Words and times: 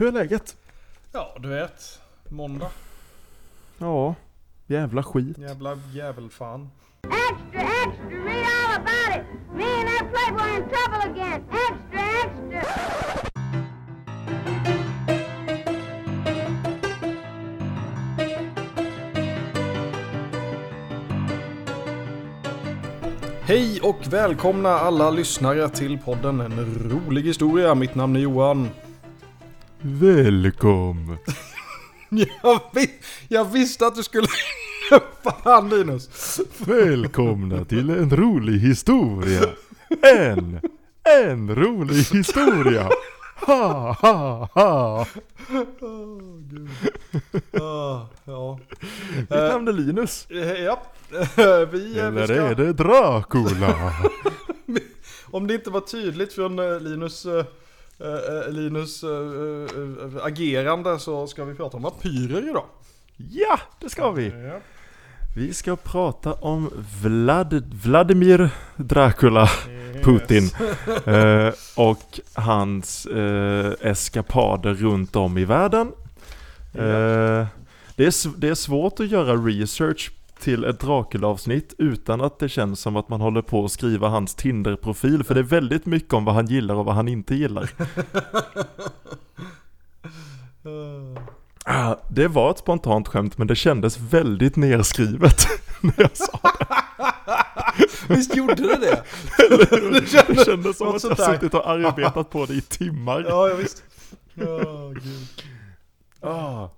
Hur 0.00 0.08
är 0.08 0.12
läget? 0.12 0.56
Ja, 1.12 1.36
du 1.40 1.48
vet. 1.48 2.00
Måndag. 2.28 2.70
Ja, 3.78 4.14
jävla 4.66 5.02
skit. 5.02 5.38
Jävla 5.38 5.78
jävelfan. 5.92 6.70
Extra, 7.02 7.60
extra, 7.60 8.08
read 8.08 8.46
all 8.46 8.76
about 8.76 9.16
it. 9.16 9.22
Me 9.54 9.64
and 9.64 9.88
that 9.88 10.06
playboy 10.12 10.56
in 10.56 10.62
trouble 10.68 11.02
again. 11.10 11.44
Extra, 11.50 12.00
extra. 12.24 12.62
Hej 23.40 23.80
och 23.82 24.12
välkomna 24.12 24.68
alla 24.68 25.10
lyssnare 25.10 25.68
till 25.68 25.98
podden 25.98 26.40
En 26.40 26.90
rolig 26.90 27.22
historia. 27.22 27.74
Mitt 27.74 27.94
namn 27.94 28.16
är 28.16 28.20
Johan. 28.20 28.68
Välkommen. 29.82 31.16
Jag, 32.42 32.60
vi, 32.74 32.90
jag 33.28 33.44
visste 33.44 33.86
att 33.86 33.94
du 33.96 34.02
skulle... 34.02 34.26
Fan 35.44 35.68
Linus. 35.68 36.40
Välkomna 36.58 37.64
till 37.64 37.90
en 37.90 38.10
rolig 38.16 38.58
historia. 38.60 39.42
En, 40.02 40.60
en 41.22 41.54
rolig 41.54 42.02
historia. 42.02 42.88
Ha, 43.46 43.92
ha, 44.00 44.48
ha. 44.54 45.06
Ah, 47.60 48.06
ja. 48.24 48.58
Mitt 49.18 49.30
namn 49.30 49.68
är 49.68 49.72
Linus. 49.72 50.26
Eh, 50.30 50.38
ja. 50.64 50.82
Eh, 51.12 51.18
Vi, 51.36 51.42
eh, 51.42 51.68
vi 51.72 51.98
Eller 52.00 52.26
ska, 52.26 52.34
är 52.34 52.54
det 52.54 52.72
Dracula? 52.72 53.92
Om 55.30 55.46
det 55.46 55.54
inte 55.54 55.70
var 55.70 55.80
tydligt 55.80 56.32
från 56.32 56.58
eh, 56.58 56.80
Linus, 56.80 57.26
eh, 58.00 58.36
eh, 58.36 58.52
Linus 58.52 59.02
eh, 59.02 59.10
eh, 59.10 60.24
agerande 60.24 60.98
så 60.98 61.26
ska 61.26 61.44
vi 61.44 61.54
prata 61.54 61.76
om 61.76 61.82
vampyrer 61.82 62.48
idag. 62.48 62.64
Ja, 63.16 63.60
det 63.80 63.90
ska 63.90 64.10
vi. 64.10 64.28
Ja. 64.28 64.60
Vi 65.36 65.54
ska 65.54 65.76
prata 65.76 66.32
om 66.32 66.70
Vlad, 67.02 67.74
Vladimir 67.84 68.50
Dracula 68.76 69.48
Putin 70.02 70.50
eh, 71.14 71.52
och 71.76 72.20
hans 72.34 73.06
eh, 73.06 73.72
eskapader 73.80 74.74
runt 74.74 75.16
om 75.16 75.38
i 75.38 75.44
världen. 75.44 75.92
Eh, 76.74 77.46
det, 77.96 78.06
är, 78.06 78.38
det 78.40 78.48
är 78.48 78.54
svårt 78.54 79.00
att 79.00 79.08
göra 79.08 79.36
research 79.36 80.10
till 80.40 80.64
ett 80.64 80.80
Dracula-avsnitt 80.80 81.74
utan 81.78 82.20
att 82.20 82.38
det 82.38 82.48
känns 82.48 82.80
som 82.80 82.96
att 82.96 83.08
man 83.08 83.20
håller 83.20 83.42
på 83.42 83.64
att 83.64 83.72
skriva 83.72 84.08
hans 84.08 84.34
Tinder-profil 84.34 85.24
för 85.24 85.34
det 85.34 85.40
är 85.40 85.44
väldigt 85.44 85.86
mycket 85.86 86.14
om 86.14 86.24
vad 86.24 86.34
han 86.34 86.46
gillar 86.46 86.74
och 86.74 86.84
vad 86.84 86.94
han 86.94 87.08
inte 87.08 87.34
gillar. 87.34 87.70
Ah, 91.64 91.96
det 92.08 92.28
var 92.28 92.50
ett 92.50 92.58
spontant 92.58 93.08
skämt 93.08 93.38
men 93.38 93.46
det 93.46 93.56
kändes 93.56 93.98
väldigt 93.98 94.56
nerskrivet 94.56 95.46
när 95.80 95.94
jag 95.96 96.16
sa 96.16 96.40
Visst 98.08 98.36
gjorde 98.36 98.54
det 98.54 98.76
det? 98.76 99.02
det. 99.48 100.00
Det 100.00 100.44
kändes 100.44 100.78
som 100.78 100.88
att 100.88 101.04
jag 101.04 101.18
suttit 101.18 101.54
och 101.54 101.70
arbetat 101.70 102.30
på 102.30 102.46
det 102.46 102.54
i 102.54 102.60
timmar. 102.60 103.24
Ja, 103.28 103.48
ja 103.48 103.54
visst. 103.54 103.82
Ja, 104.34 104.88
gud. 104.88 105.28
Ah. 106.20 106.68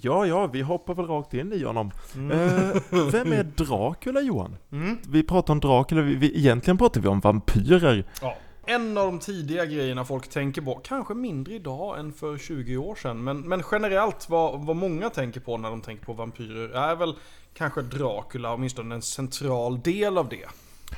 Ja, 0.00 0.26
ja, 0.26 0.46
vi 0.46 0.62
hoppar 0.62 0.94
väl 0.94 1.06
rakt 1.06 1.34
in 1.34 1.52
i 1.52 1.64
honom. 1.64 1.90
Mm. 2.14 2.30
Eh, 2.30 2.82
vem 3.12 3.32
är 3.32 3.42
Dracula 3.42 4.20
Johan? 4.20 4.56
Mm. 4.72 4.98
Vi 5.08 5.22
pratar 5.22 5.52
om 5.52 5.60
Dracula, 5.60 6.02
vi, 6.02 6.14
vi, 6.14 6.38
egentligen 6.38 6.78
pratar 6.78 7.00
vi 7.00 7.08
om 7.08 7.20
vampyrer. 7.20 8.04
Ja. 8.22 8.36
En 8.66 8.98
av 8.98 9.06
de 9.06 9.18
tidiga 9.18 9.64
grejerna 9.64 10.04
folk 10.04 10.28
tänker 10.28 10.62
på, 10.62 10.74
kanske 10.84 11.14
mindre 11.14 11.54
idag 11.54 11.98
än 11.98 12.12
för 12.12 12.38
20 12.38 12.76
år 12.76 12.94
sedan, 12.94 13.24
men, 13.24 13.40
men 13.40 13.62
generellt 13.72 14.28
vad, 14.28 14.66
vad 14.66 14.76
många 14.76 15.10
tänker 15.10 15.40
på 15.40 15.58
när 15.58 15.70
de 15.70 15.80
tänker 15.80 16.04
på 16.04 16.12
vampyrer 16.12 16.68
är 16.68 16.96
väl 16.96 17.14
kanske 17.54 17.82
Dracula, 17.82 18.54
åtminstone 18.54 18.94
en 18.94 19.02
central 19.02 19.80
del 19.82 20.18
av 20.18 20.28
det. 20.28 20.46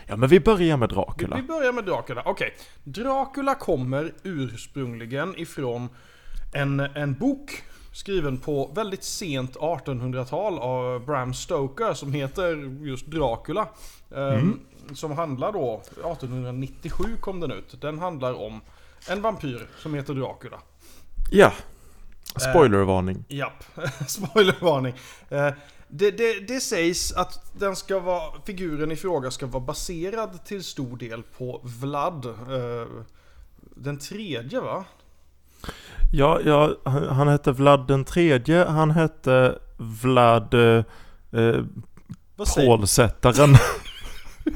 Ja, 0.07 0.17
men 0.17 0.29
vi 0.29 0.41
börjar 0.41 0.77
med 0.77 0.89
Vi, 0.89 0.95
Dracula. 0.95 1.37
vi 1.37 1.43
börjar 1.43 1.73
med 1.73 1.85
Dracula. 1.85 2.23
Okej. 2.25 2.55
Dracula 2.85 3.55
kommer 3.55 4.13
ursprungligen 4.23 5.35
ifrån 5.39 5.89
en, 6.55 6.81
en 6.81 7.15
bok 7.15 7.63
skriven 7.95 8.39
på 8.39 8.71
väldigt 8.75 9.05
sent 9.05 9.57
1800-tal 9.57 10.59
av 10.59 11.05
Bram 11.07 11.35
Stoker 11.35 11.95
som 11.95 12.13
heter 12.13 12.57
just 12.87 13.07
Dracula. 13.07 13.69
Ehm, 14.17 14.61
Som 14.95 15.13
handlar 15.13 15.53
då, 15.53 15.83
1897 15.91 17.05
kom 17.21 17.41
den 17.41 17.51
ut. 17.51 17.81
Den 17.81 17.99
handlar 17.99 18.35
om 18.35 18.61
en 19.09 19.23
vampyr 19.23 19.69
som 19.79 19.95
heter 19.95 20.15
Dracula. 20.15 20.59
Ja. 21.31 21.53
Spoilervarning. 22.37 23.25
Japp, 23.29 23.65
spoilervarning. 24.09 24.95
Eh, 25.29 25.51
det, 25.89 26.11
det, 26.11 26.41
det 26.49 26.61
sägs 26.61 27.13
att 27.13 27.59
den 27.61 27.77
ska 27.77 27.99
vara, 27.99 28.33
figuren 28.47 28.93
i 28.93 28.97
fråga 28.97 29.31
ska 29.31 29.47
vara 29.47 29.65
baserad 29.65 30.45
till 30.45 30.65
stor 30.65 30.97
del 30.97 31.23
på 31.23 31.61
Vlad. 31.65 32.27
eh, 32.27 32.87
Den 33.77 33.99
tredje 33.99 34.61
va? 34.61 34.85
Ja, 36.13 36.41
ja, 36.45 36.75
han 36.85 37.05
han 37.09 37.29
hette 37.29 37.53
Vlad 37.53 37.87
den 37.89 38.05
tredje, 38.05 38.65
han 38.65 38.91
hette 38.91 39.59
Vlad 39.77 40.55
eh, 40.55 40.85
eh, 41.41 41.65
Pålsättaren. 42.57 43.57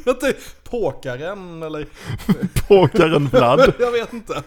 Påkaren 0.70 1.62
eller? 1.62 1.86
Påkaren 2.68 3.26
Vlad. 3.26 3.72
Jag 3.78 3.92
vet 3.92 4.12
inte. 4.12 4.42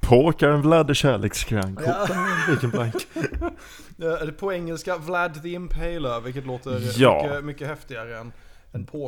Påkaren 0.00 0.62
Vlad 0.62 0.90
är 0.90 0.94
kärlekskrank. 0.94 1.78
Ja. 1.86 2.06
Vilken 2.48 2.70
blank. 2.70 2.94
Eh, 4.02 4.30
på 4.30 4.52
engelska 4.52 4.96
Vlad 4.96 5.42
the 5.42 5.48
Impaler, 5.48 6.20
vilket 6.20 6.46
låter 6.46 7.00
Ja. 7.00 7.22
mycket, 7.24 7.44
mycket 7.44 7.68
häftigare 7.68 8.18
än. 8.18 8.32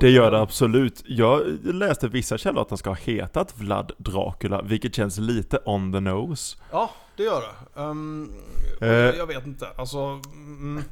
Det 0.00 0.10
gör 0.10 0.30
det 0.30 0.40
absolut. 0.40 1.02
Jag 1.06 1.42
läste 1.64 2.08
vissa 2.08 2.38
källor 2.38 2.62
att 2.62 2.70
han 2.70 2.78
ska 2.78 2.90
ha 2.90 2.96
hetat 2.96 3.54
Vlad 3.56 3.92
Dracula, 3.98 4.62
vilket 4.62 4.94
känns 4.94 5.18
lite 5.18 5.58
on 5.64 5.92
the 5.92 6.00
nose. 6.00 6.56
Ja, 6.70 6.90
det 7.16 7.22
gör 7.22 7.40
det. 7.40 7.80
Ehm, 7.80 8.30
Eh. 8.80 8.88
jag, 8.88 9.26
vet 9.26 9.46
inte, 9.46 9.66
alltså... 9.76 9.98
Mm, 9.98 10.82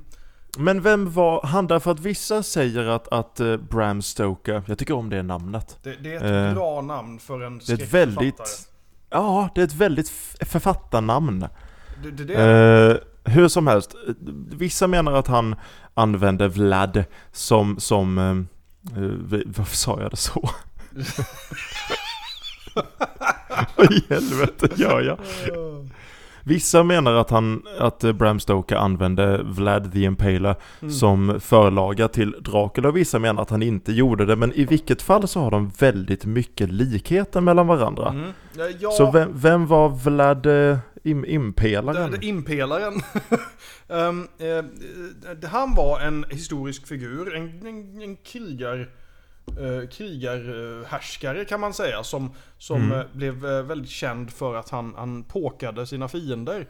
Men 0.58 0.82
vem 0.82 1.12
var 1.12 1.46
han? 1.46 1.66
Därför 1.66 1.90
att 1.90 2.00
vissa 2.00 2.42
säger 2.42 2.86
att, 2.86 3.08
att 3.12 3.40
eh, 3.40 3.56
Bram 3.56 4.02
Stoker, 4.02 4.62
jag 4.66 4.78
tycker 4.78 4.94
om 4.94 5.10
det 5.10 5.22
namnet. 5.22 5.78
det, 5.82 5.96
det 5.96 6.12
är 6.12 6.16
ett 6.16 6.48
Eh, 6.50 6.54
bra 6.54 6.80
namn 6.80 7.18
för 7.18 7.40
en 7.40 7.58
Det 7.58 7.72
är 7.72 7.82
ett 7.82 7.94
väldigt, 7.94 8.68
ja 9.10 9.48
det 9.54 9.60
är 9.60 9.64
ett 9.64 9.74
väldigt 9.74 10.08
författarnamn. 10.40 11.40
Det, 12.02 12.10
det, 12.10 12.24
det 12.24 12.34
är 12.34 12.90
Eh, 12.90 12.96
hur 13.24 13.48
som 13.48 13.66
helst, 13.66 13.94
eh, 14.08 14.14
vissa 14.50 14.86
menar 14.86 15.12
att 15.12 15.26
han 15.26 15.54
använde 15.94 16.48
Vlad 16.48 17.04
som, 17.32 17.80
som, 17.80 18.46
eh, 18.96 19.02
eh, 19.02 19.08
v- 19.08 19.42
varför 19.56 19.76
sa 19.76 20.00
jag 20.00 20.10
det 20.10 20.16
så? 20.16 20.50
Vad 23.76 23.92
i 23.92 24.04
helvete 24.08 24.68
gör 24.76 25.00
jag? 25.00 25.18
Vissa 26.44 26.82
menar 26.82 27.14
att 27.14 27.30
han, 27.30 27.62
att 27.78 28.04
eh, 28.04 28.12
Bram 28.12 28.40
Stoker 28.40 28.76
använde 28.76 29.40
Vlad 29.42 29.92
the 29.92 30.02
Impaler 30.02 30.54
Mm. 30.82 30.92
som 30.94 31.40
förlaga 31.40 32.08
till 32.08 32.30
Dracula. 32.40 32.90
Vissa 32.90 33.18
menar 33.18 33.42
att 33.42 33.50
han 33.50 33.62
inte 33.62 33.92
gjorde 33.92 34.26
det, 34.26 34.36
men 34.36 34.52
i 34.52 34.64
vilket 34.64 35.02
fall 35.02 35.28
så 35.28 35.40
har 35.40 35.50
de 35.50 35.70
väldigt 35.78 36.24
mycket 36.24 36.70
likheter 36.72 37.40
mellan 37.40 37.66
varandra. 37.66 38.08
Mm. 38.08 38.30
Ja, 38.56 38.64
ja, 38.80 38.90
Så 38.90 39.10
vem, 39.10 39.30
vem 39.34 39.66
var 39.66 39.88
Vlad 39.88 40.46
eh, 40.46 40.78
im, 41.02 41.24
Impelaren? 41.24 42.22
Impelaren. 42.22 43.02
um, 43.88 44.28
eh, 44.38 45.48
han 45.48 45.74
var 45.74 46.00
en 46.00 46.24
historisk 46.30 46.86
figur, 46.86 47.34
en, 47.34 47.66
en, 47.66 48.02
en 48.02 48.16
krigar... 48.16 48.90
Uh, 49.60 49.88
krigarhärskare 49.88 51.44
kan 51.44 51.60
man 51.60 51.74
säga 51.74 52.02
som, 52.04 52.30
som 52.58 52.82
Mm. 52.82 52.98
eh, 52.98 53.04
blev 53.12 53.46
eh, 53.46 53.62
väldigt 53.62 53.90
känd 53.90 54.30
för 54.30 54.54
att 54.54 54.70
han, 54.70 54.94
han 54.96 55.24
påkade 55.24 55.86
sina 55.86 56.08
fiender. 56.08 56.66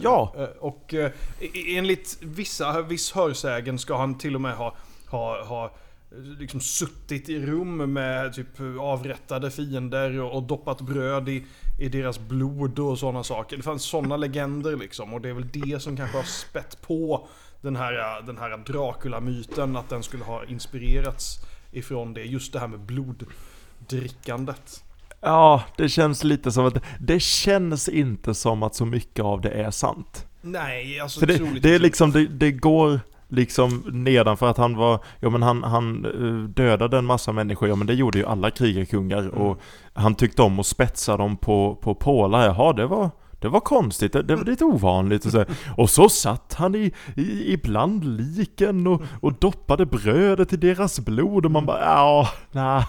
Ja. 0.00 0.34
Eh, 0.38 0.44
och 0.44 0.94
eh, 0.94 1.10
e- 1.40 1.76
enligt 1.76 2.18
vissa, 2.22 2.82
viss 2.82 3.12
hörsägen 3.12 3.78
ska 3.78 3.96
han 3.98 4.18
till 4.18 4.34
och 4.34 4.40
med 4.40 4.54
ha, 4.56 4.76
ha, 5.06 5.44
ha 5.44 5.64
eh, 5.64 6.18
liksom 6.38 6.60
suttit 6.60 7.28
i 7.28 7.46
rum 7.46 7.92
med 7.92 8.34
typ 8.34 8.60
avrättade 8.80 9.50
fiender 9.50 10.20
och, 10.20 10.36
och 10.36 10.42
doppat 10.42 10.80
bröd 10.80 11.28
i, 11.28 11.44
i 11.78 11.88
deras 11.88 12.18
blod 12.18 12.78
och 12.78 12.98
sådana 12.98 13.24
saker. 13.24 13.56
Det 13.56 13.62
fanns 13.62 13.82
sådana 13.82 14.16
legender 14.26 14.76
liksom 14.76 15.14
och 15.14 15.20
det 15.20 15.28
är 15.28 15.32
väl 15.32 15.48
det 15.52 15.82
som 15.82 15.96
kanske 15.96 16.16
har 16.16 16.24
spett 16.24 16.82
på 16.82 17.28
den 17.60 17.76
här, 17.76 18.22
den 18.22 18.38
här 18.38 18.56
Dracula-myten 18.56 19.76
att 19.76 19.88
den 19.88 20.02
skulle 20.02 20.24
ha 20.24 20.44
inspirerats 20.44 21.38
ifrån 21.72 22.14
det. 22.14 22.22
Just 22.22 22.52
det 22.52 22.58
här 22.58 22.68
med 22.68 22.80
bloddrickandet. 22.80 24.82
Ja, 25.20 25.64
det 25.76 25.88
känns 25.88 26.24
lite 26.24 26.52
som 26.52 26.66
att 26.66 26.82
det 27.00 27.20
känns 27.20 27.88
inte 27.88 28.34
som 28.34 28.62
att 28.62 28.74
så 28.74 28.84
mycket 28.84 29.24
av 29.24 29.40
det 29.40 29.50
är 29.50 29.70
sant. 29.70 30.26
Nej, 30.42 31.00
alltså 31.00 31.20
För 31.20 31.26
det, 31.26 31.60
det 31.60 31.74
är 31.74 31.78
liksom, 31.78 32.12
det, 32.12 32.26
det 32.26 32.52
går 32.52 33.00
liksom 33.28 33.84
nedanför 33.86 34.50
att 34.50 34.56
han 34.56 34.76
var, 34.76 35.04
ja 35.20 35.30
men 35.30 35.42
han, 35.42 35.62
han 35.62 36.04
eh, 36.04 36.48
dödade 36.48 36.98
en 36.98 37.06
massa 37.06 37.32
människor, 37.32 37.68
ja 37.68 37.76
men 37.76 37.86
det 37.86 37.94
gjorde 37.94 38.18
ju 38.18 38.26
alla 38.26 38.50
krigarkungar. 38.50 39.18
Mm. 39.18 39.32
och 39.32 39.60
han 39.94 40.14
tyckte 40.14 40.42
om 40.42 40.60
att 40.60 40.66
spetsa 40.66 41.16
dem 41.16 41.36
på, 41.36 41.78
på 41.82 41.94
pålar, 41.94 42.46
jaha 42.46 42.72
det 42.72 42.86
var, 42.86 43.10
Det 43.40 43.48
var 43.48 43.60
konstigt, 43.60 44.12
det, 44.12 44.22
det 44.22 44.36
var 44.36 44.44
lite 44.44 44.64
ovanligt 44.64 45.24
och 45.24 45.32
så, 45.32 45.44
och 45.76 45.90
så 45.90 46.08
satt 46.08 46.54
han 46.54 46.74
i, 46.74 46.92
i, 47.16 47.52
ibland 47.52 48.04
liken 48.04 48.86
och, 48.86 49.02
och 49.20 49.32
doppade 49.32 49.86
brödet 49.86 50.52
i 50.52 50.56
deras 50.56 51.00
blod. 51.00 51.44
Och 51.44 51.50
man 51.50 51.66
bara 51.66 51.80
ja, 51.80 52.28
nej, 52.52 52.84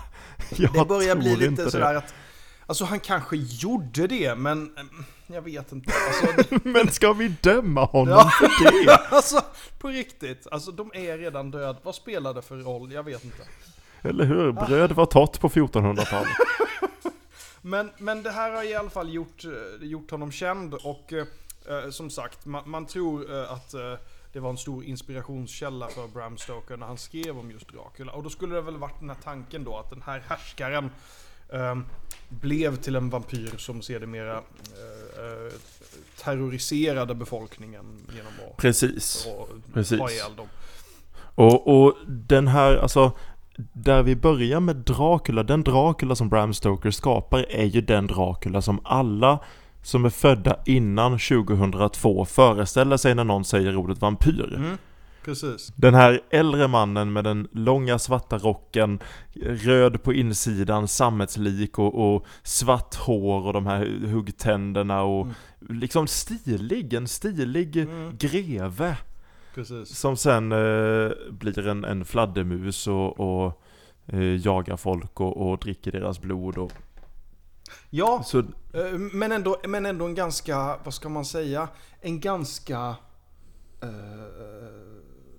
jag 0.57 0.73
Det 0.73 0.85
börjar 0.85 1.15
bli 1.15 1.35
lite 1.35 1.71
sådär 1.71 1.95
att... 1.95 2.13
Alltså 2.65 2.85
han 2.85 2.99
kanske 2.99 3.35
gjorde 3.35 4.07
det, 4.07 4.35
men... 4.35 4.69
Jag 5.27 5.41
vet 5.41 5.71
inte. 5.71 5.93
Alltså, 6.07 6.59
Men 6.63 6.91
ska 6.91 7.13
vi 7.13 7.27
döma 7.27 7.85
honom 7.85 8.13
Ja. 8.17 8.29
för 8.29 8.85
det? 8.85 8.95
alltså, 9.15 9.41
på 9.79 9.87
riktigt. 9.87 10.47
Alltså 10.51 10.71
de 10.71 10.91
är 10.93 11.17
redan 11.17 11.51
död. 11.51 11.77
Vad 11.83 11.95
spelar 11.95 12.33
det 12.33 12.41
för 12.41 12.57
roll? 12.57 12.91
Jag 12.91 13.03
vet 13.03 13.23
inte. 13.23 13.43
Eller 14.01 14.25
hur? 14.25 14.51
Bröd 14.51 14.91
var 14.91 15.05
torrt 15.05 15.39
på 15.39 15.49
1400-talet. 15.49 16.29
Men, 17.61 17.91
men 17.97 18.23
det 18.23 18.31
här 18.31 18.51
har 18.51 18.63
i 18.63 18.75
alla 18.75 18.89
fall 18.89 19.13
gjort, 19.13 19.43
eh, 19.45 19.87
gjort 19.87 20.11
honom 20.11 20.31
känd 20.31 20.73
och 20.73 21.13
eh, 21.13 21.25
eh, 21.83 21.89
som 21.89 22.09
sagt, 22.09 22.45
man, 22.45 22.69
man 22.69 22.85
tror 22.85 23.35
eh, 23.41 23.51
att 23.51 23.73
eh, 23.73 23.93
det 24.33 24.39
var 24.39 24.49
en 24.49 24.57
stor 24.57 24.83
inspirationskälla 24.83 25.87
för 25.87 26.07
Bram 26.07 26.37
Stoker 26.37 26.77
när 26.77 26.87
han 26.87 26.97
skrev 26.97 27.39
om 27.39 27.51
just 27.51 27.67
Dracula. 27.67 28.11
Och 28.11 28.23
då 28.23 28.29
skulle 28.29 28.55
det 28.55 28.61
väl 28.61 28.77
varit 28.77 28.99
den 28.99 29.09
här 29.09 29.17
tanken 29.23 29.63
då 29.63 29.77
att 29.77 29.89
den 29.89 30.01
här 30.05 30.23
härskaren 30.27 30.89
eh, 31.49 31.75
blev 32.29 32.75
till 32.75 32.95
en 32.95 33.09
vampyr 33.09 33.53
som 33.57 33.81
sedermera 33.81 34.41
terroriserade 36.23 37.15
befolkningen 37.15 37.85
genom 38.15 38.33
att 38.47 38.57
Precis. 38.57 39.27
och 39.37 39.49
Precis. 39.73 39.99
ha 39.99 40.11
ihjäl 40.11 40.35
dem. 40.35 40.47
Och, 41.35 41.85
och 41.85 41.95
den 42.07 42.47
här, 42.47 42.77
alltså 42.77 43.11
där 43.73 44.03
vi 44.03 44.15
börjar 44.15 44.59
med 44.59 44.75
Dracula, 44.75 45.43
den 45.43 45.63
Dracula 45.63 46.15
som 46.15 46.29
Bram 46.29 46.53
Stoker 46.53 46.91
skapar 46.91 47.45
är 47.49 47.65
ju 47.65 47.81
den 47.81 48.07
Dracula 48.07 48.61
som 48.61 48.79
alla 48.83 49.39
som 49.83 50.05
är 50.05 50.09
födda 50.09 50.55
innan 50.65 51.11
2002 51.11 52.25
föreställer 52.25 52.97
sig 52.97 53.15
när 53.15 53.23
någon 53.23 53.45
säger 53.45 53.75
ordet 53.75 54.01
vampyr. 54.01 54.53
Mm, 54.55 54.77
precis. 55.27 55.73
Den 55.75 55.93
här 55.93 56.21
äldre 56.29 56.67
mannen 56.67 57.13
med 57.13 57.23
den 57.23 57.47
långa 57.51 57.99
svarta 57.99 58.37
rocken, 58.37 58.99
röd 59.41 60.03
på 60.03 60.13
insidan, 60.13 60.87
sammetslik 60.87 61.79
och, 61.79 62.15
och 62.15 62.25
svart 62.43 62.95
hår 62.95 63.45
och 63.47 63.53
de 63.53 63.65
här 63.65 63.85
huggtänderna 64.07 65.03
och 65.03 65.27
liksom 65.59 66.07
stilig, 66.07 66.93
en 66.93 67.07
stilig 67.07 67.77
Mm. 67.77 68.17
greve. 68.17 68.97
Precis. 69.55 69.97
Som 69.97 70.17
sen 70.17 70.51
eh, 70.51 71.11
blir 71.29 71.67
en, 71.67 71.85
en 71.85 72.05
fladdermus 72.05 72.87
och, 72.87 73.19
och 73.19 73.61
eh, 74.07 74.35
jagar 74.35 74.77
folk 74.77 75.19
och, 75.21 75.49
och 75.51 75.57
dricker 75.57 75.91
deras 75.91 76.21
blod 76.21 76.57
och 76.57 76.71
Ja, 77.89 78.23
så, 78.25 78.39
Eh, 78.73 78.97
Men 79.13 79.31
ändå, 79.31 79.57
men 79.67 79.85
ändå 79.85 80.05
en 80.05 80.15
ganska, 80.15 80.77
vad 80.83 80.93
ska 80.93 81.09
man 81.09 81.25
säga, 81.25 81.67
en 82.01 82.19
ganska 82.19 82.95
eh, 83.81 83.89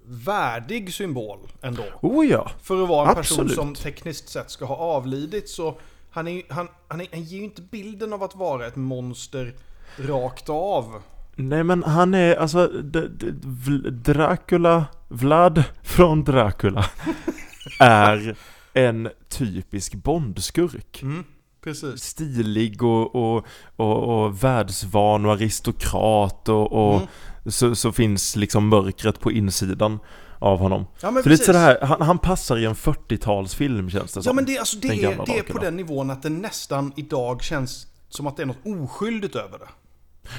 värdig 0.08 0.94
symbol 0.94 1.38
ändå. 1.62 1.82
oh 2.02 2.26
ja! 2.26 2.50
För 2.62 2.82
att 2.82 2.88
vara 2.88 3.08
en 3.08 3.14
person 3.14 3.40
Absolut. 3.40 3.55
som 3.55 3.75
tekniskt 3.75 4.28
sett 4.28 4.50
ska 4.50 4.64
ha 4.64 4.76
avlidit 4.76 5.49
så 5.49 5.78
han, 6.10 6.28
är, 6.28 6.43
han, 6.49 6.69
han, 6.88 7.00
är, 7.00 7.06
han 7.12 7.22
ger 7.22 7.38
ju 7.38 7.44
inte 7.44 7.62
bilden 7.62 8.12
av 8.12 8.22
att 8.22 8.34
vara 8.37 8.66
ett 8.66 8.76
monster 8.76 9.55
rakt 9.96 10.49
av. 10.49 11.02
Nej 11.37 11.64
men 11.64 11.82
han 11.82 12.14
är 12.14 12.34
alltså 12.37 12.66
d- 12.66 13.08
d- 13.08 13.90
Dracula, 13.90 14.84
Vlad 15.08 15.64
från 15.82 16.25
Dracula 16.25 16.84
är 17.81 18.37
en 18.72 19.08
typisk 19.28 19.94
Bondskurk. 19.94 21.02
Mm, 21.02 21.25
precis. 21.64 22.02
Stilig 22.02 22.82
och, 22.82 23.14
och, 23.14 23.44
och, 23.76 24.25
och 24.25 24.44
världsvan 24.44 25.26
och 25.26 25.32
aristokrat 25.32 26.49
och, 26.49 26.72
och 26.72 26.94
Mm. 26.96 27.06
Så, 27.50 27.74
så 27.74 27.92
finns 27.92 28.36
liksom 28.36 28.68
mörkret 28.68 29.20
på 29.20 29.32
insidan 29.32 29.98
av 30.38 30.58
honom. 30.58 30.86
Ja 31.00 31.22
Så 31.22 31.28
lite 31.28 31.44
sådär, 31.44 31.78
han, 31.82 32.02
han 32.02 32.18
passar 32.18 32.56
i 32.56 32.64
en 32.64 32.74
40-talsfilm 32.74 33.90
känns 33.90 34.12
det 34.12 34.18
Ja 34.18 34.22
som. 34.22 34.36
men 34.36 34.44
det, 34.44 34.58
alltså, 34.58 34.76
det, 34.78 34.88
är, 34.88 35.26
det 35.26 35.38
är 35.38 35.42
på 35.42 35.58
den 35.58 35.76
nivån 35.76 36.10
att 36.10 36.22
det 36.22 36.28
nästan 36.30 36.92
idag 36.96 37.42
känns 37.42 37.86
som 38.08 38.26
att 38.26 38.36
det 38.36 38.42
är 38.42 38.46
något 38.46 38.66
oskyldigt 38.66 39.36
över 39.36 39.58
det. 39.58 39.68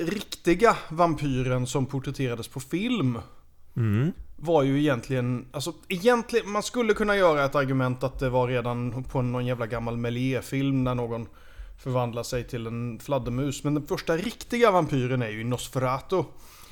riktiga 0.00 0.76
vampyren 0.88 1.66
som 1.66 1.86
porträtterades 1.86 2.48
på 2.48 2.60
film 2.60 3.18
Mm. 3.76 4.12
var 4.36 4.62
ju 4.62 4.80
egentligen, 4.80 5.46
alltså 5.52 5.72
egentligen, 5.88 6.50
man 6.50 6.62
skulle 6.62 6.94
kunna 6.94 7.16
göra 7.16 7.44
ett 7.44 7.54
argument 7.54 8.02
att 8.02 8.18
det 8.18 8.30
var 8.30 8.48
redan 8.48 9.04
på 9.04 9.22
någon 9.22 9.46
jävla 9.46 9.66
gammal 9.66 9.96
Méliès-film 9.96 10.84
när 10.84 10.94
någon 10.94 11.28
förvandlar 11.82 12.22
sig 12.22 12.44
till 12.44 12.66
en 12.66 12.98
fladdermus. 12.98 13.64
Men 13.64 13.74
den 13.74 13.86
första 13.86 14.16
riktiga 14.16 14.70
vampyren 14.70 15.22
är 15.22 15.28
ju 15.28 15.44
Nosferatu. 15.44 16.22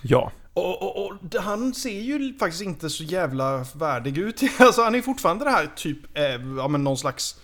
Ja, 0.03 0.33
Och, 0.55 0.83
och, 0.83 1.07
och 1.07 1.43
han 1.43 1.75
ser 1.75 2.01
ju 2.01 2.39
faktiskt 2.39 2.63
inte 2.63 2.91
så 2.91 3.05
jävla 3.05 3.67
värdig 3.75 4.19
ut. 4.19 4.41
Alltså 4.59 4.83
han 4.83 4.95
är 4.95 5.03
fortfarande 5.03 5.45
det 5.45 5.51
här 5.51 5.71
typ, 5.77 6.19
eh, 6.19 6.57
ja 6.59 6.69
men 6.69 6.85
någon 6.85 6.99
slags, 6.99 7.41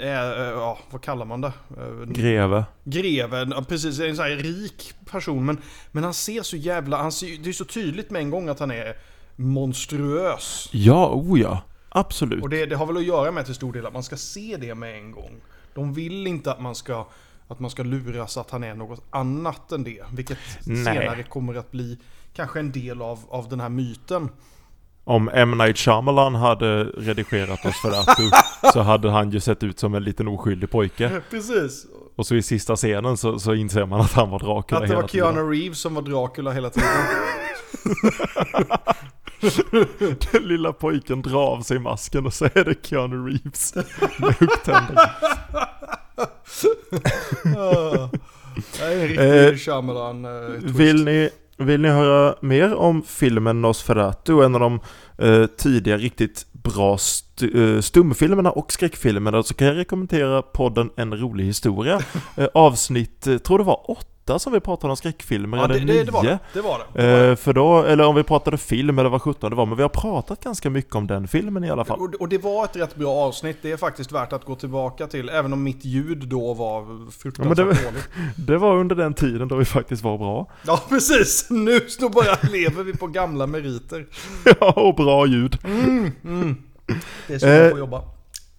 ja 0.00 0.78
vad 0.90 1.02
kallar 1.02 1.24
man 1.24 1.40
det? 1.40 1.52
Eh, 1.76 2.08
greve. 2.08 2.64
Greven, 2.84 3.50
ja, 3.50 3.64
precis, 3.68 4.00
en 4.00 4.16
sån 4.16 4.24
här 4.24 4.36
rik 4.36 4.94
person. 5.10 5.46
Men, 5.46 5.58
men 5.92 6.04
han 6.04 6.14
ser 6.14 6.42
så 6.42 6.56
jävla, 6.56 6.96
han 6.96 7.12
ser, 7.12 7.42
det 7.42 7.48
är 7.48 7.52
så 7.52 7.64
tydligt 7.64 8.10
med 8.10 8.22
en 8.22 8.30
gång 8.30 8.48
att 8.48 8.60
han 8.60 8.70
är 8.70 8.96
monstruös. 9.36 10.68
Ja, 10.72 11.08
oh 11.14 11.40
ja. 11.40 11.62
Absolut. 11.88 12.42
Och 12.42 12.48
det, 12.48 12.66
det 12.66 12.76
har 12.76 12.86
väl 12.86 12.96
att 12.96 13.04
göra 13.04 13.30
med 13.32 13.44
till 13.44 13.54
stor 13.54 13.72
del 13.72 13.86
att 13.86 13.92
man 13.92 14.02
ska 14.02 14.16
se 14.16 14.56
det 14.60 14.74
med 14.74 14.98
en 14.98 15.12
gång. 15.12 15.40
De 15.74 15.94
vill 15.94 16.26
inte 16.26 16.52
att 16.52 16.60
man 16.60 16.74
ska, 16.74 17.06
att 17.48 17.60
man 17.60 17.70
ska 17.70 17.82
luras 17.82 18.36
att 18.36 18.50
han 18.50 18.64
är 18.64 18.74
något 18.74 19.02
annat 19.10 19.72
än 19.72 19.84
det. 19.84 20.02
Vilket 20.12 20.38
Nej. 20.64 20.84
senare 20.84 21.22
kommer 21.22 21.54
att 21.54 21.70
bli 21.70 21.98
kanske 22.34 22.60
en 22.60 22.72
del 22.72 23.02
av, 23.02 23.18
av 23.28 23.48
den 23.48 23.60
här 23.60 23.68
myten. 23.68 24.28
Om 25.08 25.30
M. 25.34 25.50
Night 25.58 25.78
Shyamalan 25.78 26.34
hade 26.34 26.84
redigerat 26.84 27.64
oss 27.66 27.80
för 27.82 27.88
att 27.90 28.18
så 28.72 28.80
hade 28.80 29.10
han 29.10 29.30
ju 29.30 29.40
sett 29.40 29.62
ut 29.62 29.78
som 29.78 29.94
en 29.94 30.04
liten 30.04 30.28
oskyldig 30.28 30.70
pojke. 30.70 31.22
Precis. 31.30 31.86
Och 32.16 32.26
så 32.26 32.34
i 32.34 32.42
sista 32.42 32.76
scenen 32.76 33.16
så, 33.16 33.38
så 33.38 33.54
inser 33.54 33.86
man 33.86 34.00
att 34.00 34.12
han 34.12 34.30
var 34.30 34.38
Dracula 34.38 34.78
Att 34.78 34.82
det 34.82 34.88
hela 34.88 35.00
var 35.00 35.08
tiden. 35.08 35.34
Keanu 35.34 35.50
Reeves 35.50 35.78
som 35.78 35.94
var 35.94 36.02
Dracula 36.02 36.50
hela 36.52 36.70
tiden. 36.70 36.88
Den 40.32 40.42
lilla 40.42 40.72
pojken 40.72 41.22
drar 41.22 41.42
av 41.42 41.60
sig 41.62 41.78
masken 41.78 42.26
och 42.26 42.34
så 42.34 42.44
är 42.44 42.64
det 42.64 42.86
Keanu 42.86 43.28
Reeves 43.28 43.74
med 44.18 44.34
huggtänder. 44.40 45.10
Ah. 47.56 48.08
Det 48.78 48.84
är 48.84 48.92
en 48.92 49.00
Eh, 49.00 49.08
riktig 49.08 49.42
eh, 49.44 49.50
twist. 50.60 50.76
Vill 50.76 51.04
ni, 51.04 51.30
vill 51.58 51.80
ni 51.80 51.88
höra 51.88 52.34
mer 52.40 52.74
om 52.74 53.02
filmen 53.02 53.62
Nosferatu? 53.62 54.42
En 54.44 54.54
av 54.54 54.60
de 54.60 54.80
eh, 55.18 55.46
tidiga 55.46 55.96
riktigt 55.96 56.46
bra 56.52 56.94
st- 56.94 57.74
eh, 57.74 57.80
stumfilmerna 57.80 58.50
och 58.50 58.72
skräckfilmerna 58.72 59.42
så 59.42 59.54
kan 59.54 59.66
jag 59.66 59.76
rekommendera 59.76 60.42
podden 60.42 60.90
En 60.96 61.16
rolig 61.18 61.44
historia. 61.44 62.00
Eh, 62.36 62.48
avsnitt, 62.54 63.26
eh, 63.26 63.36
tror 63.38 63.58
det 63.58 63.64
var 63.64 63.90
åtta 63.90 64.06
som 64.38 64.52
vi 64.52 64.60
pratade 64.60 64.90
om 64.90 64.96
skräckfilmer, 64.96 65.58
Ja, 65.58 65.64
eller 65.64 65.74
det, 65.78 65.84
nio. 65.84 65.92
det, 65.98 66.04
det 66.04 66.10
var 66.12 66.22
det. 66.24 66.38
Det 66.52 66.60
var 66.60 66.78
det. 66.78 66.84
det, 67.02 67.08
var 67.12 67.18
det. 67.24 67.30
Eh, 67.30 67.36
för 67.36 67.52
då, 67.52 67.82
eller 67.82 68.04
om 68.06 68.14
vi 68.14 68.22
pratade 68.22 68.58
film 68.58 68.98
eller 68.98 69.10
vad 69.10 69.22
sjutton 69.22 69.50
det 69.50 69.56
var, 69.56 69.66
men 69.66 69.76
vi 69.76 69.82
har 69.82 69.88
pratat 69.88 70.44
ganska 70.44 70.70
mycket 70.70 70.94
om 70.94 71.06
den 71.06 71.28
filmen 71.28 71.64
i 71.64 71.70
alla 71.70 71.84
fall. 71.84 72.00
Och, 72.00 72.14
och 72.14 72.28
det 72.28 72.38
var 72.38 72.64
ett 72.64 72.76
rätt 72.76 72.96
bra 72.96 73.10
avsnitt. 73.14 73.58
Det 73.62 73.72
är 73.72 73.76
faktiskt 73.76 74.12
värt 74.12 74.32
att 74.32 74.44
gå 74.44 74.54
tillbaka 74.54 75.06
till. 75.06 75.28
Även 75.28 75.52
om 75.52 75.62
mitt 75.62 75.84
ljud 75.84 76.28
då 76.28 76.54
var 76.54 77.10
fruktansvärt 77.10 77.58
Ja, 77.58 77.64
det- 77.64 77.70
dåligt. 77.84 78.08
Det 78.36 78.58
var 78.58 78.76
under 78.76 78.96
den 78.96 79.14
tiden 79.14 79.48
då 79.48 79.56
vi 79.56 79.64
faktiskt 79.64 80.02
var 80.02 80.18
bra. 80.18 80.46
Ja, 80.66 80.80
precis. 80.88 81.46
Nu 81.50 81.80
så 81.88 82.08
bara 82.08 82.36
lever 82.52 82.82
vi 82.84 82.96
på 82.96 83.06
gamla 83.06 83.46
meriter. 83.46 84.06
Ja, 84.60 84.72
och 84.72 84.94
bra 84.94 85.26
ljud. 85.26 85.58
Det 87.26 87.34
är 87.34 87.38
så 87.38 87.46
man 87.46 87.54
Eh, 87.56 87.70
får 87.70 87.78
jobba. 87.78 88.02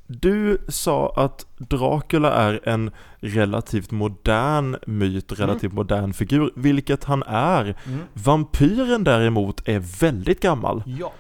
Du 0.08 0.58
sa 0.68 1.14
att 1.16 1.46
Dracula 1.58 2.34
är 2.34 2.70
en 2.70 2.92
relativt 3.20 3.92
modern 3.92 4.78
myt, 4.88 5.40
relativt 5.40 5.74
modern 5.74 6.14
figur, 6.14 6.52
vilket 6.56 7.04
han 7.04 7.24
är. 7.28 7.64
Mm. 7.64 8.00
Vampyren 8.14 9.04
däremot 9.04 9.68
är 9.68 9.80
väldigt 10.00 10.40
gammal. 10.40 10.84
Ja. 10.86 11.14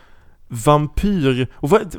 Vampyr, 0.47 1.47
och 1.53 1.69
vad, 1.69 1.95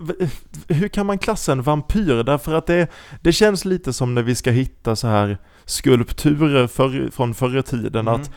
hur 0.69 0.89
kan 0.89 1.07
man 1.07 1.19
klassa 1.19 1.53
en 1.53 1.63
vampyr? 1.63 2.23
Därför 2.23 2.55
att 2.55 2.67
det, 2.67 2.89
det 3.23 3.33
känns 3.33 3.65
lite 3.65 3.93
som 3.93 4.15
när 4.15 4.23
vi 4.23 4.35
ska 4.35 4.51
hitta 4.51 4.97
så 4.97 5.07
här 5.07 5.39
skulpturer 5.65 6.67
för, 6.67 7.11
från 7.11 7.35
förr 7.35 7.59
i 7.59 7.63
tiden 7.63 8.09
Mm. 8.09 8.21
att 8.21 8.31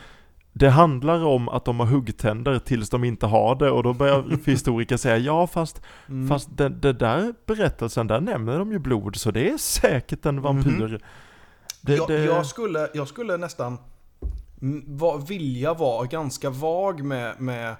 det 0.52 0.68
handlar 0.70 1.24
om 1.24 1.48
att 1.48 1.64
de 1.64 1.80
har 1.80 1.86
huggtänder 1.86 2.58
tills 2.58 2.90
de 2.90 3.04
inte 3.04 3.26
har 3.26 3.54
det 3.54 3.70
och 3.70 3.82
då 3.82 3.92
börjar 3.92 4.24
historiker 4.46 4.96
säga 4.96 5.18
ja 5.18 5.46
fast, 5.46 5.82
Mm. 6.08 6.28
fast 6.28 6.56
det, 6.56 6.68
det 6.68 6.92
där 6.92 7.34
berättelsen 7.46 8.06
där 8.06 8.20
nämner 8.20 8.58
de 8.58 8.72
ju 8.72 8.78
blod 8.78 9.16
så 9.16 9.30
det 9.30 9.50
är 9.50 9.56
säkert 9.58 10.26
en 10.26 10.40
vampyr. 10.40 11.00
Det, 11.80 11.96
jag, 11.96 12.08
det, 12.08 12.24
jag, 12.24 12.46
skulle, 12.46 12.90
jag 12.94 13.08
skulle 13.08 13.36
nästan 13.36 13.78
mm, 14.62 14.84
va, 14.86 15.16
vilja 15.16 15.74
vara 15.74 16.06
ganska 16.06 16.50
vag 16.50 17.04
med, 17.04 17.40
med 17.40 17.74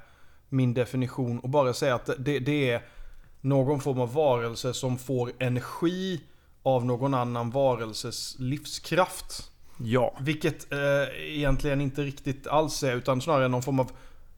min 0.49 0.75
definition 0.75 1.39
och 1.39 1.49
bara 1.49 1.75
säga 1.75 1.95
att 1.95 2.11
det, 2.19 2.39
det 2.39 2.71
är 2.71 2.83
någon 3.41 3.81
form 3.81 4.01
av 4.01 4.15
varelse 4.15 4.75
som 4.75 4.99
får 4.99 5.33
energi 5.39 6.21
av 6.63 6.85
någon 6.85 7.15
annan 7.15 7.51
varelses 7.51 8.37
livskraft. 8.39 9.52
Ja. 9.85 10.15
Vilket 10.21 10.73
eh, 10.73 10.79
egentligen 11.37 11.81
inte 11.81 12.03
riktigt 12.03 12.47
alls 12.47 12.83
är 12.83 12.97
utan 12.97 13.21
snarare 13.21 13.49
någon 13.49 13.63
form 13.63 13.81
av 13.81 13.91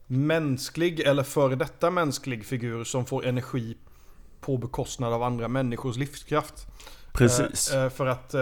mänsklig 0.06 1.00
eller 1.00 1.22
före 1.22 1.56
detta 1.56 1.90
mänsklig 1.90 2.44
figur 2.46 2.84
som 2.84 3.06
får 3.06 3.26
energi 3.26 3.76
på 4.40 4.56
bekostnad 4.58 5.12
av 5.12 5.22
andra 5.22 5.48
människors 5.48 5.96
livskraft. 5.96 6.66
Precis. 7.12 7.72
Eh, 7.72 7.82
eh, 7.84 7.90
för 7.90 8.06
att 8.06 8.34
eh, 8.34 8.40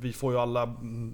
vi 0.00 0.12
får 0.12 0.32
ju 0.32 0.38
alla 0.38 0.62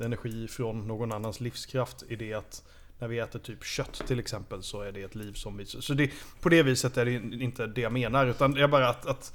energi 0.04 0.48
från 0.48 0.88
någon 0.88 1.12
annans 1.12 1.40
livskraft 1.40 2.04
i 2.08 2.16
det 2.16 2.34
att 2.34 2.62
när 2.98 3.08
vi 3.08 3.18
äter 3.18 3.38
typ 3.38 3.64
kött 3.64 4.02
till 4.06 4.18
exempel 4.18 4.62
så 4.62 4.80
är 4.82 4.92
det 4.92 5.02
ett 5.02 5.14
liv 5.14 5.32
som 5.32 5.56
vi... 5.56 5.66
Så 5.66 5.94
det, 5.94 6.10
på 6.40 6.48
det 6.48 6.62
viset 6.62 6.96
är 6.96 7.04
det 7.04 7.12
inte 7.44 7.66
det 7.66 7.80
jag 7.80 7.92
menar 7.92 8.26
utan 8.26 8.52
det 8.54 8.62
är 8.62 8.68
bara 8.68 8.88
att... 8.88 9.06
att 9.06 9.32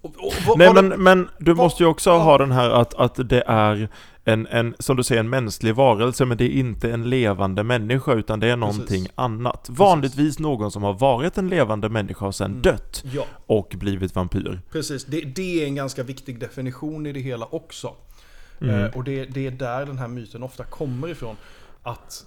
och, 0.00 0.10
och, 0.26 0.32
vad- 0.46 0.58
Nej 0.58 0.74
men, 0.74 0.88
det- 0.88 0.96
men 0.96 1.28
du 1.38 1.54
måste 1.54 1.82
ju 1.82 1.88
också 1.88 2.10
ha 2.10 2.38
den 2.38 2.52
här 2.52 2.70
att, 2.70 2.94
att 2.94 3.28
det 3.28 3.42
är 3.46 3.88
en, 4.24 4.46
en, 4.46 4.74
som 4.78 4.96
du 4.96 5.02
säger, 5.02 5.20
en 5.20 5.30
mänsklig 5.30 5.74
varelse 5.74 6.24
men 6.24 6.36
det 6.38 6.44
är 6.44 6.48
inte 6.58 6.92
en 6.92 7.10
levande 7.10 7.62
människa 7.64 8.12
utan 8.12 8.40
det 8.40 8.46
är 8.48 8.56
någonting 8.56 9.06
annat. 9.14 9.66
Vanligtvis 9.70 10.38
någon 10.38 10.70
som 10.70 10.82
har 10.82 10.92
varit 10.92 11.38
en 11.38 11.48
levande 11.48 11.88
människa 11.88 12.26
och 12.26 12.34
sen 12.34 12.50
Mm. 12.50 12.62
dött 12.62 13.04
Ja, 13.12 13.24
och 13.46 13.74
blivit 13.78 14.14
vampyr. 14.14 14.60
precis. 14.72 15.04
Det, 15.04 15.20
det 15.20 15.62
är 15.62 15.66
en 15.66 15.74
ganska 15.74 16.02
viktig 16.02 16.38
definition 16.40 17.06
i 17.06 17.12
det 17.12 17.20
hela 17.20 17.46
också. 17.46 17.94
Mm. 18.60 18.80
Eh, 18.84 18.96
och 18.96 19.04
det, 19.04 19.24
det 19.24 19.46
är 19.46 19.50
där 19.50 19.86
den 19.86 19.98
här 19.98 20.08
myten 20.08 20.42
ofta 20.42 20.64
kommer 20.64 21.08
ifrån. 21.08 21.36
Att 21.82 22.26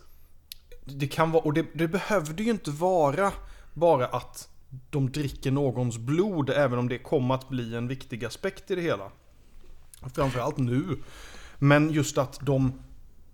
det 0.86 1.08
kan 1.08 1.32
vara, 1.32 1.44
och 1.44 1.54
det, 1.54 1.66
det 1.74 1.88
behövde 1.88 2.44
ju 2.44 2.52
inte 2.52 2.72
vara 2.72 3.32
bara 3.74 4.06
att 4.06 4.50
de 4.90 5.12
dricker 5.12 5.52
någons 5.52 5.98
blod, 5.98 6.50
även 6.50 6.80
om 6.80 6.90
det 6.90 6.98
kommer 6.98 7.36
att 7.36 7.50
bli 7.50 7.76
en 7.76 7.88
viktig 7.88 8.26
aspekt 8.26 8.72
i 8.72 8.76
det 8.76 8.82
hela. 8.82 9.12
Framförallt 10.16 10.58
nu. 10.58 10.98
Men 11.60 11.92
just 11.92 12.18
att 12.18 12.40
de 12.42 12.74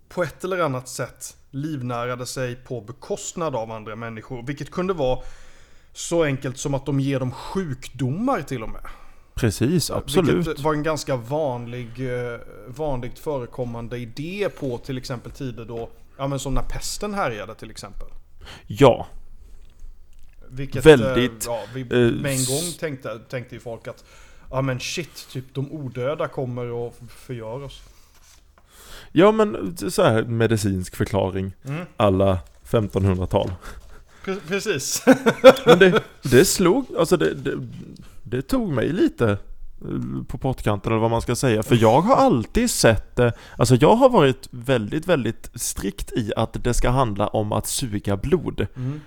på 0.08 0.22
ett 0.22 0.44
eller 0.44 0.58
annat 0.58 0.88
sätt 0.88 1.36
livnärade 1.50 2.26
sig 2.26 2.56
på 2.56 2.80
bekostnad 2.80 3.56
av 3.56 3.70
andra 3.70 3.96
människor. 3.96 4.42
Vilket 4.42 4.70
kunde 4.70 4.92
vara 4.92 5.18
så 5.92 6.24
enkelt 6.24 6.58
som 6.58 6.74
att 6.74 6.86
de 6.86 7.00
ger 7.00 7.20
dem 7.20 7.32
sjukdomar 7.32 8.42
till 8.42 8.62
och 8.62 8.68
med. 8.68 8.82
Precis, 9.34 9.90
absolut. 9.90 10.46
Vilket 10.46 10.64
var 10.64 10.74
en 10.74 10.82
ganska 10.82 11.16
vanlig, 11.16 11.88
eh, 11.98 12.40
vanligt 12.66 13.18
förekommande 13.18 13.98
idé 13.98 14.48
på 14.58 14.78
till 14.78 14.98
exempel 14.98 15.32
tider 15.32 15.64
då, 15.64 15.90
ja 16.16 16.26
men 16.26 16.38
som 16.38 16.54
när 16.54 16.62
pesten 16.62 17.14
härjade 17.14 17.54
till 17.54 17.70
exempel. 17.70 18.08
Ja, 18.66 19.06
Vilket, 20.48 20.86
Väldigt, 20.86 21.46
eh, 21.46 21.52
ja, 21.52 21.62
vi, 21.74 21.80
eh, 21.80 22.22
med 22.22 22.32
en 22.32 22.44
gång 22.44 22.72
tänkte, 22.80 23.18
tänkte 23.18 23.54
ju 23.54 23.60
folk 23.60 23.88
att, 23.88 24.04
ja 24.50 24.62
men 24.62 24.80
shit, 24.80 25.28
typ 25.30 25.44
de 25.54 25.72
odöda 25.72 26.28
kommer 26.28 26.66
och 26.66 26.94
förgör 27.08 27.62
oss. 27.62 27.82
Ja 29.16 29.32
men 29.32 29.76
så 29.90 30.02
här 30.02 30.22
medicinsk 30.24 30.96
förklaring 30.96 31.52
Mm. 31.64 31.84
alla 31.96 32.38
1500-tal. 32.70 33.52
Pre- 34.24 34.40
precis. 34.48 35.04
Men 35.66 35.78
det, 35.78 36.02
det 36.22 36.44
slog, 36.44 36.86
alltså 36.98 37.16
det, 37.16 37.34
det, 37.34 37.58
det 38.22 38.42
tog 38.42 38.72
mig 38.72 38.88
lite 38.92 39.30
eh, 39.30 40.24
på 40.28 40.38
pottkanten 40.38 40.92
eller 40.92 41.00
vad 41.00 41.10
man 41.10 41.22
ska 41.22 41.36
säga. 41.36 41.62
För 41.62 41.76
jag 41.76 42.00
har 42.00 42.16
alltid 42.16 42.70
sett 42.70 43.16
det, 43.16 43.32
alltså 43.58 43.74
jag 43.74 43.94
har 43.96 44.08
varit 44.08 44.48
väldigt, 44.50 45.06
väldigt 45.06 45.50
strikt 45.54 46.12
i 46.12 46.32
att 46.36 46.64
det 46.64 46.74
ska 46.74 46.90
handla 46.90 47.26
om 47.26 47.52
att 47.52 47.66
suga 47.66 48.16
blod 48.16 48.66
Mm. 48.76 49.00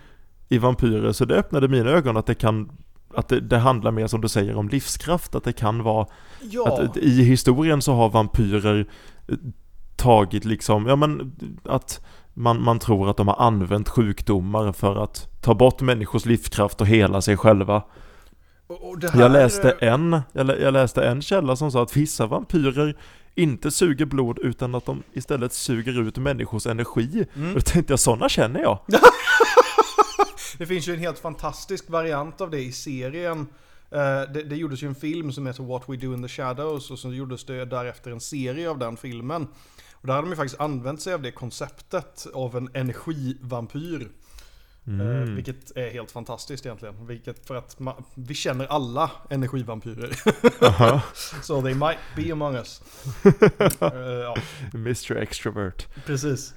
i 0.49 0.57
vampyrer. 0.57 1.11
Så 1.11 1.25
det 1.25 1.35
öppnade 1.35 1.67
mina 1.67 1.89
ögon 1.89 2.17
att 2.17 2.25
det 2.25 2.35
kan, 2.35 2.71
att 3.15 3.27
det, 3.27 3.39
det 3.39 3.57
handlar 3.57 3.91
mer 3.91 4.07
som 4.07 4.21
du 4.21 4.27
säger 4.27 4.55
om 4.55 4.69
livskraft. 4.69 5.35
Att 5.35 5.43
det 5.43 5.53
kan 5.53 5.83
vara, 5.83 6.07
Ja, 6.41 6.81
att 6.81 6.97
i 6.97 7.23
historien 7.23 7.81
så 7.81 7.93
har 7.93 8.09
vampyrer 8.09 8.87
eh, 9.27 9.35
tagit 9.97 10.45
liksom, 10.45 10.85
ja 10.85 10.95
men 10.95 11.35
att 11.63 12.05
man, 12.33 12.63
man 12.63 12.79
tror 12.79 13.09
att 13.09 13.17
de 13.17 13.27
har 13.27 13.35
använt 13.35 13.89
sjukdomar 13.89 14.71
för 14.71 15.03
att 15.03 15.41
ta 15.41 15.55
bort 15.55 15.81
människors 15.81 16.25
livskraft 16.25 16.81
och 16.81 16.87
hela 16.87 17.21
sig 17.21 17.37
själva. 17.37 17.83
här, 19.11 19.19
Jag 19.19 19.31
läste 19.31 19.71
en, 19.71 20.21
jag, 20.31 20.61
jag 20.61 20.73
läste 20.73 21.03
en 21.03 21.21
källa 21.21 21.55
som 21.55 21.71
sa 21.71 21.83
att 21.83 21.97
vissa 21.97 22.25
vampyrer 22.25 22.97
inte 23.35 23.71
suger 23.71 24.05
blod 24.05 24.39
utan 24.39 24.75
att 24.75 24.85
de 24.85 25.03
istället 25.13 25.53
suger 25.53 26.01
ut 26.01 26.17
människors 26.17 26.67
energi. 26.67 27.25
Mm. 27.35 27.53
Då 27.53 27.61
tänkte 27.61 27.93
jag, 27.93 27.99
sådana 27.99 28.29
känner 28.29 28.59
jag. 28.59 28.79
Det 30.57 30.65
finns 30.65 30.87
ju 30.87 30.93
en 30.93 30.99
helt 30.99 31.19
fantastisk 31.19 31.89
variant 31.89 32.41
av 32.41 32.49
det 32.49 32.61
i 32.61 32.71
serien. 32.71 33.47
Eh, 33.91 34.31
det, 34.33 34.43
det 34.43 34.55
gjordes 34.55 34.83
ju 34.83 34.87
en 34.87 34.95
film 34.95 35.31
som 35.31 35.47
heter 35.47 35.63
What 35.63 35.83
We 35.87 35.95
Do 35.95 36.13
In 36.13 36.21
The 36.21 36.27
Shadows 36.27 36.91
och 36.91 36.99
så 36.99 37.13
gjordes 37.13 37.45
det 37.45 37.65
därefter 37.65 38.11
en 38.11 38.21
serie 38.21 38.69
av 38.69 38.79
den 38.79 38.97
filmen. 38.97 39.47
Och 40.07 40.09
där 40.09 40.15
hade 40.15 40.27
de 40.27 40.31
ju 40.31 40.35
faktiskt 40.35 40.61
använt 40.61 41.01
sig 41.01 41.13
av 41.13 41.21
det 41.21 41.31
konceptet 41.31 42.27
av 42.33 42.57
en 42.57 42.69
energivampyr. 42.73 44.01
Eh, 44.01 44.93
Mm. 44.93 45.35
vilket 45.35 45.77
är 45.77 45.89
helt 45.91 46.11
fantastiskt 46.11 46.65
egentligen. 46.65 47.07
Vilket 47.07 47.47
för 47.47 47.55
att 47.55 47.77
ma- 47.77 48.03
vi 48.15 48.33
känner 48.33 48.65
alla 48.65 49.11
energivampyrer. 49.29 50.09
Aha. 50.65 51.01
so 51.41 51.61
they 51.61 51.73
might 51.75 51.97
be 52.15 52.31
among 52.31 52.55
us. 52.55 52.81
Eh, 53.81 53.97
ja, 53.99 54.35
Mr 54.73 55.15
Extrovert. 55.17 55.87
precis. 56.05 56.53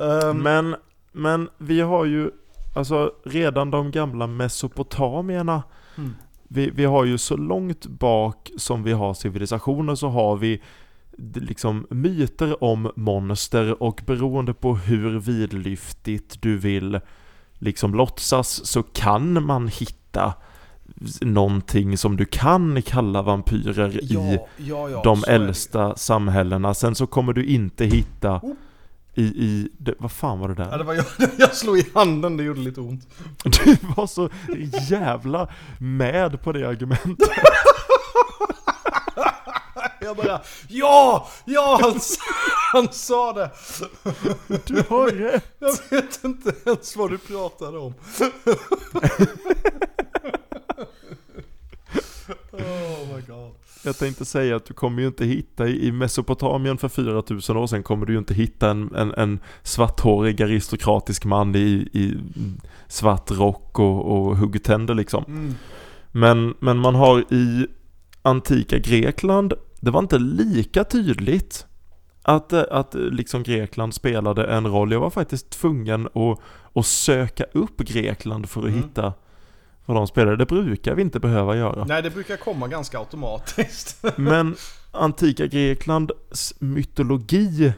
Ehm, 0.00 0.38
Men, 0.42 0.76
men 1.12 1.48
vi 1.58 1.80
har 1.80 2.04
ju, 2.04 2.30
alltså 2.74 3.12
redan 3.24 3.70
de 3.70 3.90
gamla 3.90 4.26
mesopotamierna 4.26 5.62
Mm. 5.96 6.14
vi, 6.48 6.70
vi 6.70 6.84
har 6.84 7.04
ju 7.04 7.18
så 7.18 7.36
långt 7.36 7.86
bak 7.86 8.50
som 8.58 8.82
vi 8.82 8.92
har 8.92 9.14
civilisationer 9.14 9.94
så 9.94 10.08
har 10.08 10.36
vi 10.36 10.62
liksom 11.34 11.86
myter 11.90 12.64
om 12.64 12.92
monster 12.96 13.82
och 13.82 14.02
beroende 14.06 14.54
på 14.54 14.76
hur 14.76 15.18
vidlyftigt 15.20 16.42
du 16.42 16.58
vill 16.58 17.00
liksom 17.58 17.94
låtsas 17.94 18.66
så 18.66 18.82
kan 18.82 19.44
man 19.46 19.68
hitta 19.68 20.34
någonting 21.20 21.98
som 21.98 22.16
du 22.16 22.24
kan 22.24 22.82
kalla 22.82 23.22
vampyrer 23.22 24.02
i 24.02 24.06
ja, 24.14 24.46
ja, 24.56 24.90
ja, 24.90 25.00
de 25.04 25.24
äldsta 25.28 25.96
samhällena. 25.96 26.74
Sen 26.74 26.94
så 26.94 27.06
kommer 27.06 27.32
du 27.32 27.44
inte 27.46 27.84
hitta 27.84 28.40
Oh. 28.42 28.52
i, 29.14 29.22
i 29.22 29.68
det, 29.78 29.94
vad 29.98 30.12
fan 30.12 30.38
var 30.38 30.48
det 30.48 30.54
där? 30.54 30.68
Ja, 30.70 30.78
det 30.78 30.84
var 30.84 30.94
jag, 30.94 31.04
jag 31.38 31.54
slog 31.54 31.78
i 31.78 31.86
handen, 31.94 32.36
det 32.36 32.42
gjorde 32.44 32.60
lite 32.60 32.80
ont. 32.80 33.08
Du 33.44 33.76
var 33.96 34.06
så 34.06 34.28
jävla 34.90 35.48
med 35.78 36.42
på 36.42 36.52
det 36.52 36.68
argumentet. 36.68 37.28
Jag 40.04 40.16
bara 40.16 40.40
Ja! 40.68 41.28
Ja! 41.44 41.78
Han, 41.82 41.96
s- 41.96 42.18
han 42.72 42.88
sa 42.92 43.32
det! 43.32 43.50
Du 44.66 44.84
har 44.88 45.10
rätt. 45.10 45.44
Jag 45.58 45.78
vet 45.90 46.24
inte 46.24 46.54
ens 46.66 46.96
vad 46.96 47.10
du 47.10 47.18
pratade 47.18 47.78
om. 47.78 47.94
oh 52.52 53.14
my 53.16 53.20
god. 53.26 53.52
Jag 53.84 53.98
tänkte 53.98 54.24
säga 54.24 54.56
att 54.56 54.64
du 54.64 54.74
kommer 54.74 55.02
ju 55.02 55.08
inte 55.08 55.24
hitta 55.24 55.66
i 55.68 55.86
i 55.86 55.92
Mesopotamien 55.92 56.78
för 56.78 56.88
4000 56.88 57.56
år 57.56 57.66
sedan 57.66 57.82
kommer 57.82 58.06
du 58.06 58.12
ju 58.12 58.18
inte 58.18 58.34
hitta 58.34 58.70
en, 58.70 58.94
en, 58.94 59.14
en 59.14 59.38
svarthårig 59.62 60.42
aristokratisk 60.42 61.24
man 61.24 61.54
i, 61.56 61.88
i 61.92 62.14
svart 62.88 63.30
rock 63.30 63.78
och, 63.78 64.04
och 64.12 64.36
huggtänder 64.36 64.94
liksom. 64.94 65.24
Mm. 65.26 65.54
Men, 66.12 66.54
men 66.58 66.78
man 66.78 66.94
har 66.94 67.20
i 67.34 67.66
antika 68.22 68.78
Grekland, 68.78 69.52
det 69.84 69.90
var 69.90 70.00
inte 70.00 70.18
lika 70.18 70.84
tydligt 70.84 71.66
att, 72.22 72.52
eh, 72.52 72.62
att 72.70 72.94
liksom 72.94 73.42
Grekland 73.42 73.94
spelade 73.94 74.44
en 74.46 74.66
roll. 74.66 74.92
Jag 74.92 75.00
var 75.00 75.10
faktiskt 75.10 75.50
tvungen 75.50 76.06
att, 76.06 76.38
att 76.74 76.86
söka 76.86 77.44
upp 77.52 77.76
Grekland 77.78 78.48
för 78.48 78.60
att 78.60 78.66
Mm. 78.66 78.76
hitta 78.82 79.12
vad 79.86 79.96
de 79.96 80.06
spelade. 80.06 80.36
Det 80.36 80.46
brukar 80.46 80.94
vi 80.94 81.02
inte 81.02 81.20
behöva 81.20 81.56
göra. 81.56 81.84
Nej, 81.84 82.02
det 82.02 82.10
brukar 82.10 82.36
komma 82.36 82.68
ganska 82.68 82.98
automatiskt. 82.98 84.04
Men 84.16 84.54
antika 84.92 85.46
Greklands 85.46 86.54
mytologi 86.58 87.72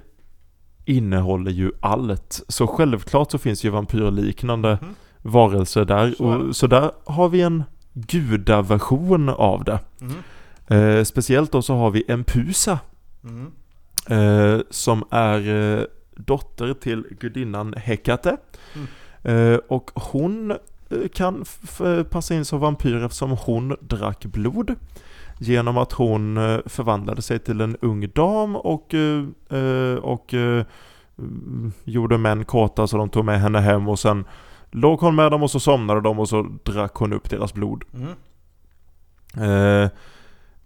innehåller 0.85 1.51
ju 1.51 1.73
allt. 1.81 2.43
Så 2.49 2.67
självklart 2.67 3.31
så 3.31 3.39
finns 3.39 3.65
ju 3.65 3.71
vampyrliknande 3.71 4.79
Mhm. 4.83 4.95
varelser 5.23 5.85
där. 5.85 6.15
Så 6.19 6.25
och, 6.25 6.57
så 6.57 6.67
där 6.67 6.91
har 7.05 7.29
vi 7.29 7.41
en 7.41 7.65
gudaversion 7.95 9.29
av 9.29 9.65
det. 9.65 9.79
Mm. 10.01 10.15
Eh, 10.69 11.05
speciellt 11.05 11.53
då 11.53 11.63
så 11.63 11.75
har 11.75 11.91
vi 11.91 12.05
Empusa. 12.09 12.79
Mm. 13.25 13.53
Eh, 14.09 14.61
som 14.71 15.05
är 15.11 15.49
eh, 15.49 15.85
dotter 16.17 16.75
till 16.75 17.05
gudinnan 17.21 17.75
Hekate. 17.77 18.37
Mm. 18.75 18.87
Eh, 19.23 19.59
och 19.69 19.91
hon 19.95 20.51
eh, 20.51 21.09
kan 21.15 21.45
passa 22.11 22.35
in 22.35 22.45
som 22.45 22.61
vampyr 22.61 23.05
eftersom 23.05 23.31
hon 23.31 23.77
drack 23.81 24.25
blod. 24.25 24.75
Genom 25.39 25.79
att 25.79 25.93
hon 25.93 26.37
eh, 26.37 26.59
förvandlade 26.67 27.23
sig 27.23 27.39
till 27.39 27.61
en 27.61 27.77
ung 27.77 28.09
dam 28.15 28.57
och, 28.57 28.95
och 30.01 30.35
gjorde 31.85 32.19
män 32.19 32.45
kåta 32.45 32.87
så 32.87 32.97
de 32.97 33.09
tog 33.09 33.25
med 33.25 33.41
henne 33.41 33.61
hem 33.61 33.89
och 33.89 33.99
sen 33.99 34.25
låg 34.71 35.01
hon 35.01 35.15
med 35.15 35.31
dem 35.31 35.43
och 35.43 35.51
så 35.51 35.61
somnade 35.61 36.01
de 36.01 36.19
och 36.19 36.29
så 36.29 36.43
drack 36.65 36.95
hon 36.95 37.13
upp 37.13 37.31
deras 37.31 37.55
blod. 37.55 37.85
Mm. 37.95 38.13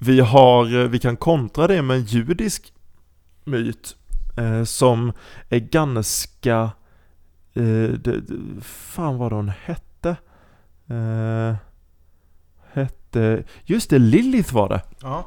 Vi 0.03 0.21
har, 0.21 0.81
eh, 0.83 0.89
vi 0.89 0.99
kan 0.99 1.17
kontra 1.17 1.67
det 1.67 1.83
med 1.83 1.97
en 1.97 2.03
judisk 2.05 2.73
myt 3.45 3.97
eh, 4.37 4.65
som 4.65 5.13
är 5.49 5.59
ganska, 5.59 6.71
eh, 7.55 7.91
det, 7.99 8.21
fan 8.63 9.19
vad 9.19 9.33
hon 9.33 9.49
hette? 9.65 10.17
Eh, 10.89 11.55
hette, 12.73 13.45
just 13.65 13.91
det, 13.91 13.99
Lilith 13.99 14.55
var 14.55 14.69
det. 14.69 14.81
Ja. 15.03 15.27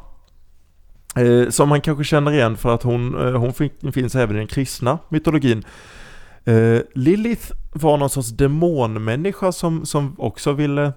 Eh, 1.21 1.49
som 1.49 1.69
man 1.69 1.81
kanske 1.81 2.03
känner 2.03 2.31
igen 2.31 2.57
för 2.57 2.73
att 2.75 2.83
hon, 2.83 3.13
hon 3.35 3.53
fin- 3.53 3.91
finns 3.93 4.15
även 4.15 4.35
i 4.35 4.39
den 4.39 4.47
kristna 4.47 4.97
mytologin. 5.09 5.63
Eh, 6.45 6.79
Lilith 6.95 7.51
var 7.73 7.97
någon 7.97 8.09
sorts 8.09 8.29
demonmänniska 8.29 9.51
som, 9.51 9.85
som 9.85 10.15
också 10.17 10.51
ville, 10.53 10.93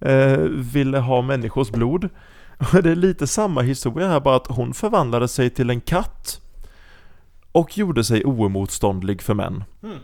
eh, 0.00 0.38
ville 0.72 0.98
ha 0.98 1.22
människors 1.22 1.70
blod. 1.70 2.08
Och 2.62 2.82
det 2.82 2.90
är 2.90 2.96
lite 2.96 3.26
samma 3.26 3.62
historia 3.62 4.08
här, 4.08 4.20
bara 4.20 4.36
att 4.36 4.46
hon 4.46 4.74
förvandlade 4.74 5.28
sig 5.28 5.50
till 5.50 5.70
en 5.70 5.80
katt 5.80 6.40
och 7.52 7.78
gjorde 7.78 8.04
sig 8.04 8.24
oemotståndlig 8.24 9.22
för 9.22 9.34
män. 9.34 9.64
Mm. 9.82 9.98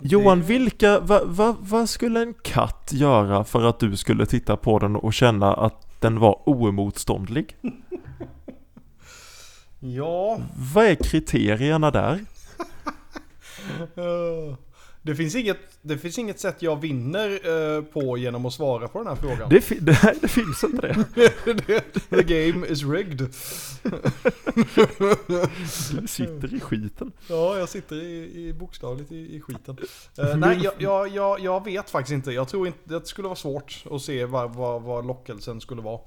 Johan, 0.00 0.42
vilka, 0.42 1.00
vad 1.00 1.28
va, 1.28 1.56
vad 1.60 1.88
skulle 1.88 2.22
en 2.22 2.34
katt 2.34 2.90
göra 2.92 3.44
för 3.44 3.64
att 3.64 3.78
du 3.78 3.96
skulle 3.96 4.26
titta 4.26 4.56
på 4.56 4.78
den 4.78 4.96
och 4.96 5.14
känna 5.14 5.54
att 5.54 6.00
den 6.00 6.18
var 6.18 6.42
oemotståndlig? 6.46 7.56
Ja. 9.84 10.40
Vad 10.74 10.84
är 10.84 10.94
kriterierna 10.94 11.90
där? 11.90 12.24
Det 15.04 15.14
finns, 15.14 15.34
inget, 15.34 15.58
det 15.82 15.98
finns 15.98 16.18
inget 16.18 16.40
sätt 16.40 16.56
jag 16.62 16.80
vinner 16.80 17.30
eh, 17.76 17.82
på 17.84 18.18
genom 18.18 18.46
att 18.46 18.52
svara 18.52 18.88
på 18.88 18.98
den 18.98 19.06
här 19.06 19.14
frågan. 19.16 19.48
Det, 19.48 19.60
fi- 19.60 19.78
det, 19.80 19.92
här- 19.92 20.14
det 20.20 20.28
finns 20.28 20.64
inte 20.64 21.04
det. 21.44 21.80
The 22.10 22.22
game 22.52 22.66
is 22.66 22.84
rigged. 22.84 23.28
Du 26.00 26.06
sitter 26.06 26.54
i 26.54 26.60
skiten. 26.60 27.12
Ja, 27.28 27.58
jag 27.58 27.68
sitter 27.68 27.96
i, 27.96 28.46
i 28.48 28.52
bokstavligt 28.52 29.12
i, 29.12 29.36
i 29.36 29.40
skiten. 29.40 29.76
Eh, 30.18 30.36
nej, 30.36 30.58
jag, 30.62 30.72
jag, 30.78 31.08
jag, 31.08 31.40
jag 31.40 31.64
vet 31.64 31.90
faktiskt 31.90 32.12
inte. 32.12 32.32
Jag 32.32 32.48
tror 32.48 32.66
inte 32.66 32.78
det 32.84 33.06
skulle 33.06 33.28
vara 33.28 33.36
svårt 33.36 33.84
att 33.90 34.02
se 34.02 34.24
vad, 34.24 34.54
vad, 34.54 34.82
vad 34.82 35.06
lockelsen 35.06 35.60
skulle 35.60 35.82
vara. 35.82 36.00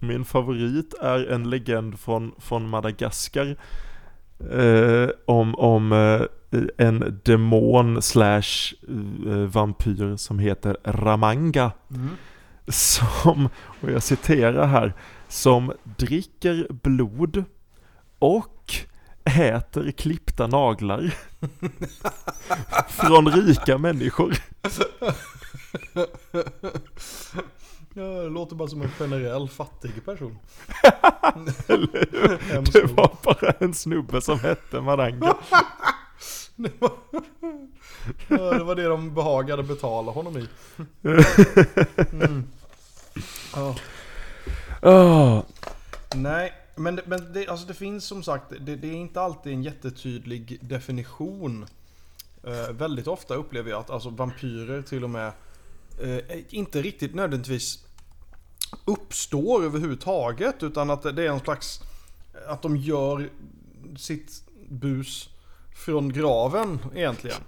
Min 0.00 0.24
favorit 0.24 0.94
är 1.00 1.26
en 1.26 1.50
legend 1.50 2.00
från, 2.00 2.32
från 2.38 2.68
Madagaskar. 2.68 3.56
Eh, 4.52 5.08
om 5.26 5.54
om 5.54 5.92
eh, 5.92 6.22
en 6.78 7.20
demon 7.24 8.02
slash 8.02 8.74
eh, 9.26 9.32
vampyr 9.32 10.16
som 10.16 10.38
heter 10.38 10.76
Ramanga. 10.84 11.72
Som, 12.68 13.48
och 13.80 13.90
jag 13.90 14.02
citerar 14.02 14.66
här, 14.66 14.94
som 15.28 15.72
dricker 15.98 16.66
blod 16.70 17.44
och 18.18 18.74
äter 19.24 19.90
klippta 19.90 20.46
naglar. 20.46 21.14
Från 22.88 23.28
rika 23.28 23.78
människor. 23.78 24.34
Ja, 27.98 28.04
det 28.04 28.28
låter 28.28 28.56
bara 28.56 28.68
som 28.68 28.82
en 28.82 28.90
generell 28.90 29.48
fattig 29.48 30.04
person. 30.04 30.38
Det 32.72 32.84
var 32.96 33.16
bara 33.22 33.50
en 33.50 33.74
snubbe 33.74 34.20
som 34.20 34.40
hette 34.40 34.80
Det 38.28 38.64
var 38.64 38.74
det 38.74 38.88
de 38.88 39.14
behagade 39.14 39.62
betala 39.62 40.12
honom 40.12 40.38
i. 40.38 40.48
Mm. 42.12 42.44
Ja. 43.54 43.74
Oh, 44.82 45.42
Nej, 46.16 46.52
men, 46.76 47.00
men 47.06 47.32
det, 47.32 47.48
alltså 47.48 47.66
det 47.66 47.74
finns 47.74 48.04
som 48.04 48.22
sagt, 48.22 48.52
det, 48.60 48.76
det 48.76 48.88
är 48.88 48.94
inte 48.94 49.20
alltid 49.20 49.52
en 49.52 49.62
jättetydlig 49.62 50.58
definition. 50.60 51.66
Eh, 52.44 52.70
väldigt 52.70 53.06
ofta 53.06 53.34
upplever 53.34 53.70
jag 53.70 53.80
att 53.80 53.90
alltså, 53.90 54.10
vampyrer 54.10 54.82
till 54.82 55.04
och 55.04 55.10
med 55.10 55.32
eh, 56.02 56.18
inte 56.48 56.82
riktigt 56.82 57.14
nödvändigtvis 57.14 57.84
uppstår 58.84 59.64
överhuvudtaget. 59.64 60.62
Utan 60.62 60.90
att 60.90 61.02
det 61.02 61.26
är 61.26 61.30
en 61.30 61.40
slags, 61.40 61.80
att 62.48 62.62
de 62.62 62.76
gör 62.76 63.28
sitt 63.96 64.42
bus 64.68 65.28
från 65.76 66.12
graven 66.12 66.78
egentligen. 66.94 67.40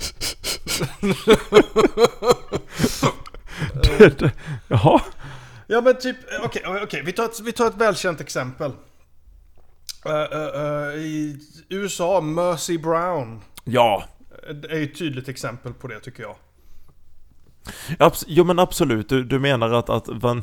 det, 3.98 4.18
det, 4.18 4.32
jaha. 4.68 5.00
Ja 5.66 5.80
men 5.80 5.98
typ, 5.98 6.16
eh, 6.32 6.44
okej, 6.44 6.62
okej, 6.82 7.02
vi, 7.04 7.12
tar 7.12 7.24
ett, 7.24 7.40
vi 7.40 7.52
tar 7.52 7.66
ett 7.66 7.76
välkänt 7.76 8.20
exempel. 8.20 8.72
Eh, 10.04 10.12
eh, 10.12 10.62
eh, 10.62 10.94
I 10.94 11.40
USA, 11.68 12.20
Mercy 12.20 12.78
Brown. 12.78 13.40
Ja, 13.64 14.04
eh, 14.48 14.70
är 14.70 14.78
ju 14.78 14.84
ett 14.84 14.98
tydligt 14.98 15.28
exempel 15.28 15.72
på 15.74 15.88
det 15.88 16.00
tycker 16.00 16.22
jag. 16.22 16.36
Abs- 17.98 18.24
jo 18.26 18.44
men 18.44 18.58
absolut, 18.58 19.08
du, 19.08 19.24
du 19.24 19.38
menar 19.38 19.70
att, 19.70 19.90
att 19.90 20.08
van, 20.08 20.42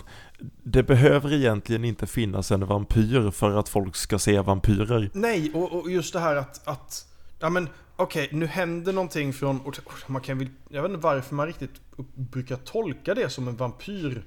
det 0.64 0.84
behöver 0.84 1.34
egentligen 1.34 1.86
inte 1.86 2.08
finnas 2.08 2.52
en 2.52 2.66
vampyr 2.66 3.32
för 3.32 3.60
att 3.60 3.70
folk 3.70 3.96
ska 3.96 4.20
se 4.20 4.40
vampyrer. 4.40 5.10
Nej, 5.14 5.52
och, 5.54 5.74
och 5.74 5.92
just 5.92 6.14
det 6.14 6.20
här 6.20 6.36
att, 6.36 6.68
att 6.68 7.06
ja 7.40 7.50
men 7.50 7.70
okej, 7.96 8.30
nu 8.32 8.46
händer 8.46 8.94
någonting 8.94 9.34
från, 9.34 9.60
man 10.08 10.22
kan 10.22 10.38
väl, 10.38 10.48
jag 10.70 10.82
vet 10.82 10.92
inte 10.92 11.04
varför 11.04 11.36
man 11.36 11.48
riktigt 11.48 11.82
brukar 12.16 12.56
tolka 12.56 13.14
det 13.14 13.30
som 13.30 13.48
en 13.48 13.56
vampyr 13.56 14.26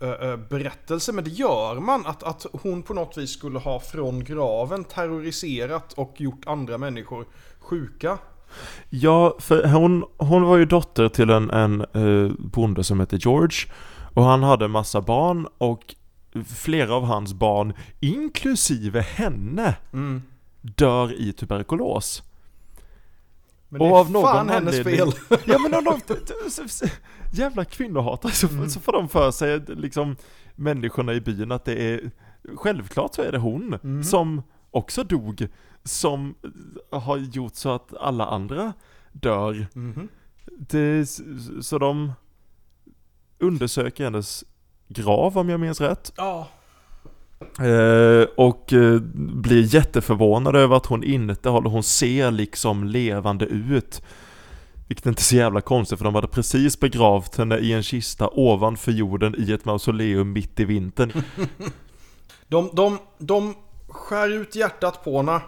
eh, 0.00 0.10
eh, 0.10 0.36
berättelse, 0.36 1.12
men 1.12 1.24
det 1.24 1.30
gör 1.30 1.80
man. 1.80 2.06
Att, 2.06 2.22
att 2.22 2.46
hon 2.52 2.82
på 2.82 2.94
något 2.94 3.18
vis 3.18 3.30
skulle 3.30 3.58
ha 3.58 3.80
från 3.80 4.24
graven 4.24 4.84
terroriserat 4.84 5.92
och 5.92 6.14
gjort 6.20 6.46
andra 6.46 6.78
människor 6.78 7.26
sjuka. 7.58 8.18
Ja, 8.90 9.36
för 9.38 9.68
hon, 9.68 10.04
hon 10.16 10.42
var 10.42 10.56
ju 10.56 10.64
dotter 10.64 11.08
till 11.08 11.30
en, 11.30 11.50
en 11.50 11.80
eh, 11.80 12.32
bonde 12.38 12.84
som 12.84 13.00
hette 13.00 13.16
George. 13.16 13.72
Och 14.14 14.24
han 14.24 14.42
hade 14.42 14.68
massa 14.68 15.00
barn 15.00 15.46
och 15.58 15.94
flera 16.46 16.94
av 16.94 17.04
hans 17.04 17.34
barn, 17.34 17.72
inklusive 18.00 19.00
henne, 19.00 19.76
Mm. 19.92 20.22
Dör 20.60 21.12
i 21.20 21.32
tuberkulos. 21.32 22.22
Men 23.68 23.78
det 23.80 23.84
Och 23.90 23.96
är 23.96 24.00
av 24.00 24.10
någon 24.10 24.22
fan 24.22 24.48
hennes 24.48 24.82
fel. 24.82 25.08
Ja 25.46 25.58
men 25.58 25.74
om 25.74 25.84
de, 25.84 26.16
jävla 27.32 27.64
kvinnohatare 27.64 28.32
så, 28.32 28.48
Mm. 28.48 28.68
så 28.70 28.80
får 28.80 28.92
de 28.92 29.08
för 29.08 29.30
sig 29.30 29.60
liksom 29.68 30.16
människorna 30.56 31.12
i 31.12 31.20
byn 31.20 31.52
att 31.52 31.64
det 31.64 31.74
är 31.94 32.10
Självklart 32.56 33.14
så 33.14 33.22
är 33.22 33.32
det 33.32 33.38
hon 33.38 33.78
Mhm. 33.82 34.04
som 34.04 34.42
också 34.70 35.04
dog 35.04 35.48
Som 35.84 36.34
har 36.92 37.16
gjort 37.16 37.54
så 37.54 37.70
att 37.74 37.94
alla 37.96 38.26
andra 38.26 38.72
dör 39.12 39.66
Mhm. 39.74 40.08
det, 40.58 41.06
Så 41.62 41.78
de 41.78 42.12
undersöker 43.38 44.04
hennes 44.04 44.44
grav 44.88 45.38
om 45.38 45.48
jag 45.48 45.60
minns 45.60 45.80
rätt 45.80 46.12
Ja. 46.16 46.48
Eh, 47.40 48.28
och 48.36 48.72
eh, 48.72 49.00
blir 49.14 49.74
jätteförvånad 49.74 50.56
över 50.56 50.76
att 50.76 50.86
hon 50.86 51.04
inte 51.04 51.48
håller, 51.48 51.70
hon 51.70 51.82
ser 51.82 52.30
liksom 52.30 52.84
levande 52.84 53.44
ut. 53.44 54.02
Vilket 54.88 55.06
inte 55.06 55.20
är 55.20 55.22
så 55.22 55.36
jävla 55.36 55.60
konstigt 55.60 55.98
för 55.98 56.04
de 56.04 56.14
hade 56.14 56.28
precis 56.28 56.80
begravt 56.80 57.36
henne 57.36 57.58
i 57.58 57.72
en 57.72 57.82
kista 57.82 58.28
ovanför 58.32 58.92
jorden 58.92 59.34
i 59.38 59.52
ett 59.52 59.64
mausoleum 59.64 60.32
mitt 60.32 60.60
i 60.60 60.64
vintern. 60.64 61.12
De, 62.50 62.70
de, 62.72 62.98
de 63.18 63.54
skär 63.88 64.28
ut 64.28 64.54
hjärtat 64.54 65.04
på 65.04 65.16
henne 65.16 65.40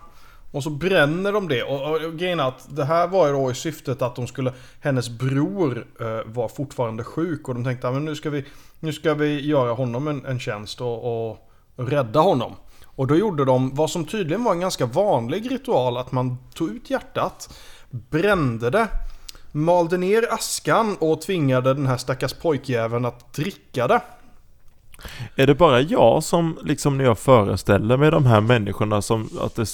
och 0.51 0.63
så 0.63 0.71
bränner 0.71 1.33
de 1.33 1.49
det. 1.49 1.63
Och, 1.63 1.91
och, 1.91 2.05
och 2.05 2.19
grejen 2.19 2.41
är 2.41 2.49
att 2.49 2.77
det 2.77 2.85
här 2.85 3.07
var 3.07 3.27
ju 3.27 3.33
då 3.33 3.51
i 3.51 3.55
syftet 3.55 4.03
att 4.03 4.17
de 4.17 4.27
skulle, 4.27 4.53
hennes 4.81 5.11
bror 5.11 5.87
eh, 6.01 6.21
var 6.25 6.49
fortfarande 6.49 7.05
sjuk 7.05 7.49
och 7.49 7.55
de 7.55 7.65
tänkte 7.65 7.89
att 7.89 8.03
nu 8.03 8.15
ska 8.15 8.31
vi, 8.31 8.45
nu 8.81 8.93
ska 8.93 9.15
vi 9.15 9.47
göra 9.47 9.73
honom 9.73 10.09
en, 10.09 10.25
en 10.25 10.41
tjänst 10.41 10.81
och, 10.81 11.31
och 11.31 11.50
rädda 11.81 12.21
honom. 12.21 12.55
Och 12.85 13.07
då 13.07 13.17
gjorde 13.17 13.45
de 13.45 13.75
vad 13.75 13.91
som 13.91 14.05
tydligen 14.05 14.45
var 14.45 14.53
en 14.53 14.61
ganska 14.61 14.87
vanlig 14.87 15.51
ritual 15.51 15.97
att 15.97 16.13
man 16.13 16.39
tog 16.55 16.69
ut 16.69 16.91
hjärtat, 16.91 17.59
brände 17.91 18.71
det, 18.71 18.89
malde 19.53 19.97
ner 19.97 20.35
askan 20.35 20.97
och 21.01 21.23
tvingade 21.23 21.75
den 21.75 21.87
här 21.87 21.97
stackars 21.97 22.33
pojkjäveln 22.33 23.05
att 23.05 23.33
dricka 23.33 23.89
det. 23.89 24.01
Är 25.37 25.47
det 25.47 25.55
bara 25.55 25.81
jag 25.81 26.23
som 26.25 26.59
liksom 26.63 26.99
när 26.99 27.05
jag 27.05 27.19
föreställer 27.19 27.97
mig 27.97 28.11
de 28.11 28.27
här 28.27 28.41
människorna 28.41 29.03
som 29.03 29.29
att 29.41 29.55
det, 29.55 29.69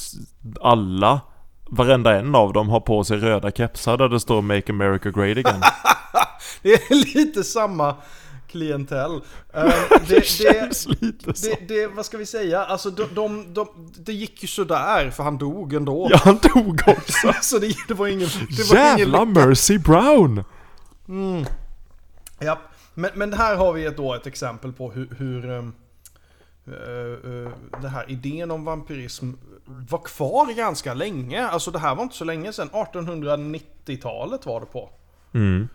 alla, 0.60 1.20
varenda 1.68 2.18
en 2.18 2.34
av 2.34 2.52
dem 2.52 2.68
har 2.68 2.80
på 2.80 3.04
sig 3.04 3.16
röda 3.16 3.50
kepsar 3.50 3.96
där 3.96 4.08
det 4.08 4.20
står 4.20 4.42
'Make 4.42 4.72
America 4.72 5.10
Great 5.10 5.36
Again'. 5.36 5.62
Det 6.62 6.72
är 6.72 7.14
lite 7.14 7.44
samma 7.44 7.94
klientell. 8.46 9.20
Eh, 9.52 9.74
det, 10.08 10.26
känns 10.26 10.88
lite 11.00 11.34
så. 11.34 11.46
det, 11.46 11.68
det, 11.68 11.86
vad 11.86 12.06
ska 12.06 12.18
vi 12.18 12.26
säga? 12.26 12.64
Alltså 12.64 12.90
de, 12.90 13.04
de, 13.14 13.54
de, 13.54 13.68
det 13.96 14.12
gick 14.12 14.42
ju 14.42 14.48
sådär 14.48 15.10
för 15.10 15.22
han 15.22 15.38
dog 15.38 15.74
ändå. 15.74 16.08
Ja, 16.16 16.20
han 16.24 16.38
dog 16.54 16.82
också. 16.86 17.32
Så 17.42 17.58
det, 17.58 17.76
det 17.88 17.94
var 17.94 18.06
ingen... 18.06 18.28
Det 18.56 18.70
var 18.70 18.76
ingen 18.76 18.98
Jävla 18.98 19.24
Mercy 19.24 19.78
Brown! 19.78 20.44
Ja, 22.38 22.58
men, 22.94 23.10
men 23.14 23.32
här 23.32 23.56
har 23.56 23.72
vi 23.72 23.84
ett, 23.84 23.96
då 23.96 24.14
ett 24.14 24.26
exempel 24.26 24.72
på 24.72 24.90
hur, 24.90 25.08
hur 25.18 25.50
um, 25.50 25.74
uh, 26.68 27.30
uh, 27.30 27.48
den 27.82 27.90
här 27.90 28.10
idén 28.10 28.50
om 28.50 28.64
vampyrism 28.64 29.32
var 29.66 29.98
kvar 29.98 30.54
ganska 30.54 30.94
länge. 30.94 31.46
Alltså 31.46 31.70
det 31.70 31.78
här 31.78 31.94
var 31.94 32.02
inte 32.02 32.16
så 32.16 32.24
länge 32.24 32.52
sedan. 32.52 32.70
1890-talet 32.72 34.46
var 34.46 34.60
det 34.60 34.66
på. 34.66 34.90
Mm. 35.32 35.68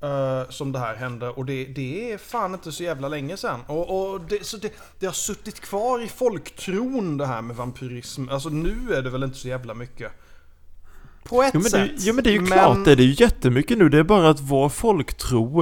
Eh, 0.00 0.48
som 0.50 0.72
det 0.72 0.78
här 0.78 0.94
hände. 0.96 1.28
Och 1.28 1.44
det, 1.44 1.64
det 1.64 2.12
är 2.12 2.18
fan 2.18 2.54
inte 2.54 2.72
så 2.72 2.82
jävla 2.82 3.08
länge 3.08 3.36
sedan. 3.36 3.60
Och, 3.66 4.12
och 4.12 4.20
det, 4.20 4.46
så 4.46 4.56
det, 4.56 4.72
det 4.98 5.06
har 5.06 5.12
suttit 5.12 5.60
kvar 5.60 6.02
i 6.02 6.08
folktron 6.08 7.16
det 7.16 7.26
här 7.26 7.42
med 7.42 7.56
vampyrism. 7.56 8.28
Alltså 8.28 8.48
nu 8.48 8.94
är 8.94 9.02
det 9.02 9.10
väl 9.10 9.22
inte 9.22 9.38
så 9.38 9.48
jävla 9.48 9.74
mycket. 9.74 10.12
På 11.24 11.42
ett 11.42 11.50
Jo 11.54 11.60
men, 11.60 11.64
det, 11.64 11.70
sätt. 11.70 11.90
jo 11.98 12.14
men 12.14 12.24
det 12.24 12.30
är 12.30 12.40
ju 12.40 12.46
klart 12.46 12.84
det, 12.84 12.94
det 12.94 13.02
är 13.02 13.06
ju 13.06 13.24
jättemycket 13.24 13.78
nu. 13.78 13.88
Det 13.88 13.98
är 13.98 14.02
bara 14.04 14.28
att 14.30 14.40
vår 14.40 14.68
folktro 14.68 15.60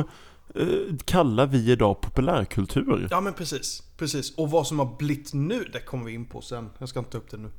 eh, 0.54 0.66
kallar 1.04 1.46
vi 1.46 1.70
idag 1.72 2.00
populärkultur. 2.00 3.08
Ja 3.10 3.20
men 3.20 3.32
precis, 3.32 3.82
precis. 3.96 4.34
Och 4.36 4.50
vad 4.50 4.66
som 4.66 4.78
har 4.78 4.96
blivit 4.98 5.34
nu, 5.34 5.64
det 5.72 5.80
kommer 5.80 6.04
vi 6.04 6.12
in 6.12 6.24
på 6.24 6.40
sen. 6.40 6.70
Jag 6.78 6.88
ska 6.88 6.98
inte 6.98 7.10
ta 7.10 7.18
upp 7.18 7.30
det 7.30 7.36
nu. 7.36 7.50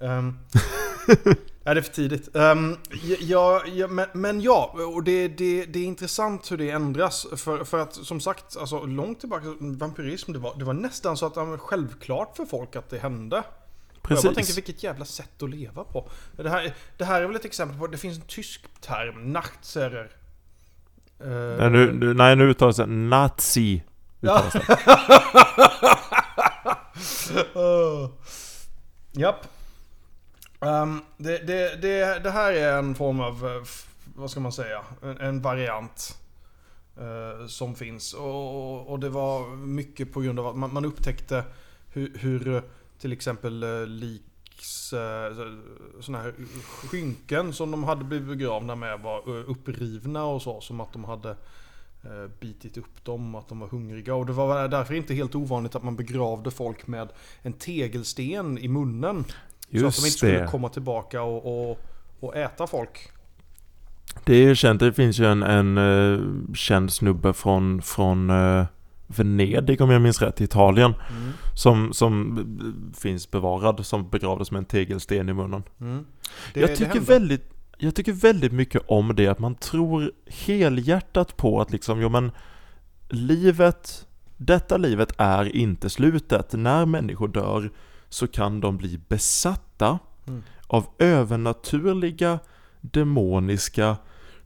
Um, 0.00 0.38
ja, 1.68 1.74
det 1.74 1.80
är 1.80 1.82
för 1.82 1.92
tidigt. 1.92 2.28
Um, 2.36 2.76
ja, 3.20 3.62
ja, 3.66 3.86
men, 3.86 4.06
men 4.14 4.40
ja, 4.40 4.74
och 4.94 5.04
det, 5.04 5.28
det, 5.28 5.64
det 5.64 5.78
är 5.78 5.84
intressant 5.84 6.52
hur 6.52 6.56
det 6.56 6.70
ändras. 6.70 7.26
För, 7.36 7.64
för 7.64 7.78
att 7.78 7.94
som 7.94 8.20
sagt, 8.20 8.56
alltså, 8.56 8.86
långt 8.86 9.20
tillbaka, 9.20 9.44
vampyrism, 9.60 10.32
det 10.32 10.38
var, 10.38 10.54
det 10.58 10.64
var 10.64 10.72
nästan 10.72 11.16
så 11.16 11.26
att 11.26 11.34
det 11.34 11.44
var 11.44 11.58
självklart 11.58 12.36
för 12.36 12.44
folk 12.44 12.76
att 12.76 12.90
det 12.90 12.98
hände. 12.98 13.38
Och 13.38 14.10
Jag 14.10 14.16
bara 14.16 14.22
tänker 14.22 14.34
Precis. 14.34 14.56
vilket 14.56 14.82
jävla 14.82 15.04
sätt 15.04 15.42
att 15.42 15.50
leva 15.50 15.84
på. 15.84 16.10
Det 16.36 16.50
här, 16.50 16.74
det 16.98 17.04
här 17.04 17.22
är 17.22 17.26
väl 17.26 17.36
ett 17.36 17.44
exempel 17.44 17.78
på, 17.78 17.86
det 17.86 17.98
finns 17.98 18.18
en 18.18 18.24
tysk 18.26 18.80
term, 18.80 19.32
Nachtserer. 19.32 20.10
Uh, 21.24 21.28
Nej 21.58 21.70
nu, 21.70 21.92
nu- 21.92 22.14
nej, 22.14 22.36
nu 22.36 22.50
uttalas 22.50 22.76
det 22.76 22.86
nazi. 22.86 23.82
Uttalas 24.20 24.52
det. 24.52 24.60
Uh. 27.56 28.10
Japp. 29.12 29.46
Um, 30.60 31.02
det, 31.16 31.38
det, 31.46 31.82
det, 31.82 32.18
det 32.18 32.30
här 32.30 32.52
är 32.52 32.78
en 32.78 32.94
form 32.94 33.20
av, 33.20 33.46
eh, 33.46 33.62
vad 34.14 34.30
ska 34.30 34.40
man 34.40 34.52
säga, 34.52 34.84
en, 35.02 35.18
en 35.18 35.42
variant. 35.42 36.18
uh, 37.00 37.46
som 37.46 37.74
finns. 37.74 38.14
Och, 38.14 38.90
och 38.90 39.00
det 39.00 39.08
var 39.08 39.56
mycket 39.56 40.12
på 40.12 40.20
grund 40.20 40.38
av 40.40 40.46
att 40.46 40.56
man, 40.56 40.72
man 40.72 40.84
upptäckte 40.84 41.44
hur, 41.92 42.18
hur 42.18 42.62
till 42.98 43.12
exempel 43.12 43.64
uh, 43.64 43.86
liks, 43.86 44.88
sådana 46.00 46.22
här 46.22 46.34
skynken 46.62 47.52
som 47.52 47.70
de 47.70 47.84
hade 47.84 48.04
blivit 48.04 48.28
begravna 48.28 48.74
med 48.74 49.00
var 49.00 49.28
upprivna 49.28 50.24
och 50.24 50.42
så. 50.42 50.60
Som 50.60 50.80
att 50.80 50.92
de 50.92 51.04
hade 51.04 51.36
bitit 52.40 52.76
upp 52.76 53.04
dem, 53.04 53.34
att 53.34 53.48
de 53.48 53.60
var 53.60 53.68
hungriga. 53.68 54.14
Och 54.14 54.26
det 54.26 54.32
var 54.32 54.68
därför 54.68 54.94
inte 54.94 55.14
helt 55.14 55.34
ovanligt 55.34 55.74
att 55.74 55.82
man 55.82 55.96
begravde 55.96 56.50
folk 56.50 56.86
med 56.86 57.08
en 57.42 57.52
tegelsten 57.52 58.58
i 58.58 58.68
munnen 58.68 59.24
så 59.70 59.76
att 59.76 59.80
de 59.80 59.86
inte 59.86 60.06
Just 60.06 60.18
skulle 60.18 60.40
det. 60.40 60.46
komma 60.46 60.68
tillbaka 60.68 61.22
och, 61.22 61.70
och, 61.70 61.80
och 62.20 62.36
äta 62.36 62.66
folk. 62.66 63.10
Det 64.24 64.34
är 64.34 64.48
ju 64.48 64.54
känt, 64.54 64.80
det 64.80 64.92
finns 64.92 65.18
ju 65.18 65.26
en, 65.26 65.42
en 65.42 65.78
eh, 65.78 66.20
känd 66.54 66.92
snubbe 66.92 67.32
från, 67.32 67.82
från 67.82 68.30
eh, 68.30 68.64
Venedig 69.06 69.80
om 69.80 69.90
jag 69.90 70.02
minns 70.02 70.22
rätt, 70.22 70.40
i 70.40 70.44
Italien. 70.44 70.94
Mm. 71.10 71.32
Som, 71.54 71.92
som 71.92 72.38
eh, 72.38 73.00
finns 73.00 73.30
bevarad, 73.30 73.86
som 73.86 74.08
begravdes 74.08 74.50
med 74.50 74.58
en 74.58 74.64
tegelsten 74.64 75.28
i 75.28 75.32
munnen. 75.32 75.62
Mm. 75.80 76.06
Det, 76.54 76.60
jag, 76.60 76.76
tycker 76.76 77.00
väldigt, 77.00 77.50
jag 77.78 77.94
tycker 77.94 78.12
väldigt 78.12 78.52
mycket 78.52 78.82
om 78.86 79.14
det, 79.16 79.26
att 79.26 79.38
man 79.38 79.54
tror 79.54 80.12
helhjärtat 80.26 81.36
på 81.36 81.60
att 81.60 81.72
liksom, 81.72 82.00
jo 82.00 82.08
men 82.08 82.32
livet, 83.08 84.06
detta 84.36 84.76
livet 84.76 85.12
är 85.16 85.56
inte 85.56 85.90
slutet. 85.90 86.52
När 86.52 86.86
människor 86.86 87.28
dör 87.28 87.70
så 88.08 88.26
kan 88.26 88.60
de 88.60 88.76
bli 88.76 89.00
besatta 89.08 89.98
Mm. 90.28 90.42
av 90.66 90.86
övernaturliga, 90.98 92.38
demoniska, 92.80 93.96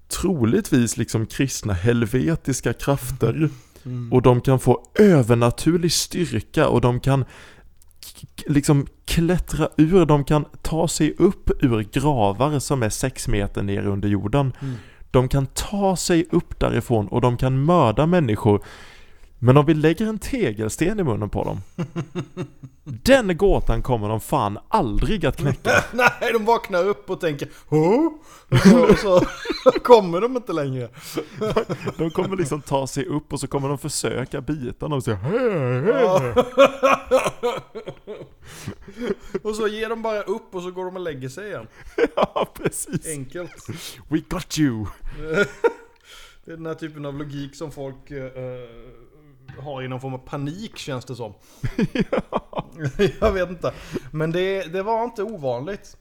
troligtvis 0.09 0.97
liksom 0.97 1.27
kristna 1.27 1.73
helvetiska 1.73 2.73
krafter. 2.73 3.49
Mm. 3.85 4.13
Och 4.13 4.23
de 4.23 4.41
kan 4.41 4.61
få 4.61 4.85
övernaturlig 4.99 5.93
styrka 5.93 6.69
och 6.69 6.81
de 6.81 7.01
kan 7.01 7.25
liksom 8.47 8.87
klättra 9.05 9.69
ur, 9.77 10.07
de 10.07 10.25
kan 10.25 10.45
ta 10.63 10.89
sig 10.89 11.15
upp 11.19 11.51
ur 11.61 11.83
gravar 11.93 12.59
som 12.59 12.83
är 12.83 12.89
sex 12.91 13.29
meter 13.29 13.63
ner 13.63 13.87
under 13.87 14.09
jorden. 14.09 14.53
Mm. 14.61 14.75
De 15.11 15.29
kan 15.29 15.47
ta 15.47 15.97
sig 15.97 16.27
upp 16.31 16.61
därifrån 16.61 17.09
och 17.09 17.21
de 17.21 17.37
kan 17.37 17.65
mörda 17.65 18.07
människor. 18.07 18.65
Men 19.45 19.57
om 19.57 19.67
vi 19.67 19.75
lägger 19.75 20.07
en 20.07 20.19
tegelsten 20.19 21.01
i 21.01 21.03
munnen 21.03 21.31
på 21.31 21.45
dem, 21.45 21.61
den 22.85 23.37
gåtan 23.37 23.83
kommer 23.83 24.09
de 24.09 24.21
fan 24.21 24.59
aldrig 24.69 25.27
att 25.27 25.37
knäcka. 25.37 25.85
Nej, 25.93 26.33
de 26.33 26.45
vaknar 26.45 26.85
upp 26.85 27.11
och 27.11 27.21
tänker 27.21 27.49
Hå? 27.67 28.19
Och 28.91 28.99
så, 28.99 29.21
kommer 29.83 30.21
de 30.21 30.37
inte 30.37 30.53
längre. 30.53 30.89
De 31.97 32.11
kommer 32.11 32.37
liksom 32.37 32.63
ta 32.63 32.87
sig 32.87 33.07
upp 33.07 33.33
och 33.33 33.41
så 33.41 33.47
kommer 33.47 33.69
de 33.69 33.79
försöka 33.79 34.41
bita 34.41 34.89
dem 34.89 34.93
och 34.93 35.05
säga. 35.05 35.19
Ja. 35.87 36.35
och 39.43 39.57
så 39.57 39.69
ger 39.69 39.89
de 39.89 40.03
bara 40.03 40.23
upp 40.23 40.55
och 40.55 40.63
så 40.63 40.71
går 40.71 40.85
de 40.85 40.97
och 40.97 41.03
lägger 41.03 41.29
sig 41.29 41.49
igen. 41.49 41.67
Ja, 42.17 42.53
precis. 42.55 43.07
Enkelt. 43.07 43.67
We 44.09 44.19
got 44.29 44.59
you. 44.59 44.87
Det 46.45 46.53
är 46.53 46.57
den 46.57 46.67
här 46.67 46.75
typen 46.75 47.05
av 47.05 47.19
logik 47.19 47.57
som 47.57 47.73
folk 47.73 48.11
eh, 48.11 48.31
har 49.59 49.83
i 49.83 49.89
någon 49.89 50.01
form 50.01 50.15
av 50.15 50.19
panik 50.19 50.79
känns 50.79 51.05
det 51.05 51.17
som. 51.17 51.35
Jag 53.21 53.33
vet 53.33 53.51
inte. 53.51 53.73
Men 54.11 54.33
det, 54.33 54.63
det 54.73 54.83
var 54.83 55.05
inte 55.05 55.23
ovanligt. 55.23 55.97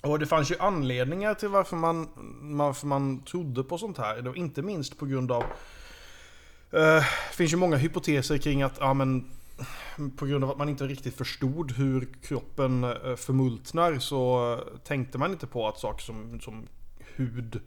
Och 0.00 0.18
det 0.18 0.26
fanns 0.26 0.50
ju 0.50 0.56
anledningar 0.58 1.34
till 1.34 1.48
varför 1.48 1.76
man, 1.76 2.08
varför 2.56 2.86
man 2.86 3.22
trodde 3.24 3.64
på 3.64 3.78
sånt 3.78 3.98
här. 3.98 4.16
Det 4.16 4.28
var 4.28 4.36
inte 4.36 4.62
minst 4.62 4.98
på 4.98 5.06
grund 5.06 5.32
av... 5.32 5.42
eh, 5.42 7.04
Det 7.30 7.34
finns 7.36 7.52
ju 7.52 7.56
många 7.56 7.76
hypoteser 7.76 8.38
kring 8.38 8.62
att, 8.62 8.76
ja 8.80 8.94
men... 8.94 9.30
På 10.16 10.26
grund 10.26 10.44
av 10.44 10.50
att 10.50 10.58
man 10.58 10.68
inte 10.68 10.86
riktigt 10.86 11.16
förstod 11.16 11.72
hur 11.72 12.08
kroppen 12.22 12.84
eh, 12.84 13.16
förmultnar 13.16 13.98
så 13.98 14.52
eh, 14.52 14.78
tänkte 14.84 15.18
man 15.18 15.30
inte 15.32 15.46
på 15.46 15.68
att 15.68 15.78
saker 15.78 16.04
som, 16.04 16.40
som 16.40 16.66
hud 16.98 17.60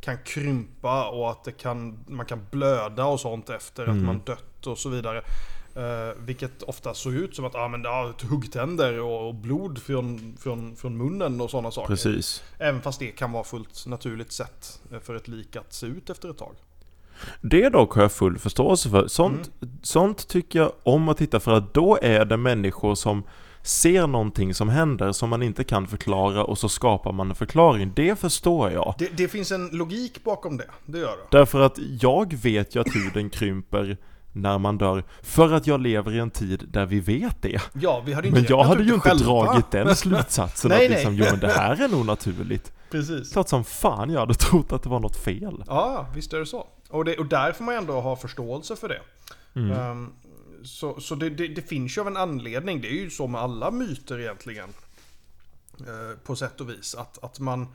kan 0.00 0.18
krympa 0.24 1.08
och 1.08 1.30
att 1.30 1.44
det 1.44 1.52
kan, 1.52 2.04
man 2.06 2.26
kan 2.26 2.46
blöda 2.50 3.04
och 3.04 3.20
sånt 3.20 3.50
efter 3.50 3.82
att 3.82 3.88
Mm. 3.88 4.06
man 4.06 4.20
dött 4.26 4.66
och 4.66 4.78
så 4.78 4.88
vidare. 4.88 5.22
Eh, 5.74 6.14
vilket 6.18 6.62
ofta 6.62 6.94
såg 6.94 7.14
ut 7.14 7.36
som 7.36 7.44
att 7.44 7.54
ah, 7.54 7.68
men, 7.68 7.82
ja, 7.82 8.12
huggtänder 8.30 9.00
och, 9.00 9.28
och 9.28 9.34
blod 9.34 9.82
från, 9.82 10.36
från, 10.40 10.76
från 10.76 10.96
munnen 10.96 11.40
och 11.40 11.50
sådana 11.50 11.70
saker. 11.70 11.86
Precis. 11.88 12.44
Även 12.58 12.82
fast 12.82 12.98
det 13.00 13.10
kan 13.10 13.32
vara 13.32 13.44
fullt 13.44 13.86
naturligt 13.86 14.32
sätt 14.32 14.80
för 15.02 15.14
ett 15.14 15.28
lik 15.28 15.56
att 15.56 15.72
se 15.72 15.86
ut 15.86 16.10
efter 16.10 16.30
ett 16.30 16.38
tag. 16.38 16.54
Det 17.40 17.68
dock 17.68 17.94
har 17.94 18.02
jag 18.02 18.12
full 18.12 18.38
förståelse 18.38 18.90
för. 18.90 19.08
Sånt, 19.08 19.50
sånt 19.82 20.28
tycker 20.28 20.58
jag 20.58 20.72
om 20.82 21.08
att 21.08 21.16
titta 21.18 21.40
för 21.40 21.52
att 21.52 21.74
då 21.74 21.98
är 22.02 22.24
det 22.24 22.36
människor 22.36 22.94
som 22.94 23.22
ser 23.66 24.06
någonting 24.06 24.54
som 24.54 24.68
händer 24.68 25.12
som 25.12 25.30
man 25.30 25.42
inte 25.42 25.64
kan 25.64 25.86
förklara 25.86 26.44
och 26.44 26.58
så 26.58 26.68
skapar 26.68 27.12
man 27.12 27.28
en 27.28 27.34
förklaring. 27.34 27.92
Det 27.96 28.18
förstår 28.18 28.70
jag. 28.70 28.94
Det, 28.98 29.16
det 29.16 29.28
finns 29.28 29.52
en 29.52 29.68
logik 29.68 30.24
bakom 30.24 30.56
det, 30.56 30.70
det 30.86 30.98
gör 30.98 31.16
det. 31.16 31.38
Därför 31.38 31.60
att 31.60 31.78
jag 32.00 32.34
vet 32.34 32.76
ju 32.76 32.80
att 32.80 32.94
huden 32.96 33.30
krymper 33.30 33.96
när 34.32 34.58
man 34.58 34.78
dör. 34.78 35.04
För 35.22 35.52
att 35.52 35.66
jag 35.66 35.80
lever 35.80 36.14
i 36.14 36.18
en 36.18 36.30
tid 36.30 36.64
där 36.68 36.86
vi 36.86 37.00
vet 37.00 37.42
det. 37.42 37.62
Ja, 37.72 38.02
vi 38.06 38.12
hade 38.12 38.28
inte 38.28 38.40
Men 38.40 38.46
jag 38.48 38.64
hade 38.64 38.82
ju 38.82 38.94
inte 38.94 39.08
själva. 39.08 39.24
dragit 39.24 39.70
den 39.70 39.96
slutsatsen 39.96 40.68
Nej, 40.68 40.84
att 40.84 40.90
liksom, 40.90 41.16
nej. 41.16 41.26
jo 41.26 41.30
men 41.30 41.40
det 41.40 41.52
här 41.52 41.84
är 41.84 41.88
nog 41.88 42.06
naturligt. 42.06 42.72
Precis. 42.90 43.32
Klart 43.32 43.48
som 43.48 43.64
fan 43.64 44.10
jag 44.10 44.20
hade 44.20 44.34
trott 44.34 44.72
att 44.72 44.82
det 44.82 44.88
var 44.88 45.00
något 45.00 45.16
fel. 45.16 45.64
Ja, 45.66 46.06
visst 46.14 46.32
är 46.32 46.38
det 46.38 46.46
så. 46.46 46.66
Och, 46.90 47.04
det, 47.04 47.16
och 47.16 47.26
där 47.26 47.52
får 47.52 47.64
man 47.64 47.74
ändå 47.74 48.00
ha 48.00 48.16
förståelse 48.16 48.76
för 48.76 48.88
det. 48.88 49.00
Mm. 49.60 49.72
Ehm, 49.72 50.12
så 50.66 51.00
så 51.00 51.14
det, 51.14 51.30
det, 51.30 51.48
det 51.48 51.62
finns 51.62 51.96
ju 51.96 52.00
av 52.00 52.06
en 52.06 52.16
anledning. 52.16 52.80
Det 52.80 52.88
är 52.88 53.00
ju 53.02 53.10
så 53.10 53.26
med 53.26 53.40
alla 53.40 53.70
myter 53.70 54.20
egentligen. 54.20 54.68
Eh, 55.80 56.18
på 56.24 56.36
sätt 56.36 56.60
och 56.60 56.70
vis. 56.70 56.94
Att, 56.94 57.24
att 57.24 57.40
man... 57.40 57.66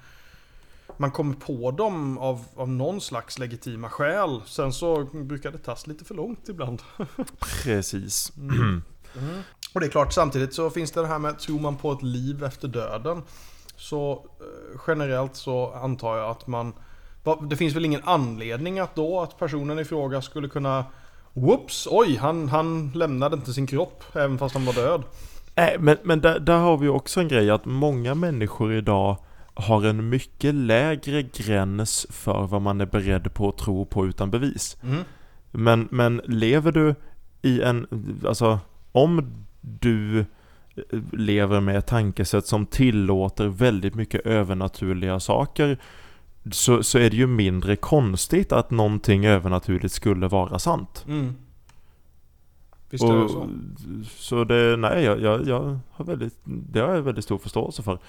man 0.98 1.12
kommer 1.12 1.36
på 1.36 1.72
dem 1.72 2.18
av, 2.18 2.46
av 2.56 2.70
någon 2.70 3.02
slags 3.02 3.40
legitima 3.40 3.90
skäl. 3.90 4.42
Sen 4.46 4.74
så 4.74 5.04
brukar 5.04 5.52
det 5.52 5.58
tas 5.58 5.88
lite 5.88 6.06
för 6.06 6.16
långt 6.16 6.50
ibland. 6.50 6.82
Precis. 7.64 8.32
Och 9.74 9.80
det 9.80 9.86
är 9.86 9.90
klart, 9.92 10.14
samtidigt 10.14 10.54
så 10.54 10.70
finns 10.70 10.92
det 10.92 11.02
det 11.02 11.08
här 11.08 11.20
med, 11.20 11.40
tror 11.40 11.60
man 11.60 11.78
på 11.78 11.92
ett 11.92 12.04
liv 12.04 12.44
efter 12.44 12.68
döden? 12.68 13.24
Så 13.76 14.26
eh, 14.40 14.82
generellt 14.88 15.36
så 15.36 15.74
antar 15.74 16.18
jag 16.18 16.30
att 16.30 16.48
man... 16.48 16.74
Det 17.50 17.56
finns 17.56 17.76
väl 17.76 17.86
ingen 17.86 18.04
anledning 18.04 18.80
att 18.80 18.96
då 18.96 19.22
att 19.22 19.40
personen 19.40 19.80
i 19.80 19.86
fråga 19.86 20.22
skulle 20.22 20.50
kunna... 20.50 20.86
Whoops! 21.34 21.88
Oj, 21.92 22.18
han, 22.18 22.50
han 22.50 22.92
lämnade 22.96 23.36
inte 23.36 23.54
sin 23.54 23.68
kropp 23.68 24.04
även 24.14 24.38
fast 24.38 24.56
han 24.56 24.66
var 24.66 24.74
död. 24.74 25.04
Nej, 25.56 25.78
men, 25.80 25.98
men 26.04 26.22
där, 26.22 26.40
där 26.40 26.58
har 26.58 26.78
vi 26.78 26.88
också 26.88 27.20
en 27.20 27.28
grej 27.28 27.50
att 27.52 27.66
många 27.66 28.16
människor 28.16 28.74
idag 28.74 29.18
har 29.54 29.86
en 29.86 30.10
mycket 30.10 30.56
lägre 30.56 31.24
gräns 31.24 32.08
för 32.10 32.48
vad 32.48 32.62
man 32.62 32.82
är 32.82 32.86
beredd 32.86 33.34
på 33.34 33.50
att 33.50 33.58
tro 33.58 33.86
på 33.86 34.06
utan 34.06 34.32
bevis. 34.32 34.78
Mm. 34.84 35.04
Men, 35.52 35.88
men 35.92 36.22
lever 36.26 36.72
du 36.72 36.96
i 37.42 37.62
en, 37.62 37.88
alltså 38.28 38.60
om 38.92 39.46
du 39.62 40.20
eh, 40.20 40.26
lever 41.12 41.60
med 41.60 41.78
ett 41.78 41.88
tankesätt 41.88 42.46
som 42.46 42.66
tillåter 42.66 43.48
väldigt 43.48 43.96
mycket 43.96 44.26
övernaturliga 44.26 45.20
saker 45.20 45.78
så, 46.52 46.84
så 46.84 46.98
är 46.98 47.10
det 47.10 47.16
ju 47.16 47.28
mindre 47.28 47.76
konstigt 47.76 48.52
att 48.52 48.72
någonting 48.72 49.26
övernaturligt 49.26 49.94
skulle 49.94 50.28
vara 50.28 50.60
sant. 50.60 51.06
Mm. 51.08 51.36
Visst 52.90 53.04
är 53.04 53.24
det 53.24 53.30
så? 53.30 53.50
så 54.18 54.44
det, 54.44 54.78
nej, 54.78 55.04
jag, 55.04 55.22
jag, 55.22 55.48
jag 55.48 55.80
har 55.92 56.06
väldigt, 56.06 56.34
det 56.44 56.80
har 56.80 56.96
jag 56.96 57.02
väldigt 57.02 57.26
stor 57.26 57.38
förståelse 57.38 57.84
för. 57.84 58.00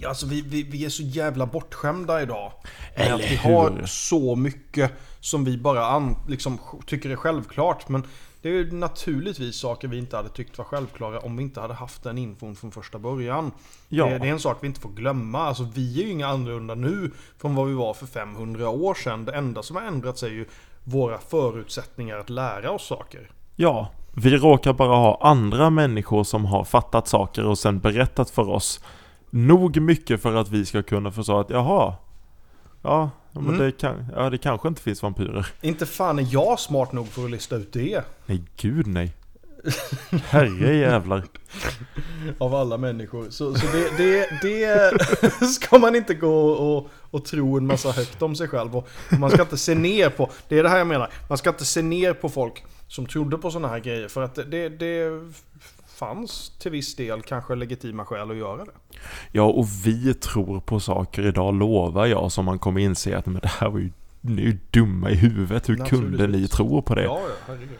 Ja, 0.00 0.08
Alltså 0.08 0.26
vi, 0.26 0.40
vi, 0.40 0.62
vi 0.62 0.84
är 0.84 0.88
så 0.88 1.02
jävla 1.02 1.46
bortskämda 1.46 2.22
idag. 2.22 2.52
Eller 2.94 3.14
att 3.14 3.30
vi 3.30 3.36
har 3.36 3.70
hur? 3.70 3.86
så 3.86 4.36
mycket 4.36 4.92
som 5.20 5.44
vi 5.44 5.58
bara 5.58 5.86
an, 5.86 6.16
liksom, 6.28 6.58
tycker 6.86 7.10
är 7.10 7.16
självklart. 7.16 7.88
Men 7.88 8.04
det 8.42 8.48
är 8.48 8.52
ju 8.52 8.72
naturligtvis 8.72 9.56
saker 9.56 9.88
vi 9.88 9.98
inte 9.98 10.16
hade 10.16 10.28
tyckt 10.28 10.58
var 10.58 10.64
självklara 10.64 11.20
om 11.20 11.36
vi 11.36 11.42
inte 11.42 11.60
hade 11.60 11.74
haft 11.74 12.02
den 12.02 12.18
infon 12.18 12.56
från 12.56 12.70
första 12.70 12.98
början. 12.98 13.52
Ja. 13.88 14.06
Det, 14.06 14.12
är 14.12 14.24
en 14.24 14.38
sak 14.38 14.58
vi 14.60 14.66
inte 14.66 14.80
får 14.80 14.90
glömma. 14.90 15.38
Alltså 15.38 15.68
vi 15.74 16.00
är 16.00 16.04
ju 16.04 16.10
inga 16.10 16.26
annorlunda 16.26 16.74
nu 16.74 17.10
från 17.38 17.54
vad 17.54 17.68
vi 17.68 17.74
var 17.74 17.94
för 17.94 18.06
500 18.06 18.68
år 18.68 18.94
sedan. 18.94 19.24
Det 19.24 19.32
enda 19.32 19.62
som 19.62 19.76
har 19.76 19.82
ändrats 19.82 20.22
är 20.22 20.28
ju 20.28 20.46
våra 20.84 21.18
förutsättningar 21.18 22.18
att 22.18 22.30
lära 22.30 22.70
oss 22.70 22.86
saker. 22.86 23.30
Ja, 23.56 23.90
vi 24.14 24.36
råkar 24.36 24.72
bara 24.72 24.96
ha 24.96 25.18
andra 25.22 25.70
människor 25.70 26.24
som 26.24 26.44
har 26.44 26.64
fattat 26.64 27.08
saker 27.08 27.46
och 27.46 27.58
sen 27.58 27.78
berättat 27.78 28.30
för 28.30 28.48
oss 28.48 28.84
nog 29.30 29.80
mycket 29.80 30.22
för 30.22 30.34
att 30.34 30.48
vi 30.48 30.66
ska 30.66 30.82
kunna 30.82 31.12
förstå 31.12 31.40
att 31.40 31.50
jaha, 31.50 31.94
ja, 32.82 33.10
men 33.32 33.46
Mm. 33.46 33.58
det, 33.58 33.72
kan, 33.72 34.06
ja, 34.16 34.30
det 34.30 34.38
kanske 34.38 34.68
inte 34.68 34.82
finns 34.82 35.02
vampyrer. 35.02 35.46
Inte 35.60 35.86
fan 35.86 36.18
är 36.18 36.26
jag 36.30 36.60
smart 36.60 36.92
nog 36.92 37.08
för 37.08 37.24
att 37.24 37.30
lista 37.30 37.56
ut 37.56 37.72
det. 37.72 38.02
Nej, 38.26 38.42
gud 38.56 38.86
nej. 38.86 39.12
Herre 40.28 40.74
jävlar. 40.74 41.24
Av 42.38 42.54
alla 42.54 42.76
människor. 42.76 43.30
Så, 43.30 43.54
så 43.54 43.66
det, 43.66 43.96
det, 43.96 44.28
det 44.42 45.46
ska 45.46 45.78
man 45.78 45.96
inte 45.96 46.14
gå 46.14 46.50
och, 46.50 46.90
och 47.10 47.24
tro 47.24 47.56
en 47.56 47.66
massa 47.66 47.90
högt 47.90 48.22
om 48.22 48.36
sig 48.36 48.48
själv. 48.48 48.76
Och 48.76 48.88
man 49.18 49.30
ska 49.30 49.42
inte 49.42 49.58
se 49.58 49.74
ner 49.74 50.08
på, 50.10 50.30
det 50.48 50.58
är 50.58 50.62
det 50.62 50.68
här 50.68 50.78
jag 50.78 50.86
menar. 50.86 51.10
Man 51.28 51.38
ska 51.38 51.50
inte 51.50 51.64
se 51.64 51.82
ner 51.82 52.12
på 52.12 52.28
folk 52.28 52.64
som 52.88 53.06
trodde 53.06 53.38
på 53.38 53.50
sådana 53.50 53.68
här 53.68 53.78
grejer. 53.78 54.08
För 54.08 54.22
att 54.22 54.34
det, 54.34 54.68
det 54.68 55.20
fanns 56.00 56.52
till 56.58 56.70
viss 56.70 56.96
del 56.96 57.22
kanske 57.22 57.54
legitima 57.54 58.04
skäl 58.04 58.30
att 58.30 58.36
göra 58.36 58.64
det. 58.64 58.72
Ja, 59.32 59.42
och 59.42 59.66
vi 59.84 60.14
tror 60.14 60.60
på 60.60 60.80
saker 60.80 61.26
idag, 61.26 61.54
lovar 61.54 62.06
jag, 62.06 62.32
som 62.32 62.44
man 62.44 62.58
kommer 62.58 62.80
inse 62.80 63.18
att 63.18 63.26
men 63.26 63.40
det 63.42 63.48
här 63.48 63.70
var 63.70 63.78
ju, 63.78 63.90
ni 64.20 64.42
är 64.42 64.46
ju 64.46 64.58
dumma 64.70 65.10
i 65.10 65.14
huvudet. 65.14 65.68
Hur 65.68 65.76
kunde 65.76 66.26
ni 66.26 66.48
tro 66.48 66.82
på 66.82 66.94
det? 66.94 67.02
Ja, 67.02 67.20
ja, 67.22 67.34
herregud. 67.46 67.78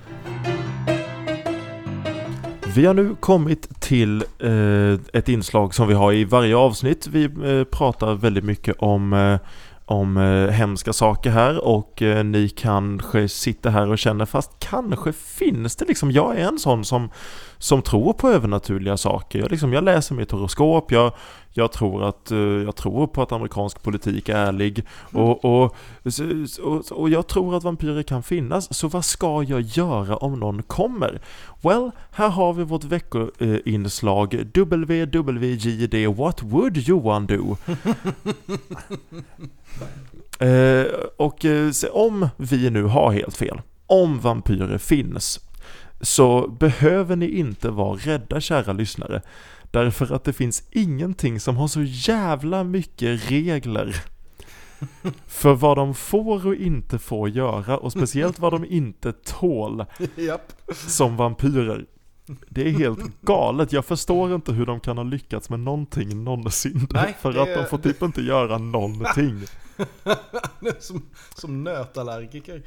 Vi 2.75 2.87
har 2.87 2.95
nu 2.95 3.17
kommit 3.21 3.81
till 3.81 4.25
eh, 4.39 4.93
ett 5.13 5.29
inslag 5.29 5.75
som 5.75 5.89
vi 5.89 5.95
har 5.95 6.13
i 6.13 6.25
varje 6.25 6.57
avsnitt. 6.57 7.07
Vi 7.07 7.25
eh, 7.25 7.65
pratar 7.65 8.15
väldigt 8.15 8.45
mycket 8.45 8.77
om, 8.79 9.13
eh, 9.13 9.39
om 9.91 10.17
eh, 10.17 10.49
hemska 10.49 10.93
saker 10.93 11.31
här 11.31 11.65
och 11.65 12.03
eh, 12.03 12.25
ni 12.25 12.49
kanske 12.49 13.29
sitter 13.29 13.71
här 13.71 13.91
och 13.91 13.99
känner 13.99 14.27
fast 14.27 14.51
kanske 14.59 15.13
finns 15.13 15.77
det 15.77 15.85
liksom, 15.85 16.11
jag 16.11 16.39
är 16.39 16.49
en 16.49 16.59
sån 16.59 16.85
som, 16.85 17.11
som 17.59 17.83
tror 17.83 18.13
på 18.13 18.29
övernaturliga 18.29 18.97
saker. 18.97 19.39
Jag, 19.39 19.51
liksom, 19.51 19.73
jag 19.73 19.85
läser 19.85 20.15
mitt 20.15 20.31
horoskop, 20.31 20.93
jag, 20.93 21.13
jag, 21.53 21.73
tror 21.73 22.05
att, 22.05 22.31
eh, 22.31 22.39
jag 22.39 22.77
tror 22.77 23.07
på 23.07 23.23
att 23.23 23.33
amerikansk 23.33 23.83
politik 23.83 24.29
är 24.29 24.37
ärlig 24.37 24.85
och, 25.13 25.45
och, 25.45 25.77
och, 26.63 26.93
och 26.93 27.11
jag 27.11 27.27
tror 27.27 27.57
att 27.57 27.65
vampyrer 27.65 28.03
kan 28.03 28.23
finnas. 28.23 28.75
Så 28.75 28.89
vad 28.89 29.05
ska 29.05 29.43
jag 29.43 29.61
göra 29.61 30.17
om 30.17 30.41
någon 30.41 30.63
kommer? 30.63 31.21
Well, 31.63 31.91
här 32.13 32.29
har 32.29 32.53
vi 32.53 32.65
vårt 32.65 32.85
veckoinslag 32.85 34.35
WWJD 34.55 35.95
What 36.17 36.43
would 36.43 36.77
Johan 36.77 37.27
do? 37.27 37.57
eh, 40.47 40.87
och 41.17 41.45
eh, 41.45 41.73
om 41.93 42.29
vi 42.37 42.71
nu 42.71 42.83
har 42.83 43.13
helt 43.13 43.37
fel, 43.37 43.61
om 43.87 44.21
vampyrer 44.21 44.79
finns, 44.79 45.41
så 46.01 46.49
behöver 46.49 47.17
ni 47.17 47.29
inte 47.29 47.71
vara 47.71 47.97
rädda 47.97 48.41
kära 48.41 48.73
lyssnare. 48.73 49.23
Därför 49.71 50.15
att 50.15 50.25
det 50.25 50.33
finns 50.33 50.63
ingenting 50.71 51.41
som 51.41 51.57
har 51.57 51.69
så 51.69 51.83
jävla 51.83 52.65
mycket 52.65 53.31
regler 53.31 53.97
för 55.27 55.55
vad 55.55 55.77
de 55.77 55.95
får 55.95 56.47
och 56.47 56.55
inte 56.55 56.99
får 56.99 57.29
göra 57.29 57.79
och 57.79 57.93
speciellt 57.93 58.39
vad 58.39 58.53
de 58.53 58.65
inte 58.65 59.13
tål 59.13 59.85
som 60.73 61.17
vampyrer. 61.17 61.87
Det 62.49 62.69
är 62.69 62.71
helt 62.71 63.21
galet. 63.23 63.73
Jag 63.73 63.85
förstår 63.85 64.35
inte 64.35 64.53
hur 64.53 64.67
de 64.67 64.81
kan 64.81 64.97
ha 64.97 65.05
lyckats 65.05 65.51
med 65.51 65.61
någonting 65.61 66.25
någonsin. 66.25 66.89
Nej, 66.91 67.17
för 67.21 67.39
att 67.39 67.55
de 67.57 67.67
får 67.67 67.79
typ 67.79 68.03
inte 68.03 68.23
göra 68.23 68.59
någonting. 68.59 69.45
som, 70.79 71.03
som 71.35 71.65
nötallergiker. 71.65 72.63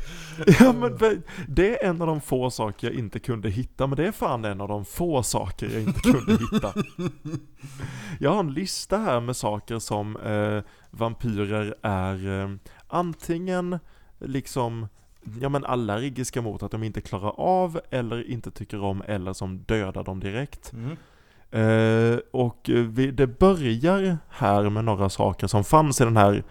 Ja 0.59 0.73
men 0.73 1.21
det 1.47 1.83
är 1.83 1.89
en 1.89 2.01
av 2.01 2.07
de 2.07 2.21
få 2.21 2.49
saker 2.49 2.87
jag 2.87 2.95
inte 2.95 3.19
kunde 3.19 3.49
hitta, 3.49 3.87
men 3.87 3.95
det 3.95 4.07
är 4.07 4.11
fan 4.11 4.45
en 4.45 4.61
av 4.61 4.67
de 4.67 4.85
få 4.85 5.23
saker 5.23 5.69
jag 5.69 5.81
inte 5.81 5.99
kunde 5.99 6.31
hitta. 6.31 6.73
Jag 8.19 8.31
har 8.31 8.39
en 8.39 8.53
lista 8.53 8.97
här 8.97 9.19
med 9.19 9.35
saker 9.35 9.79
som 9.79 10.17
eh, 10.17 10.63
vampyrer 10.91 11.75
är 11.81 12.41
eh, 12.41 12.49
antingen 12.87 13.79
liksom 14.19 14.87
Ja 15.41 15.49
men 15.49 15.65
allergiska 15.65 16.41
mot 16.41 16.63
att 16.63 16.71
de 16.71 16.83
inte 16.83 17.01
klarar 17.01 17.39
av 17.39 17.79
eller 17.89 18.29
inte 18.29 18.51
tycker 18.51 18.83
om 18.83 19.03
eller 19.07 19.33
som 19.33 19.57
dödar 19.57 20.03
dem 20.03 20.19
direkt. 20.19 20.73
Mm. 20.73 20.97
Eh, 21.51 22.19
och 22.31 22.69
vi, 22.69 23.11
det 23.11 23.27
börjar 23.27 24.17
här 24.29 24.69
med 24.69 24.85
några 24.85 25.09
saker 25.09 25.47
som 25.47 25.63
fanns 25.63 26.01
i 26.01 26.03
den 26.03 26.17
här 26.17 26.43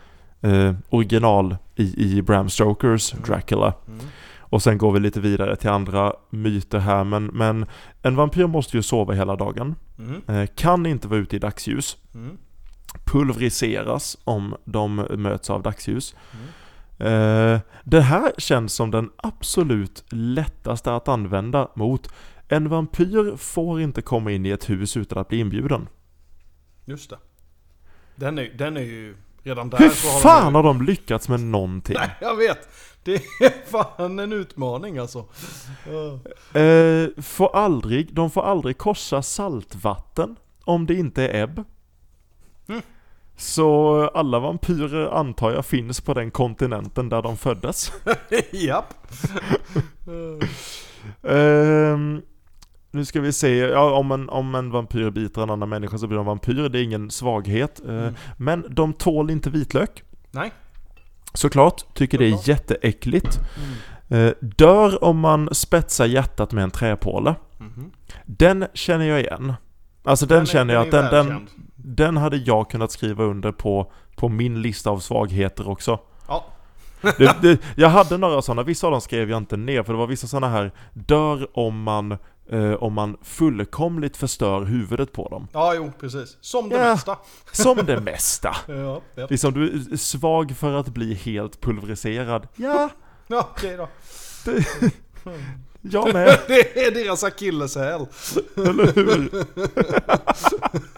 eh, 0.42 0.74
original 0.88 1.56
i, 1.76 2.16
i 2.16 2.22
Bram 2.22 2.50
Stokers 2.50 3.10
Dracula. 3.10 3.74
Mm. 3.88 4.00
Och 4.38 4.62
sen 4.62 4.78
går 4.78 4.92
vi 4.92 5.00
lite 5.00 5.20
vidare 5.20 5.56
till 5.56 5.70
andra 5.70 6.12
myter 6.30 6.78
här. 6.78 7.04
Men, 7.04 7.26
men 7.26 7.66
en 8.02 8.16
vampyr 8.16 8.46
måste 8.46 8.76
ju 8.76 8.82
sova 8.82 9.14
hela 9.14 9.36
dagen. 9.36 9.74
Mm. 9.98 10.22
Eh, 10.28 10.46
kan 10.54 10.86
inte 10.86 11.08
vara 11.08 11.20
ute 11.20 11.36
i 11.36 11.38
dagsljus. 11.38 11.96
Mm. 12.14 12.38
Pulveriseras 13.04 14.18
om 14.24 14.56
de 14.64 15.06
möts 15.10 15.50
av 15.50 15.62
dagsljus. 15.62 16.14
Mm. 16.32 16.46
Eh, 17.02 17.60
det 17.84 18.00
här 18.00 18.32
känns 18.38 18.72
som 18.72 18.90
den 18.90 19.10
absolut 19.16 20.04
lättaste 20.10 20.94
att 20.94 21.08
använda 21.08 21.68
mot 21.74 22.08
en 22.48 22.68
vampyr 22.68 23.36
får 23.36 23.80
inte 23.80 24.02
komma 24.02 24.32
in 24.32 24.46
i 24.46 24.50
ett 24.50 24.70
hus 24.70 24.96
utan 24.96 25.18
att 25.18 25.28
bli 25.28 25.38
inbjuden. 25.38 25.88
Just 26.84 27.10
det. 27.10 27.18
Den 28.16 28.38
är, 28.38 28.54
den 28.58 28.76
är 28.76 28.80
ju 28.80 29.16
redan 29.42 29.70
där 29.70 29.78
Hur 29.78 29.88
så 29.90 30.06
har 30.08 30.14
de 30.14 30.20
fan 30.22 30.48
ju- 30.52 30.54
har 30.56 30.62
de 30.62 30.82
lyckats 30.82 31.28
med 31.28 31.40
någonting? 31.40 31.96
Nej, 31.98 32.10
jag 32.20 32.36
vet. 32.36 32.68
Det 33.04 33.14
är 33.14 33.70
fan 33.70 34.18
en 34.18 34.32
utmaning 34.32 34.98
alltså. 34.98 35.24
Ja. 35.92 36.60
Eh, 36.60 37.08
får 37.22 37.56
aldrig, 37.56 38.14
de 38.14 38.30
får 38.30 38.42
aldrig 38.42 38.78
korsa 38.78 39.22
saltvatten 39.22 40.36
om 40.64 40.86
det 40.86 40.94
inte 40.94 41.28
är 41.28 41.42
ebb. 41.42 41.64
Mm. 42.68 42.82
Så 43.36 43.94
alla 44.14 44.38
vampyrer 44.38 45.06
antar 45.10 45.50
jag 45.52 45.66
finns 45.66 46.00
på 46.00 46.14
den 46.14 46.30
kontinenten 46.30 47.08
där 47.08 47.22
de 47.22 47.36
föddes. 47.36 47.92
Japp. 48.52 48.94
Ehm, 51.22 52.22
nu 52.92 53.04
ska 53.04 53.20
vi 53.20 53.32
se, 53.32 53.56
ja, 53.56 53.90
om, 53.92 54.12
en, 54.12 54.28
om 54.28 54.54
en 54.54 54.70
vampyr 54.70 55.10
biter 55.10 55.42
en 55.42 55.50
annan 55.50 55.68
människa 55.68 55.98
så 55.98 56.06
blir 56.06 56.16
de 56.16 56.26
vampyr, 56.26 56.68
det 56.68 56.78
är 56.80 56.82
ingen 56.82 57.10
svaghet. 57.10 57.80
Eh, 57.88 57.90
Mm. 57.94 58.14
Men 58.36 58.64
de 58.68 58.92
tål 58.92 59.30
inte 59.30 59.50
vitlök. 59.50 60.02
Nej. 60.30 60.52
Såklart, 61.34 61.94
tycker 61.94 62.18
det 62.18 62.24
är 62.26 62.48
jätteäckligt. 62.48 63.40
Mm. 64.10 64.26
Eh, 64.26 64.32
dör 64.40 65.04
om 65.04 65.18
man 65.18 65.48
spetsar 65.54 66.06
hjärtat 66.06 66.52
med 66.52 66.64
en 66.64 66.70
träpåle. 66.70 67.34
Mhm. 67.58 67.90
Den 68.26 68.66
känner 68.74 69.04
jag 69.04 69.20
igen. 69.20 69.54
Alltså 70.04 70.26
den, 70.26 70.42
är- 70.42 70.46
känner 70.46 70.74
jag 70.74 70.82
att 70.84 70.90
den, 70.90 71.10
den. 71.26 71.48
Den 71.76 72.16
hade 72.16 72.36
jag 72.36 72.70
kunnat 72.70 72.90
skriva 72.92 73.24
under 73.24 73.52
på, 73.52 73.92
på 74.16 74.28
min 74.28 74.62
lista 74.62 74.90
av 74.90 74.98
svagheter 74.98 75.68
också. 75.68 75.98
Ja. 76.28 76.44
Det, 77.18 77.36
det, 77.42 77.60
jag 77.76 77.88
hade 77.88 78.18
några 78.18 78.42
sådana, 78.42 78.62
vissa 78.62 78.86
av 78.86 78.90
dem 78.90 79.00
skrev 79.00 79.30
jag 79.30 79.36
inte 79.36 79.56
ner 79.56 79.82
för 79.82 79.92
det 79.92 79.98
var 79.98 80.06
vissa 80.06 80.26
sådana 80.26 80.48
här 80.48 80.72
Dör 80.92 81.58
om 81.58 81.82
man, 81.82 82.18
eh, 82.50 82.72
om 82.74 82.92
man 82.92 83.16
fullkomligt 83.22 84.16
förstör 84.16 84.64
huvudet 84.64 85.12
på 85.12 85.28
dem. 85.28 85.48
Ja, 85.52 85.74
jo, 85.74 85.92
precis. 86.00 86.36
Som 86.40 86.68
det 86.68 86.76
Ja. 86.76 86.82
mesta. 86.94 87.18
Som 87.52 87.76
det 87.86 88.00
mesta. 88.04 88.56
Ja, 88.66 89.02
ja. 89.14 89.26
Liksom 89.30 89.52
du 89.54 89.72
är 89.92 89.96
svag 89.96 90.56
för 90.56 90.72
att 90.74 90.88
bli 90.88 91.14
helt 91.14 91.60
pulveriserad. 91.60 92.48
Ja, 92.56 92.88
ja 93.26 93.48
okej 93.56 93.76
då. 93.76 93.88
jag 95.80 96.12
med. 96.12 96.38
Det 96.48 96.86
är 96.86 96.90
deras 96.90 97.24
akilleshäl. 97.24 98.06
Eller 98.56 98.94
hur? 98.94 99.30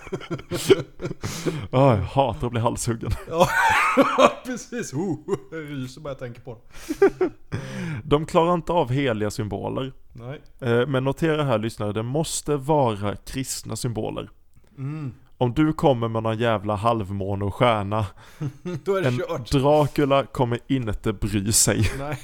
Ja, 1.71 1.97
jag 1.97 2.03
hatar 2.03 2.47
att 2.47 2.53
bli 2.53 2.61
halshuggen. 2.61 3.11
Ja, 3.29 3.49
precis. 4.47 4.93
Oh, 4.95 5.19
jag 5.51 5.61
ryser 5.71 6.01
bara 6.01 6.11
jag 6.11 6.19
tänker 6.19 6.41
på 6.41 6.59
det. 7.01 7.31
De 8.05 8.27
klarar 8.27 8.55
inte 8.55 8.73
av 8.73 8.91
heliga 8.91 9.31
symboler. 9.31 9.93
Nej. 10.13 10.41
Eh, 10.61 10.87
Men 10.87 11.05
notera 11.05 11.45
här 11.45 11.59
lyssnare, 11.59 11.93
det 11.93 12.03
måste 12.03 12.57
vara 12.57 13.17
kristna 13.17 13.77
symboler. 13.77 14.31
Mm. 14.79 15.13
Om 15.39 15.55
du 15.55 15.73
kommer 15.73 16.09
med 16.09 16.23
någon 16.23 16.39
jävla 16.39 16.75
halvmåne 16.75 17.45
och 17.45 17.55
stjärna, 17.55 18.07
Då 18.85 18.97
är 18.97 19.03
det 19.03 19.09
en 19.09 19.19
kört. 19.19 19.51
Dracula 19.51 20.27
kommer 20.27 20.59
inte 20.67 21.13
bry 21.13 21.53
sig. 21.53 21.91
Nej. 21.99 22.19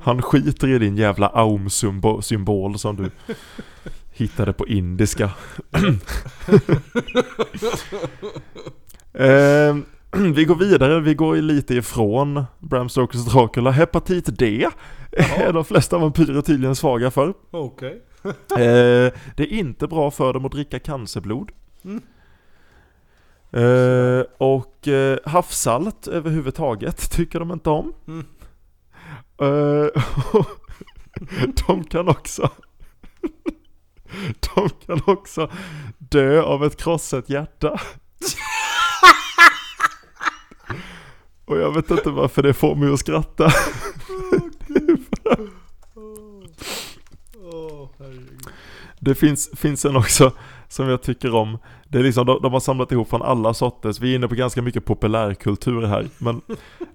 Han 0.00 0.22
skiter 0.22 0.68
i 0.68 0.78
din 0.78 0.96
jävla 0.96 1.28
aum-symbol 1.28 2.78
som 2.78 2.96
du 2.96 3.10
hittade 4.20 4.52
på 4.52 4.66
indiska. 4.68 5.24
eh, 9.12 9.76
vi 10.34 10.44
går 10.44 10.54
vidare, 10.54 11.00
vi 11.00 11.14
går 11.14 11.36
lite 11.36 11.74
ifrån 11.74 12.44
Bram 12.58 12.88
Stokers 12.88 13.24
Dracula. 13.24 13.70
Hepatit 13.70 14.38
D 14.38 14.68
är 15.12 15.52
de 15.52 15.64
flesta 15.64 15.98
vampyrer 15.98 16.40
tydligen 16.40 16.76
svaga 16.76 17.10
för. 17.10 17.34
Okej. 17.50 18.02
Eh, 18.50 19.12
det 19.36 19.42
är 19.42 19.52
inte 19.52 19.86
bra 19.86 20.10
för 20.10 20.32
dem 20.32 20.44
att 20.44 20.52
dricka 20.52 20.78
cancerblod. 20.78 21.50
Mm. 21.84 22.02
Eh, 23.50 24.24
och 24.38 24.88
eh, 24.88 25.18
havssalt 25.24 26.08
överhuvudtaget 26.08 27.10
tycker 27.10 27.38
de 27.38 27.52
inte 27.52 27.70
om. 27.70 27.92
Mm. 28.08 28.26
Eh, 29.40 30.02
de 31.66 31.84
kan 31.84 32.08
också 32.08 32.50
De 34.54 34.68
kan 34.86 35.00
också 35.06 35.50
dö 35.98 36.42
av 36.42 36.64
ett 36.64 36.76
krossat 36.76 37.30
hjärta. 37.30 37.80
Och 41.44 41.58
jag 41.58 41.74
vet 41.74 41.90
inte 41.90 42.10
varför 42.10 42.42
det 42.42 42.54
får 42.54 42.74
mig 42.74 42.92
att 42.92 43.00
skratta. 43.00 43.52
Det 49.00 49.14
finns, 49.14 49.50
finns 49.56 49.84
en 49.84 49.96
också 49.96 50.32
som 50.68 50.88
jag 50.88 51.02
tycker 51.02 51.34
om. 51.34 51.58
Det 51.88 51.98
är 51.98 52.02
liksom, 52.02 52.26
de, 52.26 52.42
de 52.42 52.52
har 52.52 52.60
samlat 52.60 52.92
ihop 52.92 53.10
från 53.10 53.22
alla 53.22 53.54
sorters. 53.54 54.00
Vi 54.00 54.12
är 54.12 54.16
inne 54.16 54.28
på 54.28 54.34
ganska 54.34 54.62
mycket 54.62 54.84
populärkultur 54.84 55.86
här. 55.86 56.06
Men 56.18 56.36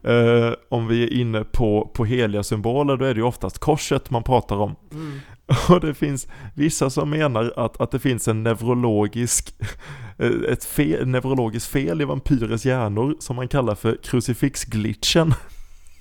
eh, 0.03 0.53
om 0.69 0.88
vi 0.88 1.03
är 1.03 1.13
inne 1.13 1.43
på, 1.43 1.91
på 1.93 2.05
heliga 2.05 2.43
symboler 2.43 2.97
då 2.97 3.05
är 3.05 3.13
det 3.13 3.19
ju 3.19 3.25
oftast 3.25 3.59
korset 3.59 4.09
man 4.09 4.23
pratar 4.23 4.55
om. 4.55 4.75
Mm. 4.91 5.19
Och 5.69 5.79
det 5.79 5.93
finns 5.93 6.27
vissa 6.53 6.89
som 6.89 7.09
menar 7.09 7.53
att, 7.55 7.81
att 7.81 7.91
det 7.91 7.99
finns 7.99 8.27
en 8.27 8.43
neurologisk, 8.43 9.55
eh, 10.17 10.31
ett 10.49 10.63
fel, 10.63 11.07
neurologiskt 11.07 11.71
fel 11.71 12.01
i 12.01 12.05
vampyrers 12.05 12.65
hjärnor 12.65 13.15
som 13.19 13.35
man 13.35 13.47
kallar 13.47 13.75
för 13.75 13.97
krucifixglitchen. 14.03 15.33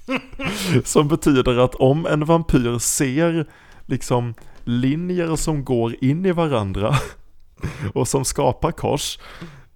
som 0.85 1.09
betyder 1.09 1.59
att 1.59 1.75
om 1.75 2.07
en 2.07 2.25
vampyr 2.25 2.79
ser 2.79 3.47
liksom 3.87 4.35
linjer 4.65 5.37
som 5.37 5.65
går 5.65 6.05
in 6.05 6.27
i 6.27 6.33
varandra 6.33 6.97
och 7.95 8.09
som 8.09 8.25
skapar 8.25 8.73
kors 8.73 9.19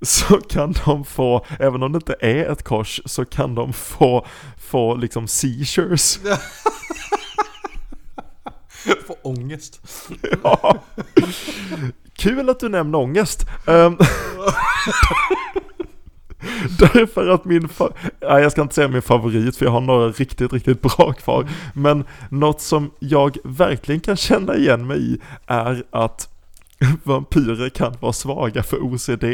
så 0.03 0.41
kan 0.41 0.75
de 0.85 1.05
få, 1.05 1.47
även 1.59 1.83
om 1.83 1.93
det 1.93 1.97
inte 1.97 2.17
är 2.21 2.53
ett 2.53 2.63
kors, 2.63 3.01
så 3.05 3.25
kan 3.25 3.55
de 3.55 3.73
få, 3.73 4.27
få 4.57 4.95
liksom 4.95 5.29
seizures. 5.29 6.21
Får 9.07 9.17
ångest. 9.23 9.81
Ja. 10.43 10.83
Kul 12.17 12.51
att 12.51 12.61
du 12.61 12.69
nämner 12.69 12.99
ångest. 12.99 13.47
Ehm, 13.67 13.99
Därför 16.79 17.29
att 17.29 17.45
min, 17.45 17.69
nej, 18.21 18.43
jag 18.43 18.53
ska 18.53 18.63
inte 18.63 18.75
säga 18.75 18.89
min 18.89 19.03
favorit 19.03 19.57
för 19.57 19.65
jag 19.65 19.73
har 19.73 19.81
några 19.81 20.09
riktigt, 20.09 20.53
riktigt 20.53 20.83
bra 20.83 21.13
kvar. 21.13 21.49
Men 21.75 22.05
något 22.31 22.61
som 22.61 22.91
jag 22.99 23.37
verkligen 23.45 24.01
kan 24.01 24.17
känna 24.17 24.57
igen 24.57 24.87
mig 24.87 25.13
i 25.13 25.19
är 25.47 25.85
att 25.91 26.29
vampyrer 27.03 27.69
kan 27.69 27.97
vara 28.01 28.13
svaga 28.13 28.63
för 28.63 28.77
OCD. 28.77 29.25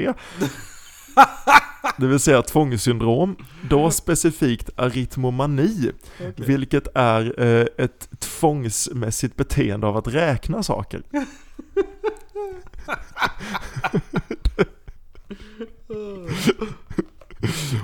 Det 1.96 2.06
vill 2.06 2.18
säga 2.18 2.42
tvångssyndrom, 2.42 3.36
då 3.68 3.90
specifikt 3.90 4.70
aritmomani, 4.76 5.90
vilket 6.36 6.88
är 6.94 7.40
eh, 7.40 7.66
ett 7.84 8.08
tvångsmässigt 8.18 9.36
beteende 9.36 9.86
av 9.86 9.96
att 9.96 10.08
räkna 10.08 10.62
saker. 10.62 11.02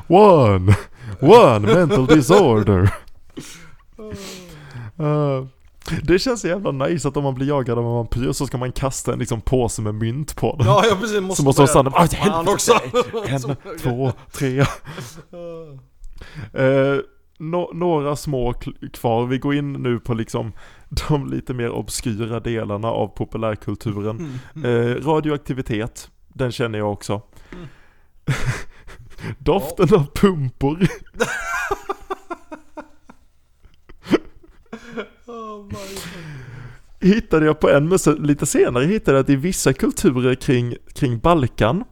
One, 0.07 0.77
one 1.21 1.75
mental 1.75 2.07
disorder. 2.07 2.95
Eh, 5.01 5.47
det 6.03 6.19
känns 6.19 6.41
så 6.41 6.49
jävla 6.49 6.71
nice 6.73 7.09
att 7.09 7.17
om 7.17 7.25
man 7.25 7.35
blir 7.35 7.47
jagad 7.49 7.79
av 7.79 7.85
en 7.85 7.91
vampyr 7.91 8.33
så 8.33 8.47
ska 8.47 8.59
man 8.59 8.73
kasta 8.73 9.13
en 9.13 9.19
liksom 9.19 9.41
påse 9.41 9.83
med 9.83 9.95
mynt 9.95 10.37
på 10.37 10.57
den. 10.59 10.67
Ja, 10.67 10.85
jag 10.89 11.01
precis. 11.01 11.21
Måste 11.21 11.43
så 11.43 11.45
måste 11.45 11.63
de 11.63 11.69
stanna, 11.69 11.91
börja- 11.91 12.03
ah, 12.03 12.17
helvete, 12.17 12.51
också. 12.51 12.73
en, 13.49 13.57
två, 13.79 14.13
tre. 14.33 14.61
Eh, 16.55 16.97
nå- 17.39 17.71
några 17.75 18.17
små 18.17 18.55
kvar, 18.93 19.27
vi 19.27 19.39
går 19.39 19.55
in 19.55 19.73
nu 19.73 19.99
på 20.01 20.15
liksom 20.15 20.53
de 21.09 21.31
lite 21.31 21.55
mer 21.55 21.71
obskyra 21.71 22.41
delarna 22.41 22.89
av 22.89 23.07
populärkulturen. 23.09 24.41
Eh, 24.65 25.05
radioaktivitet, 25.07 26.11
den 26.29 26.53
känner 26.53 26.79
jag 26.79 26.93
också. 26.93 27.23
Doften 29.39 29.95
av 29.95 30.07
pumpor. 30.15 30.79
Oh 35.29 35.69
hittade 37.01 37.47
jag 37.47 37.61
på 37.61 37.71
en, 37.71 37.89
men 37.89 37.99
så 37.99 38.13
lite 38.13 38.47
senare 38.47 38.85
hittade 38.85 39.17
jag 39.17 39.23
att 39.23 39.31
i 39.31 39.37
vissa 39.37 39.73
kulturer 39.73 40.35
kring, 40.35 40.77
kring 40.95 41.19
Balkan 41.19 41.85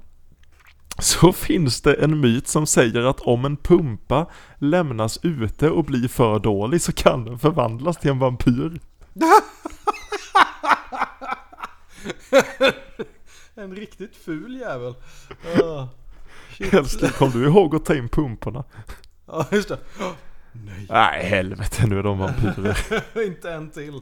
så 0.99 1.33
finns 1.33 1.81
det 1.81 1.95
en 1.95 2.21
myt 2.21 2.49
som 2.49 2.67
säger 2.67 3.03
att 3.03 3.21
om 3.21 3.45
en 3.45 3.57
pumpa 3.57 4.31
lämnas 4.59 5.19
ute 5.23 5.71
och 5.71 5.85
blir 5.85 6.09
för 6.09 6.39
dålig 6.39 6.83
så 6.83 6.93
kan 6.93 7.25
den 7.25 7.39
förvandlas 7.39 7.97
till 7.97 8.11
en 8.11 8.19
vampyr. 8.19 8.81
En 13.59 13.75
riktigt 13.75 14.17
ful 14.17 14.57
jävel. 14.57 14.95
Ah, 15.63 15.89
shit. 16.57 16.75
Älskling, 16.75 17.11
kom 17.11 17.31
du 17.31 17.47
ihåg 17.47 17.77
att 17.77 17.85
ta 17.85 17.95
in 17.95 18.09
pumporna? 18.09 18.65
Ja, 19.27 19.47
just 19.53 19.69
det. 19.69 19.79
Nej. 20.65 20.87
Nej, 20.89 21.25
helvete, 21.25 21.87
nu 21.87 21.99
är 21.99 22.03
de 22.03 22.19
vampyrer. 22.19 22.79
Inte 23.27 23.53
en 23.53 23.71
till. 23.71 24.01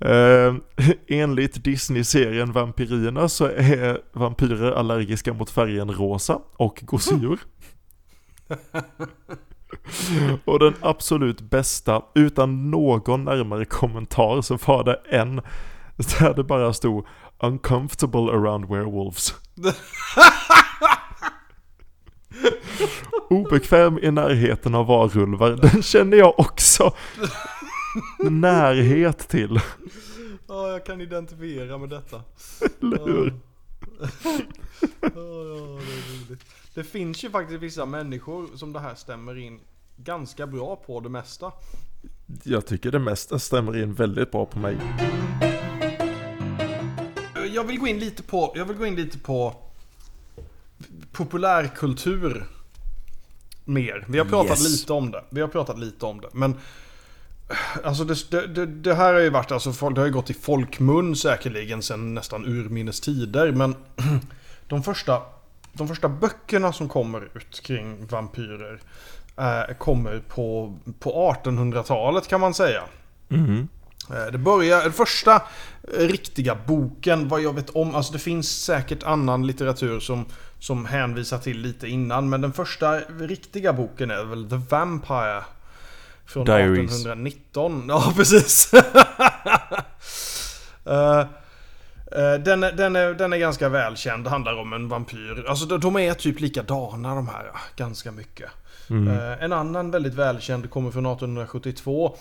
Eh, 0.00 0.54
enligt 1.08 1.64
Disney-serien 1.64 2.52
Vampyrerna 2.52 3.28
så 3.28 3.44
är 3.44 4.00
vampyrer 4.12 4.72
allergiska 4.72 5.32
mot 5.32 5.50
färgen 5.50 5.92
rosa 5.92 6.38
och 6.56 6.80
gosedjur. 6.82 7.38
och 10.44 10.58
den 10.58 10.74
absolut 10.80 11.40
bästa, 11.40 12.02
utan 12.14 12.70
någon 12.70 13.24
närmare 13.24 13.64
kommentar, 13.64 14.42
så 14.42 14.58
var 14.66 14.84
det 14.84 15.00
en 15.10 15.40
där 15.96 16.34
det 16.34 16.44
bara 16.44 16.72
stod 16.72 17.06
Uncomfortable 17.38 18.32
around 18.32 18.68
werewolves. 18.68 19.34
Obekväm 23.30 23.98
i 23.98 24.10
närheten 24.10 24.74
av 24.74 24.86
varulvar, 24.86 25.50
den 25.50 25.82
känner 25.82 26.16
jag 26.16 26.40
också 26.40 26.94
närhet 28.30 29.28
till. 29.28 29.60
Ja, 30.48 30.70
jag 30.70 30.86
kan 30.86 31.00
identifiera 31.00 31.78
med 31.78 31.88
detta. 31.88 32.22
Eller 32.80 33.04
hur? 33.04 33.34
Ja, 34.00 34.08
ja, 35.00 35.10
det 35.10 36.30
roligt. 36.30 36.44
Det 36.74 36.84
finns 36.84 37.24
ju 37.24 37.30
faktiskt 37.30 37.62
vissa 37.62 37.86
människor 37.86 38.46
som 38.54 38.72
det 38.72 38.80
här 38.80 38.94
stämmer 38.94 39.38
in 39.38 39.60
ganska 39.96 40.46
bra 40.46 40.76
på 40.76 41.00
det 41.00 41.08
mesta. 41.08 41.52
Jag 42.42 42.66
tycker 42.66 42.90
det 42.90 42.98
mesta 42.98 43.38
stämmer 43.38 43.82
in 43.82 43.94
väldigt 43.94 44.30
bra 44.30 44.46
på 44.46 44.58
mig. 44.58 44.76
jag 47.54 47.64
vill 47.64 47.78
gå 47.78 47.86
in 47.86 47.98
lite 47.98 48.22
på, 48.22 48.52
jag 48.54 48.64
vill 48.64 48.76
gå 48.76 48.86
in 48.86 48.94
lite 48.94 49.18
på 49.18 49.54
populärkultur 51.12 52.46
mer. 53.64 54.04
Vi 54.08 54.18
har 54.18 54.24
pratat 54.24 54.50
Yes. 54.60 54.80
lite 54.80 54.92
om 54.92 55.10
det. 55.10 55.24
Vi 55.30 55.40
har 55.40 55.48
pratat 55.48 55.78
lite 55.78 56.06
om 56.06 56.20
det. 56.20 56.28
Men 56.32 56.56
alltså 57.84 58.04
det, 58.04 58.46
det, 58.54 58.66
det, 58.66 58.94
här 58.94 59.12
har 59.14 59.20
ju 59.20 59.30
varit, 59.30 59.52
alltså 59.52 59.88
det 59.90 60.00
har 60.00 60.06
ju 60.06 60.12
gått 60.12 60.30
i 60.30 60.34
folkmun 60.34 61.16
säkerligen 61.16 61.82
sedan 61.82 62.14
nästan 62.14 62.44
urminnes 62.46 63.00
tider. 63.00 63.52
Men 63.52 63.74
de 64.68 64.82
första, 64.82 65.22
de 65.72 65.88
första 65.88 66.08
böckerna 66.08 66.72
som 66.72 66.88
kommer 66.88 67.30
ut 67.36 67.60
kring 67.64 68.06
vampyrer 68.06 68.80
eh, 69.36 69.76
kommer 69.78 70.18
på, 70.28 70.78
på 71.00 71.34
1800-talet 71.44 72.28
kan 72.28 72.40
man 72.40 72.54
säga. 72.54 72.82
Eh, 74.10 74.26
Det 74.32 74.38
börjar, 74.38 74.82
den 74.82 74.92
första 74.92 75.42
riktiga 75.98 76.56
boken, 76.66 77.28
vad 77.28 77.40
jag 77.42 77.52
vet 77.54 77.70
om, 77.70 77.94
alltså 77.94 78.12
det 78.12 78.18
finns 78.18 78.64
säkert 78.64 79.02
annan 79.02 79.46
litteratur 79.46 80.00
som, 80.00 80.24
som 80.64 80.86
hänvisar 80.86 81.38
till 81.38 81.60
lite 81.60 81.88
innan, 81.88 82.28
men 82.28 82.40
den 82.40 82.52
första 82.52 83.00
riktiga 83.00 83.72
boken 83.72 84.10
är 84.10 84.24
väl 84.24 84.50
The 84.50 84.56
Vampire. 84.56 85.42
Från 86.26 86.44
Diaries. 86.44 86.90
1819. 86.90 87.84
Ja, 87.88 88.12
precis. 88.16 88.74
Eh, 90.84 92.34
den, 92.44 92.62
är, 92.62 92.72
den, 92.72 92.96
är, 92.96 93.14
den 93.14 93.32
är 93.32 93.36
ganska 93.36 93.68
välkänd, 93.68 94.26
handlar 94.26 94.56
om 94.56 94.72
en 94.72 94.88
vampyr. 94.88 95.44
Alltså 95.48 95.66
de, 95.66 95.80
de 95.80 95.96
är 95.96 96.14
typ 96.14 96.40
likadana 96.40 97.14
de 97.14 97.28
här, 97.28 97.50
ganska 97.76 98.12
mycket. 98.12 98.50
Eh, 98.90 99.44
en 99.44 99.52
annan 99.52 99.90
väldigt 99.90 100.14
välkänd 100.14 100.70
kommer 100.70 100.90
från 100.90 101.06
1872. 101.06 102.16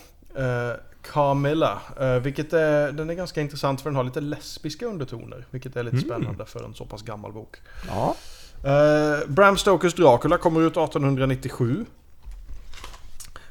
Carmilla. 1.12 1.82
eh, 2.00 2.16
vilket 2.16 2.54
är, 2.54 2.92
den 2.92 3.10
är 3.10 3.14
ganska 3.14 3.42
intressant 3.42 3.82
för 3.82 3.90
den 3.90 3.96
har 3.96 4.04
lite 4.04 4.22
lesbiska 4.22 4.86
undertoner. 4.86 5.46
Vilket 5.52 5.76
är 5.76 5.84
lite 5.84 5.98
spännande 5.98 6.46
för 6.46 6.64
en 6.66 6.74
så 6.74 6.86
pass 6.86 7.02
gammal 7.02 7.34
bok. 7.34 7.58
Ja. 7.88 8.16
Uh, 8.66 9.28
Bram 9.28 9.58
Stokers 9.58 9.94
Dracula 9.94 10.38
kommer 10.38 10.62
ut 10.62 10.72
1897. 10.72 11.86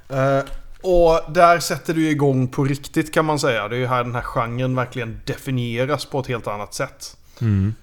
Eh, 0.08 0.44
och 0.82 1.32
där 1.32 1.58
sätter 1.58 1.94
du 1.94 2.10
igång 2.10 2.48
på 2.48 2.64
riktigt 2.64 3.14
kan 3.14 3.24
man 3.24 3.38
säga. 3.38 3.68
Det 3.68 3.76
är 3.76 3.80
ju 3.80 3.86
här 3.86 4.04
den 4.04 4.14
här 4.14 4.22
genren 4.22 4.76
verkligen 4.76 5.20
definieras 5.24 6.04
på 6.04 6.20
ett 6.20 6.26
helt 6.26 6.46
annat 6.46 6.74
sätt. 6.74 7.16
Mm. 7.40 7.74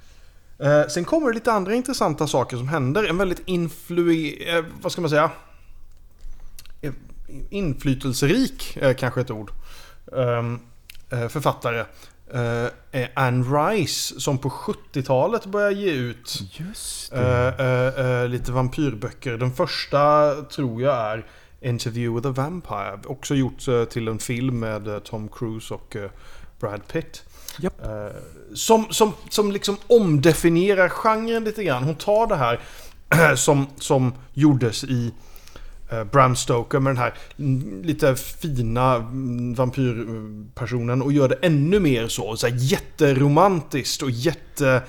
Eh, 0.60 0.88
sen 0.88 1.06
kommer 1.06 1.28
det 1.28 1.34
lite 1.34 1.52
andra 1.52 1.74
intressanta 1.74 2.28
saker 2.28 2.58
som 2.58 2.68
händer. 2.68 3.04
En 3.04 3.18
väldigt 3.18 3.42
influ... 3.46 4.34
Eh, 4.34 4.66
vad 4.82 4.92
ska 4.92 5.02
man 5.02 5.10
säga? 5.10 5.32
Inflytelserik, 7.50 8.78
eh, 8.78 8.96
kanske 8.96 9.22
ett 9.22 9.32
ord. 9.32 9.52
Ehm, 10.18 10.60
eh, 11.10 11.28
författare. 11.28 11.86
Eh, 12.34 13.08
Anne 13.14 13.44
Rice 13.44 14.20
som 14.20 14.38
på 14.38 14.50
70-talet 14.50 15.46
börjar 15.46 15.72
ge 15.72 15.92
ut 15.92 16.40
Just 16.52 17.14
lite 18.30 18.52
vampyrböcker. 18.52 19.38
Den 19.38 19.52
första 19.52 20.36
tror 20.42 20.82
jag 20.82 20.96
är 20.96 21.26
Interview 21.62 22.16
with 22.16 22.28
a 22.28 22.44
Vampire. 22.44 23.00
Också 23.06 23.36
gjort 23.36 23.90
till 23.90 24.08
en 24.08 24.20
film 24.20 24.60
med 24.60 25.04
Tom 25.04 25.30
Cruise 25.30 25.74
och 25.74 25.96
Brad 26.60 26.88
Pitt. 26.88 27.24
Eh, 27.62 28.16
som, 28.54 28.88
som, 28.90 29.14
som 29.30 29.52
liksom 29.52 29.78
omdefinierar 29.88 30.90
genren 30.90 31.44
lite 31.44 31.64
grann. 31.64 31.84
Hon 31.84 31.96
tar 31.96 32.28
det 32.28 32.36
här 32.36 32.60
som, 33.36 33.68
som 33.78 34.14
gjordes 34.34 34.84
i 34.84 35.14
Eh, 35.92 36.04
Bram 36.04 36.36
Stoker 36.36 36.80
med 36.80 36.96
den 36.96 37.04
här 37.04 37.14
lite 37.84 38.16
fina 38.16 38.96
mm, 38.96 39.54
vampyrpersonen 39.54 41.02
och 41.02 41.12
gör 41.12 41.30
det 41.30 41.38
ännu 41.42 41.80
mer 41.80 42.08
så. 42.08 42.38
så 42.38 42.48
här 42.48 42.56
jätteromantiskt 42.58 44.02
och 44.02 44.12
jätte 44.12 44.82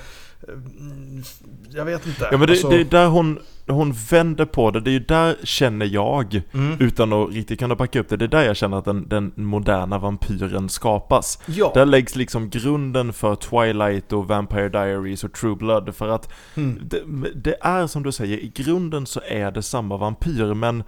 mm, 0.49 1.23
Jag 1.71 1.85
vet 1.85 2.07
inte. 2.07 2.29
Ja 2.33 2.39
men 2.39 2.47
det, 2.47 2.53
Alltså, 2.53 2.69
det 2.69 2.81
är 2.81 2.85
där 2.85 3.07
hon, 3.07 3.39
hon 3.69 3.93
vänder 4.11 4.45
på 4.45 4.71
det, 4.71 4.81
det 4.81 4.91
är 4.91 4.93
ju 4.93 4.99
där 4.99 5.37
känner 5.45 5.87
jag, 5.87 6.43
Mm. 6.55 6.77
utan 6.81 7.13
att 7.13 7.31
riktigt 7.33 7.59
kunna 7.59 7.75
backa 7.75 8.01
upp 8.01 8.09
det, 8.09 8.17
det 8.17 8.25
är 8.25 8.29
där 8.29 8.43
jag 8.45 8.57
känner 8.57 8.77
att 8.79 8.85
den, 8.85 9.09
den 9.09 9.33
moderna 9.37 9.99
vampyren 9.99 10.69
skapas. 10.69 11.39
Ja. 11.47 11.71
Där 11.75 11.87
läggs 11.87 12.17
liksom 12.17 12.51
grunden 12.51 13.13
för 13.13 13.35
Twilight 13.35 14.13
och 14.13 14.29
Vampire 14.29 14.69
Diaries 14.69 15.25
och 15.25 15.33
True 15.33 15.57
Blood 15.57 15.95
för 15.95 16.09
att 16.09 16.33
Mm. 16.57 16.79
det, 16.83 17.03
det 17.35 17.57
är 17.61 17.87
som 17.87 18.03
du 18.03 18.13
säger, 18.13 18.39
i 18.39 18.49
grunden 18.55 19.07
så 19.07 19.21
är 19.29 19.51
det 19.51 19.63
samma 19.63 19.97
vampyr 19.97 20.55
men 20.55 20.83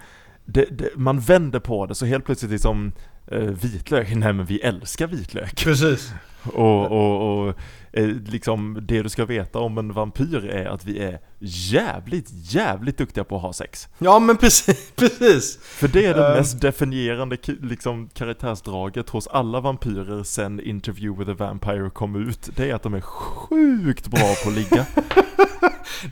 det, 0.45 0.65
det, 0.71 0.89
man 0.97 1.21
vänder 1.21 1.61
på 1.61 1.87
det 1.87 1.95
så 1.95 2.07
helt 2.07 2.25
plötsligt 2.25 2.53
liksom 2.53 2.93
eh, 3.27 3.39
vitlök, 3.41 4.09
nej 4.17 4.33
men 4.33 4.47
vi 4.47 4.61
älskar 4.61 5.07
vitlök. 5.07 5.65
Precis. 5.65 6.13
Och, 6.45 6.91
och, 6.91 7.49
och 7.49 7.55
eh, 7.93 8.07
liksom 8.07 8.79
det 8.83 9.03
du 9.03 9.09
ska 9.09 9.25
veta 9.25 9.59
om 9.59 9.79
en 9.79 9.93
vampyr 9.93 10.45
är 10.47 10.67
att 10.67 10.85
vi 10.85 10.99
är 10.99 11.21
jävligt, 11.41 12.29
jävligt 12.33 12.99
duktiga 12.99 13.25
på 13.25 13.37
att 13.37 13.43
ha 13.43 13.53
sex. 13.53 13.89
Ja 13.99 14.19
men 14.19 14.37
precis. 14.37 14.93
precis. 14.97 15.59
För 15.63 15.89
det 15.89 16.07
är 16.07 16.15
det 16.15 16.29
Eh. 16.29 16.37
mest 16.37 16.61
definierande 16.61 17.37
liksom, 17.47 18.09
karaktärsdraget 18.09 19.09
hos 19.09 19.27
alla 19.27 19.61
vampyrer 19.61 20.23
sen 20.23 20.61
Interview 20.61 21.25
with 21.25 21.31
a 21.43 21.47
Vampire 21.47 21.91
kom 21.91 22.29
ut. 22.29 22.51
Det 22.57 22.71
är 22.71 22.75
att 22.75 22.83
de 22.83 22.95
är 22.95 23.01
sjukt 23.01 24.09
bra 24.09 24.35
på 24.45 24.49
att 24.49 24.55
ligga. 24.55 24.87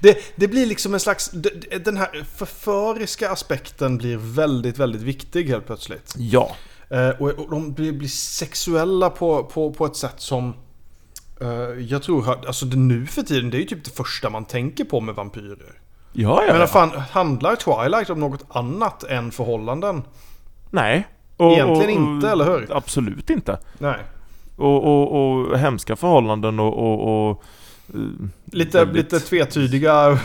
Det, 0.02 0.18
det 0.36 0.48
blir 0.48 0.66
liksom 0.66 0.94
en 0.94 1.00
slags... 1.00 1.30
Den 1.84 1.96
här 1.96 2.24
förföriska 2.36 3.30
aspekten 3.30 3.98
blir 3.98 4.16
väldigt, 4.16 4.78
väldigt 4.78 5.02
viktig 5.02 5.48
helt 5.48 5.66
plötsligt. 5.66 6.14
Ja. 6.18 6.56
Eh, 6.90 7.08
och, 7.08 7.28
och 7.28 7.50
de 7.50 7.72
blir, 7.72 7.92
blir 7.92 8.08
sexuella 8.08 9.10
på, 9.10 9.44
på, 9.44 9.72
på 9.72 9.86
ett 9.86 9.96
sätt 9.96 10.14
som... 10.16 10.54
eh, 11.40 11.48
jag 11.80 12.02
tror, 12.02 12.46
alltså 12.46 12.66
det 12.66 12.76
nu 12.76 13.06
för 13.06 13.22
tiden, 13.22 13.50
det 13.50 13.56
är 13.56 13.60
ju 13.60 13.66
typ 13.66 13.84
det 13.84 13.96
första 13.96 14.30
man 14.30 14.44
tänker 14.44 14.84
på 14.84 15.00
med 15.00 15.14
vampyrer. 15.14 15.72
Ja, 16.12 16.44
ja, 16.48 16.58
Men 16.58 16.68
fan, 16.68 16.90
handlar 17.10 17.56
Twilight 17.56 18.10
om 18.10 18.20
något 18.20 18.44
annat 18.48 19.04
än 19.04 19.30
förhållanden? 19.30 20.02
Nej. 20.70 21.06
Och, 21.36 21.52
Egentligen 21.52 21.90
inte, 21.90 22.30
eller 22.30 22.44
hur? 22.44 22.76
Absolut 22.76 23.30
inte. 23.30 23.58
Nej. 23.78 23.98
Och, 24.56 24.84
och, 24.84 25.32
och 25.40 25.58
hemska 25.58 25.96
förhållanden 25.96 26.60
och, 26.60 26.78
och, 26.78 27.30
och 27.30 27.42
eh, 27.94 28.00
Lite, 28.52 28.84
lite 28.84 29.20
tvetydiga 29.20 30.18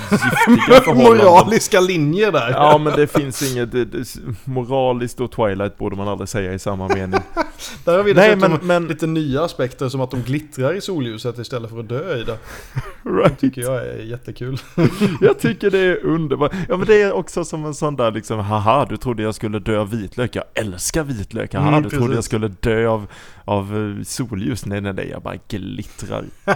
moraliska 0.96 1.80
linjer 1.80 2.32
där. 2.32 2.50
Ja 2.52 2.78
men 2.78 2.96
det 2.96 3.08
finns 3.08 3.52
inget, 3.56 3.72
det, 3.72 3.86
det, 3.86 4.16
moraliskt 4.44 5.20
och 5.20 5.32
Twilight 5.32 5.78
borde 5.78 5.96
man 5.96 6.08
aldrig 6.08 6.30
säga 6.30 6.54
i 6.54 6.60
samma 6.60 6.88
mening. 6.88 7.20
Där 7.86 7.98
har 7.98 8.04
vi 8.04 8.14
Nej, 8.14 8.36
men- 8.36 8.60
men- 8.62 8.88
lite 8.88 9.08
nya 9.08 9.44
aspekter 9.44 9.90
som 9.90 10.02
att 10.02 10.12
de 10.12 10.22
glittrar 10.22 10.74
i 10.74 10.82
solljuset 10.82 11.38
istället 11.40 11.70
för 11.72 11.80
att 11.80 11.90
dö 11.90 12.18
i 12.18 12.24
det. 12.24 12.38
Right. 13.10 13.40
tycker 13.40 13.62
jag 13.62 13.76
är 13.88 14.04
jättekul. 14.04 14.58
Jag 15.22 15.40
tycker 15.40 15.72
det 15.72 15.80
är 15.80 16.06
underbart. 16.06 16.52
Ja 16.70 16.78
men 16.78 16.88
det 16.88 17.02
är 17.02 17.12
också 17.12 17.46
som 17.46 17.66
en 17.66 17.74
sån 17.74 17.96
där 17.96 18.12
liksom, 18.12 18.40
haha 18.40 18.86
du 18.90 18.98
trodde 18.98 19.24
jag 19.24 19.36
skulle 19.36 19.60
dö 19.60 19.80
av 19.80 19.90
vitlök, 19.90 20.36
jag 20.36 20.44
älskar 20.54 21.04
vitlök. 21.04 21.54
Haha 21.54 21.68
Mm, 21.68 21.84
du 21.84 21.90
trodde 21.90 22.04
jag 22.06 22.10
precis. 22.12 22.26
skulle 22.26 22.48
dö 22.48 22.88
av, 22.88 23.08
av 23.46 23.96
eh, 23.98 24.04
solljus. 24.04 24.66
Nej 24.66 24.82
nej 24.82 24.94
nej, 24.94 25.10
jag 25.12 25.22
bara 25.22 25.36
glittrar. 25.48 26.26
nej 26.46 26.56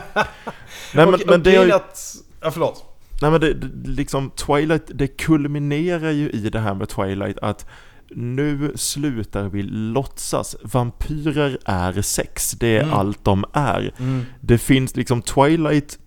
men, 0.94 1.14
och, 1.14 1.22
men 1.28 1.44
det 1.44 1.59
ju, 1.66 1.72
är 1.72 1.76
att... 1.76 2.16
Ja, 2.42 2.52
förlåt. 2.52 2.86
nej 3.22 3.32
men 3.32 3.42
det, 3.42 3.54
det, 3.54 3.90
liksom 3.90 4.30
Twilight, 4.30 4.84
det 4.94 5.08
kulminerar 5.08 6.12
ju 6.12 6.30
i 6.30 6.50
det 6.50 6.60
här 6.60 6.74
med 6.74 6.90
Twilight 6.90 7.38
att 7.40 7.66
nu 8.12 8.72
slutar 8.76 9.44
vi 9.50 9.64
låtsas. 9.64 10.56
Vampyrer 10.64 11.58
är 11.66 12.02
sex, 12.02 12.52
det 12.52 12.78
är 12.78 12.84
Mm. 12.84 12.94
allt 12.94 13.24
de 13.26 13.46
är. 13.54 13.94
Det 14.42 14.58
finns 14.58 14.96
liksom 14.96 15.22
Twilight 15.22 16.00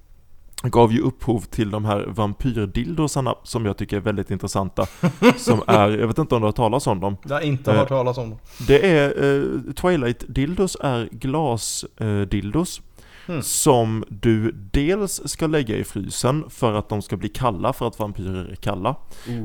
gav 0.64 0.92
ju 0.92 1.00
upphov 1.00 1.40
till 1.40 1.70
de 1.70 1.84
här 1.84 2.06
vampyrdildosarna 2.08 3.34
som 3.44 3.66
jag 3.66 3.76
tycker 3.76 3.96
är 3.96 4.00
väldigt 4.00 4.30
intressanta. 4.30 4.86
som 5.36 5.62
är, 5.66 5.90
jag 5.90 6.06
vet 6.06 6.18
inte 6.18 6.34
om 6.34 6.40
du 6.40 6.46
har 6.46 6.52
talat 6.52 6.86
om 6.86 7.00
dem. 7.00 7.16
Jag 7.28 7.34
har 7.34 7.40
inte 7.40 7.70
Eh, 7.70 7.76
hört 7.76 7.88
talas 7.88 8.18
om 8.18 8.30
dem. 8.30 8.38
Det 8.66 8.90
är, 8.98 9.08
eh, 9.08 9.42
Twilight-dildos 9.74 10.76
är 10.80 11.08
glas-dildos. 11.12 12.80
Hmm. 13.26 13.42
Som 13.42 14.04
du 14.08 14.52
dels 14.72 15.22
ska 15.24 15.46
lägga 15.46 15.76
i 15.76 15.84
frysen 15.84 16.44
för 16.50 16.72
att 16.74 16.88
de 16.88 17.02
ska 17.02 17.16
bli 17.16 17.28
kalla 17.28 17.72
för 17.72 17.86
att 17.88 17.98
vampyrer 17.98 18.48
är 18.52 18.54
kalla. 18.54 18.96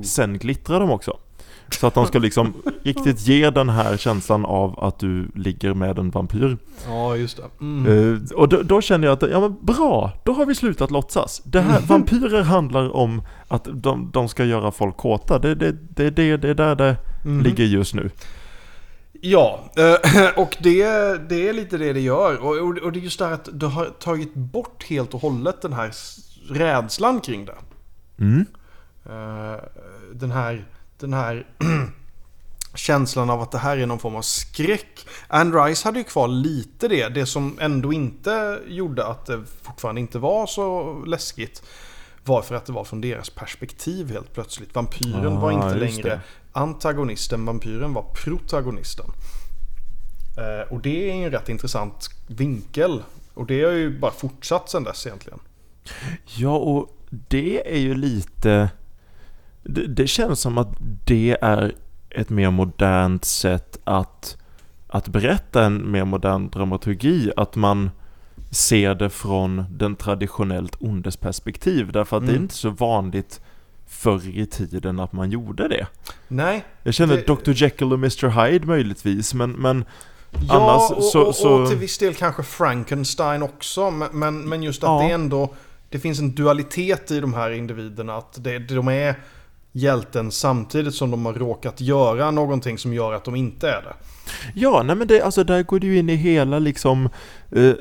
Sen 0.04 0.38
glittrar 0.38 0.80
de 0.80 0.92
också. 0.92 1.18
Så 1.70 1.88
att 1.88 1.94
de 1.94 2.06
ska 2.06 2.20
liksom 2.20 2.54
riktigt 2.84 3.20
ge 3.28 3.50
den 3.50 3.70
här 3.70 3.98
känslan 3.98 4.46
av 4.46 4.80
att 4.84 5.00
du 5.00 5.28
ligger 5.36 5.74
med 5.74 6.00
en 6.00 6.10
vampyr. 6.10 6.58
Ja, 6.88 7.16
just 7.16 7.38
det. 7.38 7.44
Mm. 7.62 8.14
Eh, 8.26 8.32
och 8.38 8.50
då, 8.50 8.62
då 8.62 8.82
känner 8.82 9.08
jag 9.08 9.24
att, 9.24 9.32
ja 9.32 9.40
men 9.40 9.56
bra, 9.62 10.12
då 10.26 10.34
har 10.34 10.46
vi 10.46 10.56
slutat 10.56 10.92
låtsas. 10.92 11.42
Det 11.46 11.62
här, 11.62 11.82
vampyrer 11.82 12.42
handlar 12.44 12.96
om 12.96 13.22
att 13.48 13.68
de, 13.74 14.10
de 14.14 14.30
ska 14.30 14.46
göra 14.46 14.72
folk 14.72 14.98
kåta. 14.98 15.40
Det 15.40 15.50
är 15.50 15.56
det, 15.56 15.72
det, 15.72 16.10
det, 16.10 16.38
det 16.38 16.50
är 16.50 16.54
där 16.56 16.76
det 16.76 16.96
Mhm. 17.26 17.42
ligger 17.42 17.64
just 17.66 17.94
nu. 17.96 18.10
Ja, 19.22 19.72
eh, 19.78 20.30
och 20.42 20.58
det, 20.60 20.84
det 21.30 21.50
är 21.50 21.54
lite 21.54 21.78
det 21.78 21.94
det 21.94 22.00
gör. 22.00 22.38
Och, 22.38 22.84
och, 22.84 22.92
det 22.92 23.00
är 23.00 23.02
just 23.02 23.20
det 23.20 23.26
här 23.26 23.34
att 23.34 23.50
du 23.52 23.66
har 23.66 23.86
tagit 23.86 24.34
bort 24.34 24.84
helt 24.84 25.14
och 25.14 25.22
hållet 25.22 25.62
den 25.62 25.74
här 25.74 25.92
rädslan 26.50 27.22
kring 27.22 27.46
det. 27.46 27.56
Mm. 28.20 28.46
Eh, 29.06 29.62
Den 30.14 30.32
här, 30.32 30.66
den 31.00 31.14
här 31.14 31.48
känslan 32.76 33.30
av 33.30 33.42
att 33.42 33.52
det 33.52 33.58
här 33.58 33.78
är 33.78 33.86
någon 33.86 34.00
form 34.00 34.16
av 34.16 34.22
skräck. 34.22 35.08
Anne 35.28 35.58
Rice 35.58 35.88
hade 35.88 36.00
ju 36.00 36.04
kvar 36.04 36.28
lite 36.28 36.88
det. 36.88 37.10
Det 37.10 37.26
som 37.26 37.58
ändå 37.62 37.94
inte 37.94 38.60
gjorde 38.68 39.06
att 39.08 39.26
det 39.26 39.44
fortfarande 39.62 40.02
inte 40.02 40.20
var 40.20 40.48
så 40.48 40.96
läskigt 41.06 41.64
var 42.24 42.42
för 42.42 42.56
att 42.56 42.66
det 42.66 42.74
var 42.74 42.84
från 42.84 43.02
deras 43.02 43.30
perspektiv 43.30 44.12
helt 44.12 44.34
plötsligt. 44.34 44.76
Vampyren 44.76 45.38
Ah, 45.38 45.40
var 45.40 45.52
inte 45.52 45.86
just 45.86 46.04
längre. 46.04 46.22
Antagonisten, 46.58 47.46
vampyren 47.46 47.94
var 47.94 48.06
protagonisten. 48.14 49.06
Eh, 50.38 50.74
och 50.74 50.82
det 50.82 51.10
är 51.10 51.14
en 51.14 51.32
rätt 51.32 51.50
intressant 51.50 52.10
vinkel. 52.28 53.04
Och 53.34 53.46
det 53.46 53.64
har 53.64 53.72
ju 53.72 54.00
bara 54.00 54.12
fortsatt 54.12 54.70
sedan 54.70 54.84
dess 54.84 55.06
egentligen. 55.06 55.40
Ja, 56.38 56.58
och 56.58 56.98
det 57.10 57.74
är 57.76 57.80
ju 57.80 57.96
lite... 57.96 58.70
Det, 59.64 59.88
det 59.88 60.08
känns 60.08 60.40
som 60.40 60.58
att 60.58 60.70
det 61.06 61.38
är 61.42 61.76
ett 62.10 62.30
mer 62.30 62.50
modernt 62.52 63.26
sätt 63.26 63.78
att, 63.84 64.38
att 64.88 65.08
berätta 65.08 65.64
en 65.66 65.92
mer 65.92 66.06
modern 66.06 66.50
dramaturgi. 66.50 67.32
Att 67.38 67.56
man 67.56 67.90
ser 68.52 68.96
det 68.96 69.10
från 69.10 69.66
den 69.70 69.96
traditionellt 69.96 70.76
ondes 70.80 71.18
perspektiv. 71.18 71.92
Därför 71.92 72.18
att 72.18 72.24
det 72.26 72.32
är 72.32 72.36
Mm. 72.36 72.44
inte 72.44 72.56
så 72.56 72.70
vanligt 72.70 73.42
förr 73.88 74.38
i 74.38 74.46
tiden 74.46 75.00
att 75.00 75.14
man 75.14 75.32
gjorde 75.32 75.68
det. 75.68 75.88
Nej, 76.28 76.66
Jag 76.84 76.94
känner 76.94 77.16
Det- 77.16 77.28
Dr 77.28 77.52
Jekyll 77.64 77.94
och 77.94 78.00
Mr 78.00 78.28
Hyde 78.46 78.66
möjligtvis, 78.66 79.34
men, 79.34 79.52
men 79.52 79.86
Ja, 80.50 80.54
Annars 80.56 80.92
och, 80.92 81.04
så- 81.04 81.22
och, 81.22 81.36
så- 81.36 81.50
och 81.62 81.70
till 81.70 81.78
viss 81.78 81.98
del 81.98 82.14
kanske 82.16 82.44
Frankenstein 82.44 83.44
också. 83.44 83.92
Men, 83.92 84.10
men, 84.12 84.50
men 84.50 84.64
just 84.64 84.84
att 84.84 84.88
Ja. 85.02 85.08
det 85.08 85.14
ändå... 85.14 85.54
Det 85.90 86.00
finns 86.00 86.20
en 86.20 86.36
dualitet 86.36 87.12
i 87.12 87.20
de 87.20 87.34
här 87.34 87.52
individerna. 87.52 88.18
Att 88.18 88.44
det, 88.44 88.60
de 88.60 88.88
är 88.88 89.16
hjälten 89.78 90.32
samtidigt 90.32 90.96
som 90.96 91.12
de 91.12 91.26
har 91.26 91.34
råkat 91.34 91.82
göra 91.82 92.32
någonting 92.32 92.78
som 92.78 92.94
gör 92.94 93.14
att 93.14 93.24
de 93.24 93.36
inte 93.36 93.70
är 93.70 93.82
det. 93.82 93.94
Ja, 94.54 94.84
nej 94.84 94.96
men 94.96 95.08
det, 95.08 95.22
alltså 95.22 95.44
där 95.44 95.64
går 95.64 95.80
du 95.80 95.98
in 95.98 96.10
i 96.10 96.16
hela 96.16 96.60
liksom 96.60 97.10
eh, 97.52 97.74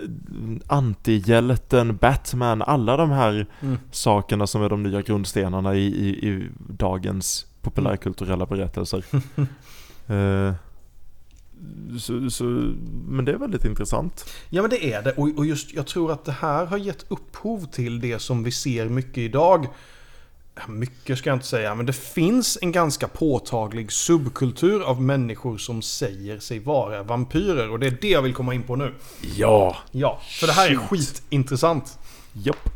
antihjälten, 0.67 1.97
Batman, 1.97 2.63
alla 2.63 2.97
de 2.97 3.11
här 3.11 3.47
Mm. 3.61 3.79
sakerna 3.91 4.47
som 4.47 4.63
är 4.63 4.69
de 4.69 4.83
nya 4.83 5.03
grundstenarna 5.03 5.75
i, 5.75 5.87
i, 5.87 6.29
i 6.29 6.49
dagens 6.69 7.47
populärkulturella 7.63 8.47
berättelser. 8.47 9.05
eh, 10.07 10.55
så, 12.01 12.31
så, 12.31 12.45
men 13.09 13.25
det 13.25 13.33
är 13.33 13.37
väldigt 13.37 13.65
intressant. 13.65 14.25
Ja 14.51 14.63
men 14.63 14.71
det 14.71 14.93
är 14.93 15.03
det. 15.03 15.13
Och, 15.13 15.29
och 15.37 15.47
just 15.47 15.75
jag 15.75 15.87
tror 15.87 16.13
att 16.13 16.25
det 16.25 16.33
här 16.33 16.67
har 16.67 16.79
gett 16.79 17.05
upphov 17.09 17.65
till 17.67 18.01
det 18.01 18.19
som 18.19 18.43
vi 18.43 18.51
ser 18.51 18.89
mycket 18.89 19.19
idag. 19.19 19.67
Mycket 20.69 21.19
ska 21.19 21.31
jag 21.31 21.37
inte 21.37 21.47
säga, 21.47 21.75
men 21.75 21.87
det 21.87 21.93
finns 21.93 22.59
en 22.63 22.73
ganska 22.73 23.09
påtaglig 23.09 23.93
subkultur 23.93 24.83
av 24.83 25.03
människor 25.03 25.59
som 25.59 25.83
säger 25.83 26.39
sig 26.39 26.59
vara 26.59 27.03
vampyrer. 27.03 27.71
Och 27.71 27.79
det 27.79 27.87
är 27.87 27.99
det 28.01 28.09
jag 28.09 28.23
vill 28.23 28.35
komma 28.35 28.55
in 28.55 28.63
på 28.63 28.77
nu. 28.77 28.95
Ja! 29.37 29.77
Ja, 29.91 30.21
för 30.41 30.47
det 30.47 30.53
här 30.53 30.71
är 30.71 30.77
skitintressant. 30.77 31.99
Japp. 32.33 32.69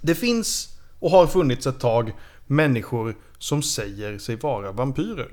Det 0.00 0.14
finns 0.14 0.68
och 0.98 1.10
har 1.10 1.26
funnits 1.26 1.66
ett 1.66 1.80
tag 1.80 2.12
människor 2.46 3.16
som 3.38 3.62
säger 3.62 4.18
sig 4.18 4.36
vara 4.36 4.72
vampyrer. 4.72 5.28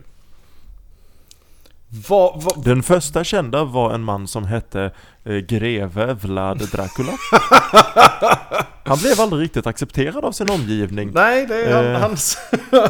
Vad, 2.07 2.43
vad, 2.43 2.63
Den 2.63 2.83
första 2.83 3.23
kända 3.23 3.63
var 3.63 3.93
en 3.93 4.03
man 4.03 4.27
som 4.27 4.45
hette 4.45 4.91
eh, 5.23 5.35
greve 5.35 6.13
Vlad 6.13 6.57
Dracula. 6.57 7.11
Han 8.85 8.97
blev 8.97 9.21
aldrig 9.21 9.41
riktigt 9.43 9.67
accepterad 9.67 10.25
av 10.25 10.31
sin 10.31 10.49
omgivning. 10.49 11.11
nej, 11.13 11.45
det 11.45 11.55
är 11.63 11.93
Eh. 11.93 11.99
hans, 12.01 12.37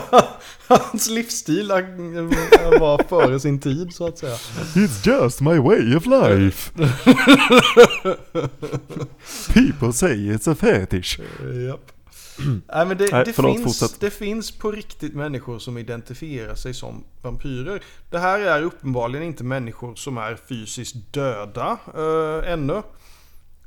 hans 0.67 1.09
livsstil 1.09 1.71
eh, 1.71 1.77
var 2.79 3.03
före 3.09 3.39
sin 3.39 3.59
tid 3.59 3.93
så 3.93 4.07
att 4.07 4.17
säga. 4.17 4.35
It's 4.75 5.07
just 5.23 5.41
my 5.41 5.57
way 5.57 5.95
of 5.95 6.05
life. 6.05 6.71
People 9.53 9.93
say 9.93 10.15
it's 10.15 10.51
a 10.51 10.55
fetish. 10.55 11.19
Japp. 11.67 11.91
Nej 12.73 12.85
men 12.85 12.97
det, 12.97 13.11
Nej, 13.11 13.25
det, 13.25 13.33
förlåt, 13.33 13.55
finns, 13.57 13.79
fortsätt. 13.79 13.99
det 13.99 14.09
finns 14.09 14.51
på 14.51 14.71
riktigt 14.71 15.13
människor 15.15 15.59
som 15.59 15.77
identifierar 15.77 16.55
sig 16.55 16.73
som 16.73 17.03
vampyrer. 17.21 17.81
Det 18.09 18.19
här 18.19 18.39
är 18.39 18.61
uppenbarligen 18.63 19.25
inte 19.27 19.43
människor 19.43 19.95
som 19.95 20.17
är 20.17 20.37
fysiskt 20.49 20.95
döda 21.13 21.77
äh, 21.97 22.51
ännu. 22.53 22.81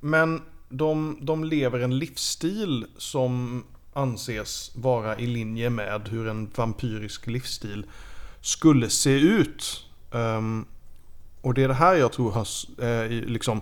Men 0.01 0.43
de, 0.73 1.19
de 1.21 1.45
lever 1.45 1.79
en 1.81 1.99
livsstil 1.99 2.87
som 2.99 3.65
anses 3.93 4.73
vara 4.75 5.19
i 5.19 5.27
linje 5.27 5.71
med 5.71 6.09
hur 6.09 6.29
en 6.29 6.51
vampyrisk 6.57 7.27
livsstil 7.27 7.87
skulle 8.41 8.91
se 8.91 9.11
ut. 9.21 9.87
Ehm, 10.13 10.65
och 11.41 11.55
det 11.55 11.63
är 11.63 11.69
det 11.69 11.75
här 11.75 11.95
jag 11.95 12.13
tror 12.13 12.31
har, 12.33 12.47
eh, 12.85 13.11
liksom, 13.11 13.61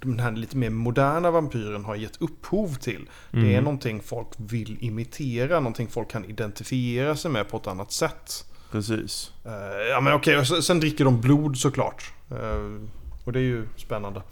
den 0.00 0.20
här 0.20 0.32
lite 0.32 0.56
mer 0.56 0.70
moderna 0.70 1.30
vampyren 1.30 1.84
har 1.84 1.94
gett 1.94 2.22
upphov 2.22 2.74
till. 2.74 3.08
Det 3.30 3.38
är 3.38 3.42
Mm. 3.44 3.64
någonting 3.64 4.02
folk 4.02 4.28
vill 4.36 4.76
imitera, 4.80 5.60
någonting 5.60 5.88
folk 5.88 6.10
kan 6.10 6.24
identifiera 6.24 7.16
sig 7.16 7.30
med 7.30 7.48
på 7.48 7.56
ett 7.56 7.66
annat 7.66 7.92
sätt. 7.92 8.44
Precis. 8.70 9.32
Eh, 9.44 9.88
ja 9.90 10.00
men 10.00 10.12
okej, 10.12 10.38
och 10.38 10.46
sen, 10.64 10.80
dricker 10.80 11.04
de 11.04 11.20
blod 11.20 11.56
såklart. 11.58 12.12
Eh, 12.30 12.80
och 13.28 13.32
det 13.32 13.38
är 13.38 13.42
ju 13.42 13.68
spännande. 13.76 14.22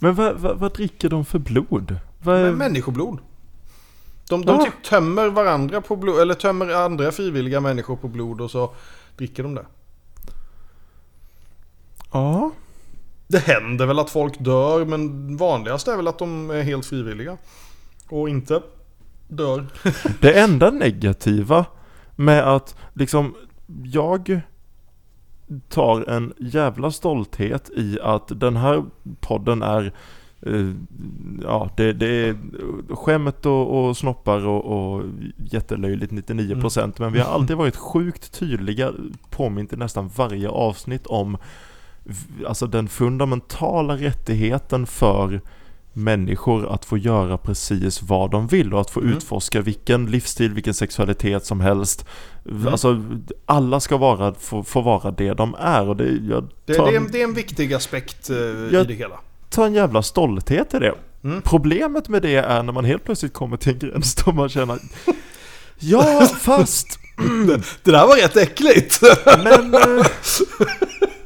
Men 0.00 0.14
vad, 0.14 0.36
vad, 0.36 0.58
vad 0.58 0.72
dricker 0.74 1.08
de 1.08 1.24
för 1.24 1.38
blod? 1.38 1.96
Vad, 2.22 2.40
Men 2.40 2.54
människoblod. 2.56 3.18
De, 4.28 4.44
de 4.44 4.52
Ah. 4.52 4.64
typ 4.64 4.82
tömmer 4.84 5.28
varandra 5.28 5.80
på 5.80 5.96
blod, 5.96 6.20
eller 6.20 6.34
tömmer 6.34 6.68
andra 6.74 7.12
frivilliga 7.12 7.60
människor 7.60 7.96
på 7.96 8.08
blod 8.08 8.40
och 8.40 8.50
så 8.50 8.74
dricker 9.16 9.42
de 9.42 9.54
det. 9.54 9.66
Ja. 12.12 12.50
Det 13.26 13.38
händer 13.38 13.86
väl 13.86 13.98
att 13.98 14.10
folk 14.10 14.34
dör, 14.38 14.84
men 14.84 15.36
vanligast 15.36 15.88
är 15.88 15.96
väl 15.96 16.08
att 16.08 16.18
de 16.18 16.50
är 16.50 16.62
helt 16.62 16.86
frivilliga. 16.86 17.36
Och 18.08 18.28
inte 18.28 18.62
dör. 19.28 19.66
Det 20.20 20.40
enda 20.40 20.70
negativa 20.70 21.66
med 22.16 22.54
att 22.54 22.76
liksom 22.92 23.34
jag 23.84 24.40
tar 25.68 26.10
en 26.10 26.32
jävla 26.38 26.90
stolthet 26.90 27.70
i 27.76 27.98
att 28.02 28.40
den 28.40 28.56
här 28.56 28.84
podden 29.20 29.62
är 29.62 29.92
eh, 30.40 30.70
Ja, 31.42 31.70
det, 31.76 31.92
det 31.92 32.06
är 32.06 32.36
skämt 32.94 33.46
och, 33.46 33.88
och 33.88 33.96
snoppar 33.96 34.46
och, 34.46 34.64
och 34.64 35.02
jättelöjligt 35.36 36.12
99% 36.12 36.92
men 36.98 37.12
vi 37.12 37.20
har 37.20 37.32
alltid 37.32 37.56
varit 37.56 37.76
sjukt 37.76 38.32
tydliga, 38.38 38.92
påmint 39.30 39.72
i 39.72 39.76
nästan 39.76 40.10
varje 40.16 40.48
avsnitt 40.48 41.06
om 41.06 41.36
Alltså 42.46 42.66
den 42.66 42.88
fundamentala 42.88 43.96
rättigheten 43.96 44.86
för 44.86 45.40
människor 45.94 46.72
att 46.74 46.84
få 46.84 46.98
göra 46.98 47.38
precis 47.38 48.02
vad 48.02 48.30
de 48.30 48.46
vill 48.46 48.74
och 48.74 48.80
att 48.80 48.90
få 48.90 49.00
Mm. 49.00 49.16
utforska 49.16 49.60
vilken 49.60 50.06
livsstil, 50.06 50.54
vilken 50.54 50.74
sexualitet 50.74 51.46
som 51.46 51.60
helst. 51.60 52.06
Mm. 52.50 52.68
Alltså 52.68 53.02
alla 53.46 53.80
ska 53.80 53.96
vara, 53.96 54.34
få, 54.34 54.62
få 54.64 54.80
vara 54.80 55.10
det 55.10 55.32
de 55.34 55.54
är 55.58 55.88
och 55.88 55.96
det, 55.96 56.04
jag 56.28 56.48
Det, 56.64 56.74
tar, 56.74 56.90
det, 56.90 56.96
är, 56.96 57.00
det 57.12 57.20
är 57.20 57.24
en 57.24 57.34
viktig 57.34 57.74
aspekt 57.74 58.30
eh, 58.30 58.36
i 58.36 58.84
det 58.88 58.94
hela. 58.94 59.18
tar 59.50 59.66
en 59.66 59.74
jävla 59.74 60.02
stolthet 60.02 60.74
i 60.74 60.78
det. 60.78 60.94
Mm. 61.24 61.42
Problemet 61.42 62.08
med 62.08 62.22
det 62.22 62.34
är 62.36 62.62
när 62.62 62.72
man 62.72 62.84
helt 62.84 63.04
plötsligt 63.04 63.32
kommer 63.32 63.56
till 63.56 63.72
en 63.72 63.78
gräns 63.78 64.14
då 64.14 64.32
man 64.32 64.48
känner 64.48 64.78
Ja, 65.78 66.28
fast 66.40 66.98
Det 67.82 67.90
där 67.90 68.06
var 68.06 68.16
rätt 68.22 68.36
äckligt! 68.36 69.00
Men, 69.44 69.74
eh, 69.74 70.06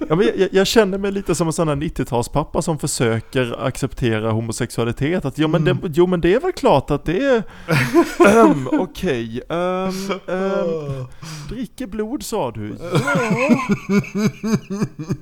ja, 0.08 0.16
men 0.16 0.26
jag, 0.36 0.48
jag 0.52 0.66
känner 0.66 0.98
mig 0.98 1.12
lite 1.12 1.34
som 1.34 1.46
en 1.46 1.52
sån 1.52 1.68
här 1.68 1.76
90-talspappa 1.76 2.60
som 2.60 2.78
försöker 2.78 3.66
acceptera 3.66 4.30
homosexualitet. 4.30 5.24
Att 5.24 5.38
jo 5.38 5.48
men, 5.48 5.64
det, 5.64 5.76
jo, 5.94 6.06
men 6.06 6.20
det 6.20 6.34
är 6.34 6.40
väl 6.40 6.52
klart 6.52 6.90
att 6.90 7.04
det 7.04 7.24
är... 7.24 7.42
Um, 8.44 8.68
Okej, 8.72 9.42
ehm, 9.48 9.92
ehm, 10.26 11.06
dricker 11.48 11.86
blod 11.86 12.22
sa 12.22 12.50
du? 12.50 12.76
Ja. 12.80 13.00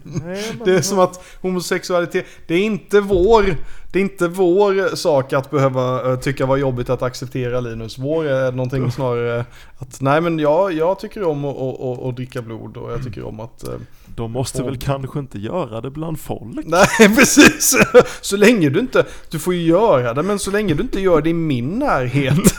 Nej, 0.03 0.53
Det 0.64 0.74
är 0.74 0.82
som 0.82 0.99
att 0.99 1.24
homosexualitet, 1.43 2.26
det 2.47 2.55
är 2.55 2.62
inte 2.62 3.01
vår, 3.01 3.57
det 3.93 3.99
är 3.99 4.03
inte 4.03 4.28
vår 4.28 4.97
sak 4.97 5.32
att 5.32 5.51
behöva 5.51 6.12
eh, 6.12 6.18
tycka 6.18 6.47
var 6.47 6.57
jobbigt 6.57 6.91
att 6.91 7.03
acceptera 7.03 7.61
Linus. 7.61 7.99
Vår 7.99 8.24
är 8.24 8.53
någonting 8.53 8.91
snarare 8.91 9.45
att, 9.78 10.01
nej 10.01 10.20
men 10.20 10.39
jag, 10.39 10.72
jag 10.72 10.99
tycker 10.99 11.22
om 11.22 11.45
att, 11.45 11.57
att, 11.57 11.80
att, 11.80 12.03
att 12.03 12.16
dricka 12.16 12.43
blod 12.43 12.76
och 12.76 12.93
jag 12.93 13.05
tycker 13.05 13.24
om 13.24 13.41
att... 13.41 13.64
De 14.17 14.33
måste 14.33 14.62
väl 14.62 14.79
kanske 14.79 15.19
inte 15.19 15.39
göra 15.39 15.81
det 15.81 15.91
bland 15.91 16.21
folk? 16.21 16.67
Nej 16.67 16.87
precis! 17.17 17.77
Så 18.21 18.37
länge 18.37 18.71
du 18.71 18.81
inte, 18.81 19.05
du 19.31 19.39
får 19.39 19.55
ju 19.55 19.62
göra 19.62 20.14
det 20.14 20.23
men 20.23 20.39
så 20.39 20.51
länge 20.51 20.75
du 20.75 20.83
inte 20.83 21.01
gör 21.01 21.23
det 21.23 21.31
i 21.31 21.35
min 21.35 21.79
närhet. 21.79 22.39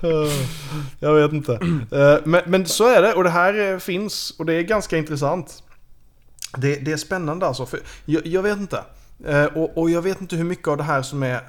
jag 1.00 1.14
vet 1.14 1.32
inte. 1.32 1.52
Eh, 1.92 2.18
Men, 2.24 2.42
men 2.46 2.66
så 2.66 2.88
är 2.88 3.02
det 3.02 3.12
och 3.14 3.24
det 3.24 3.30
här 3.30 3.72
eh, 3.72 3.78
finns 3.78 4.34
och 4.38 4.46
det 4.46 4.54
är 4.54 4.62
ganska 4.62 4.96
intressant. 4.98 5.62
Det, 6.56 6.76
det 6.76 6.92
är 6.92 6.96
spännande 6.96 7.46
alltså. 7.46 7.66
För 7.66 7.80
jag, 8.04 8.26
jag 8.26 8.42
vet 8.42 8.58
inte. 8.58 8.84
Eh, 9.26 9.44
Och, 9.44 9.78
och 9.78 9.90
jag 9.90 10.02
vet 10.02 10.20
inte 10.20 10.36
hur 10.36 10.44
mycket 10.44 10.68
av 10.68 10.76
det 10.76 10.82
här 10.82 11.02
som 11.02 11.22
är... 11.22 11.40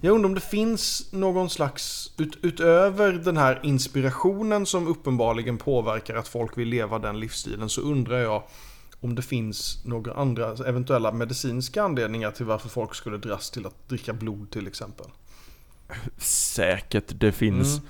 Jag 0.00 0.14
undrar 0.14 0.28
om 0.28 0.34
det 0.34 0.40
finns 0.40 1.12
någon 1.12 1.50
slags, 1.50 2.12
ut, 2.18 2.38
utöver 2.42 3.12
den 3.12 3.36
här 3.36 3.60
inspirationen 3.62 4.66
som 4.66 4.86
uppenbarligen 4.86 5.58
påverkar 5.58 6.14
att 6.16 6.28
folk 6.28 6.58
vill 6.58 6.68
leva 6.68 6.98
den 6.98 7.20
livsstilen, 7.20 7.68
så 7.68 7.80
undrar 7.80 8.18
jag 8.18 8.42
om 9.00 9.14
det 9.14 9.22
finns 9.22 9.84
några 9.84 10.14
andra 10.14 10.54
eventuella 10.66 11.12
medicinska 11.12 11.82
anledningar 11.82 12.30
till 12.30 12.46
varför 12.46 12.68
folk 12.68 12.94
skulle 12.94 13.16
dras 13.16 13.50
till 13.50 13.66
att 13.66 13.88
dricka 13.88 14.12
blod 14.12 14.50
till 14.50 14.66
exempel. 14.66 15.06
Säkert, 16.18 17.20
det 17.20 17.32
finns... 17.32 17.78
Mm. 17.78 17.88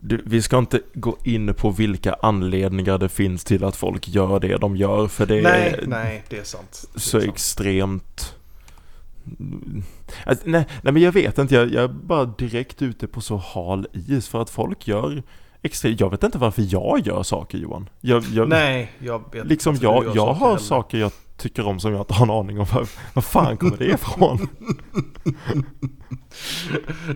Du, 0.00 0.22
vi 0.26 0.42
ska 0.42 0.58
inte 0.58 0.80
gå 0.94 1.18
in 1.24 1.54
på 1.54 1.70
vilka 1.70 2.16
anledningar 2.22 2.98
det 2.98 3.08
finns 3.08 3.44
till 3.44 3.64
att 3.64 3.76
folk 3.76 4.08
gör 4.08 4.40
det 4.40 4.56
de 4.56 4.76
gör, 4.76 5.08
för 5.08 5.26
det 5.26 5.42
nej, 5.42 5.74
är 5.82 5.86
nej, 5.86 6.24
det 6.28 6.38
är 6.38 6.44
sant. 6.44 6.84
Det 6.92 6.98
är 6.98 7.00
så 7.00 7.20
sant. 7.20 7.32
extremt... 7.32 8.37
Alltså, 10.26 10.44
nej, 10.46 10.66
nej, 10.82 10.92
men 10.92 11.02
jag 11.02 11.12
vet 11.12 11.38
inte, 11.38 11.54
jag, 11.54 11.72
jag 11.72 11.84
är 11.84 11.88
bara 11.88 12.24
direkt 12.24 12.82
ute 12.82 13.06
på 13.06 13.20
så 13.20 13.36
hal 13.36 13.86
is 13.92 14.28
för 14.28 14.42
att 14.42 14.50
folk 14.50 14.88
gör 14.88 15.22
extremt... 15.62 16.00
Jag 16.00 16.10
vet 16.10 16.22
inte 16.22 16.38
varför 16.38 16.64
jag 16.68 17.06
gör 17.06 17.22
saker 17.22 17.58
Johan. 17.58 17.88
Jag, 18.00 18.24
jag, 18.24 18.48
Nej, 18.48 18.92
jag 18.98 19.22
vet 19.32 19.46
liksom 19.46 19.74
varför 19.74 20.04
jag, 20.04 20.16
jag 20.16 20.32
har 20.32 20.46
heller. 20.46 20.58
saker 20.58 20.98
jag 20.98 21.12
tycker 21.36 21.66
om 21.66 21.80
som 21.80 21.92
jag 21.92 22.00
inte 22.00 22.14
har 22.14 22.26
en 22.26 22.30
aning 22.30 22.60
om 22.60 22.66
var, 22.72 22.88
var 23.14 23.22
fan 23.22 23.56
kommer 23.56 23.76
det 23.76 23.84
ifrån? 23.86 24.48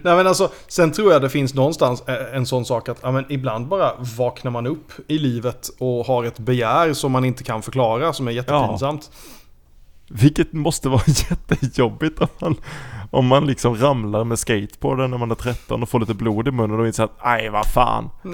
Nej 0.03 0.17
men 0.17 0.27
alltså, 0.27 0.51
sen 0.69 0.93
tror 0.93 1.13
jag 1.13 1.23
det 1.23 1.31
finns 1.31 1.55
någonstans 1.55 2.03
eh, 2.09 2.37
en 2.37 2.47
sån 2.47 2.65
sak 2.65 2.89
att 2.89 2.99
ja, 3.03 3.11
men 3.13 3.25
ibland 3.29 3.69
bara 3.69 3.93
vaknar 4.17 4.51
man 4.51 4.67
upp 4.67 4.93
i 5.09 5.19
livet 5.19 5.71
och 5.79 6.07
har 6.07 6.25
ett 6.25 6.39
begär 6.39 6.93
som 6.93 7.13
man 7.13 7.25
inte 7.25 7.45
kan 7.45 7.63
förklara, 7.63 8.13
som 8.13 8.29
är 8.29 8.33
jättepinsamt. 8.33 9.11
Vilket 10.15 10.53
måste 10.53 10.89
vara 10.89 11.03
jättejobbigt 11.07 12.21
om 12.21 12.29
man, 12.41 12.57
om 13.11 13.27
man 13.27 13.47
liksom 13.47 13.77
ramlar 13.77 14.25
med 14.25 14.39
skateboarden 14.39 15.11
när 15.11 15.19
man 15.19 15.31
är 15.31 15.35
13 15.35 15.83
och 15.83 15.89
får 15.89 16.01
lite 16.01 16.15
blod 16.15 16.49
i 16.49 16.51
munnen 16.51 16.81
och 16.81 16.87
inser 16.87 17.05
att 17.05 17.17
aj 17.19 17.49
vad 17.49 17.67
fan. 17.67 18.11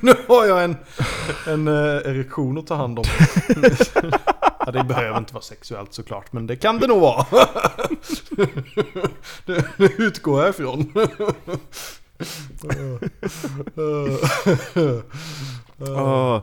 nu 0.00 0.14
har 0.28 0.46
jag 0.46 0.64
en, 0.64 0.76
en 1.46 1.68
eh, 1.68 1.74
erektion 1.74 2.58
att 2.58 2.66
ta 2.66 2.74
hand 2.74 2.98
om. 2.98 3.04
ja, 4.66 4.72
det 4.72 4.84
behöver 4.84 5.18
inte 5.18 5.34
vara 5.34 5.42
sexuellt 5.42 5.94
såklart, 5.94 6.32
men 6.32 6.46
det 6.46 6.56
kan 6.56 6.78
det 6.78 6.86
nog 6.86 7.00
vara. 7.00 7.26
det, 9.46 9.64
det 9.76 9.92
utgår 9.98 10.40
jag 10.40 10.50
ifrån. 10.50 10.92
Ah, 15.96 16.40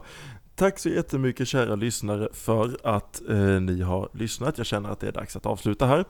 tack 0.60 0.80
så 0.80 0.89
jättemycket 0.89 1.47
kära 1.47 1.76
lyssnare 1.76 2.28
för 2.34 2.78
att 2.84 3.22
eh, 3.30 3.36
ni 3.38 3.82
har 3.82 4.10
lyssnat. 4.14 4.57
Jag 4.57 4.68
känner 4.68 4.89
att 4.89 4.99
det 4.99 5.07
är 5.07 5.12
dags 5.12 5.36
att 5.36 5.45
avsluta 5.45 5.86
här. 5.86 6.05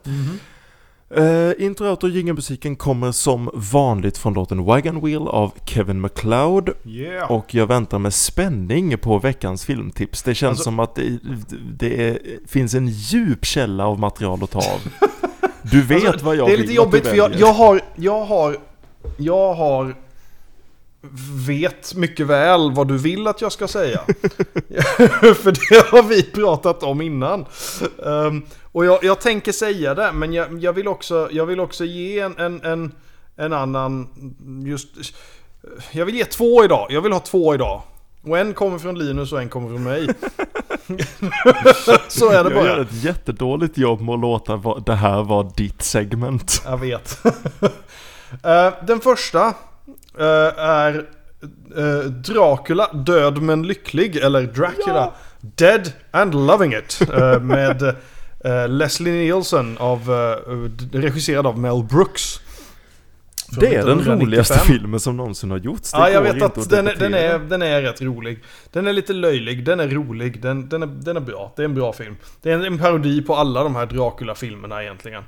Eh, 1.16 1.64
intro, 1.64 1.86
outro 1.86 2.08
jingelmusiken 2.08 2.76
kommer 2.76 3.12
som 3.12 3.50
vanligt 3.54 4.18
från 4.18 4.34
låten 4.34 4.64
Wagon 4.64 5.00
Wheel 5.04 5.28
av 5.28 5.52
Kevin 5.66 6.00
MacLeod. 6.00 6.70
Yeah. 6.84 7.30
Och 7.32 7.54
jag 7.54 7.66
väntar 7.66 7.98
med 7.98 8.14
spänning 8.14 8.98
på 8.98 9.18
veckans 9.18 9.64
filmtips. 9.64 10.22
Det 10.22 10.34
känns 10.34 10.50
Alltså- 10.50 10.64
som 10.64 10.78
att 10.80 10.94
det, 10.94 11.18
det 11.78 12.08
är, 12.08 12.18
finns 12.46 12.74
en 12.74 12.88
djup 12.88 13.44
källa 13.44 13.86
av 13.86 13.98
material 13.98 14.42
att 14.44 14.50
ta 14.50 14.58
av. 14.58 14.80
Du 15.62 15.82
vet 15.82 16.08
Alltså, 16.08 16.26
vad 16.26 16.36
jag 16.36 16.48
Det 16.48 16.52
är 16.52 16.56
vill 16.56 16.60
lite 16.60 16.72
jobbigt 16.74 17.06
för 17.06 17.16
jag, 17.16 17.34
jag 17.38 17.52
har, 17.52 17.80
jag 17.96 18.24
har, 18.24 18.56
jag 19.16 19.54
har 19.54 19.94
vet 21.46 21.94
mycket 21.94 22.26
väl 22.26 22.72
vad 22.72 22.88
du 22.88 22.98
vill 22.98 23.26
att 23.26 23.40
jag 23.40 23.52
ska 23.52 23.68
säga. 23.68 24.00
för 25.34 25.70
det 25.70 25.86
har 25.90 26.02
vi 26.02 26.22
pratat 26.22 26.82
om 26.82 27.00
innan. 27.00 27.46
Ehm, 28.06 28.42
och 28.72 28.84
jag, 28.84 29.04
jag 29.04 29.20
tänker 29.20 29.52
säga 29.52 29.94
det, 29.94 30.12
men 30.12 30.32
jag, 30.32 30.64
jag, 30.64 30.72
vill, 30.72 30.88
också, 30.88 31.28
jag 31.32 31.46
vill 31.46 31.60
också 31.60 31.84
ge 31.84 32.20
en, 32.20 32.38
en, 32.38 32.64
en, 32.64 32.92
en 33.36 33.52
annan, 33.52 34.08
just, 34.66 34.88
jag 35.90 36.06
vill 36.06 36.14
ge 36.14 36.24
två 36.24 36.64
idag. 36.64 36.86
Jag 36.90 37.00
vill 37.00 37.12
ha 37.12 37.20
två 37.20 37.54
idag. 37.54 37.82
Och 38.22 38.38
en 38.38 38.54
kommer 38.54 38.78
från 38.78 38.98
Linus 38.98 39.32
och 39.32 39.40
en 39.40 39.48
kommer 39.48 39.68
från 39.68 39.82
mig. 39.82 40.06
Så 42.08 42.30
är 42.30 42.44
det 42.44 42.50
Jag 42.50 42.66
gör 42.66 42.74
bara. 42.74 42.82
ett 42.82 43.04
jättedåligt 43.04 43.78
jobb 43.78 44.00
med 44.00 44.14
att 44.14 44.20
låta 44.20 44.56
det 44.86 44.94
här 44.94 45.22
vara 45.22 45.42
ditt 45.42 45.82
segment. 45.82 46.62
Jag 46.64 46.78
vet. 46.78 47.18
Eh, 48.44 48.72
den 48.86 49.00
första 49.00 49.54
är 50.56 51.06
eh, 51.76 51.98
Dracula, 52.10 52.92
död 52.92 53.42
men 53.42 53.62
lycklig. 53.62 54.16
Eller 54.16 54.42
Dracula, 54.42 55.12
dead 55.40 55.92
and 56.10 56.34
loving 56.34 56.74
it. 56.74 57.00
eh, 57.14 57.40
med 57.40 57.82
eh, 58.44 58.68
Leslie 58.68 59.12
Nielsen, 59.12 59.78
av, 59.78 59.98
eh, 60.12 60.98
regisserad 60.98 61.46
av 61.46 61.58
Mel 61.58 61.82
Brooks. 61.84 62.40
Från 63.52 63.60
Det 63.60 63.66
är 63.66 63.70
den 63.70 63.98
1995. 63.98 64.20
roligaste 64.20 64.58
filmen 64.58 65.00
som 65.00 65.16
någonsin 65.16 65.50
har 65.50 65.58
gjorts. 65.58 65.92
Det 65.92 65.98
Ja, 65.98 66.10
jag 66.10 66.22
vet 66.22 66.42
att 66.42 66.70
den, 66.70 66.88
är- 66.88 66.94
den, 66.94 67.14
är, 67.14 67.38
den 67.38 67.62
är 67.62 67.82
rätt 67.82 68.02
rolig. 68.02 68.38
Den 68.72 68.86
är 68.86 68.92
lite 68.92 69.12
löjlig, 69.12 69.64
den 69.64 69.80
är 69.80 69.88
rolig, 69.88 70.42
den, 70.42 70.68
den, 70.68 70.82
är, 70.82 70.86
den 70.86 71.16
är 71.16 71.20
bra. 71.20 71.52
Det 71.56 71.62
är 71.62 71.64
en 71.64 71.74
bra 71.74 71.92
film. 71.92 72.16
Det 72.42 72.50
är 72.50 72.54
en, 72.54 72.64
en 72.64 72.78
parodi 72.78 73.22
på 73.22 73.36
alla 73.36 73.62
de 73.62 73.76
här 73.76 73.86
Dracula-filmerna 73.86 74.82
egentligen. 74.82 75.22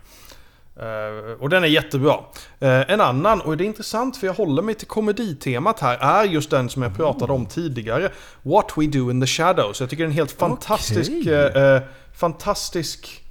Eh, 0.77 1.33
och 1.41 1.49
den 1.49 1.65
är 1.65 1.69
jättebra. 1.69 2.21
Eh, 2.61 2.91
en 2.91 3.01
annan, 3.01 3.41
och 3.41 3.57
det 3.57 3.65
är 3.65 3.67
intressant 3.67 4.17
för 4.17 4.27
jag 4.27 4.35
håller 4.35 4.63
mig 4.63 4.75
till 4.75 4.87
komeditemat 4.87 5.81
här, 5.81 5.99
är 5.99 6.25
just 6.25 6.51
den 6.51 6.69
som 6.69 6.83
jag 6.83 6.97
pratade 6.97 7.33
om 7.33 7.47
tidigare. 7.47 8.09
What 8.43 8.73
We 8.77 8.87
Do 8.87 9.11
In 9.11 9.21
The 9.21 9.27
Shadows. 9.27 9.81
Jag 9.81 9.91
tycker 9.91 10.03
det 10.03 10.07
är 10.07 10.11
en 10.11 10.17
helt 10.17 10.33
fantastisk, 10.33 11.11
Okej. 11.21 11.35
eh, 11.35 11.75
eh, 11.75 11.83
fantastisk 12.15 13.23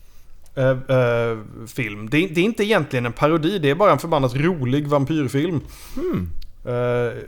eh, 0.56 0.70
eh, 0.70 1.38
film. 1.68 2.10
Det 2.10 2.18
är, 2.18 2.30
det 2.30 2.42
är 2.42 2.46
inte 2.46 2.64
egentligen 2.64 3.06
en 3.06 3.14
parodi, 3.14 3.60
det 3.60 3.70
är 3.70 3.76
bara 3.76 3.92
en 3.92 4.00
förbannat 4.00 4.36
rolig 4.36 4.88
vampyrfilm. 4.88 5.62
Hmm. 5.96 6.30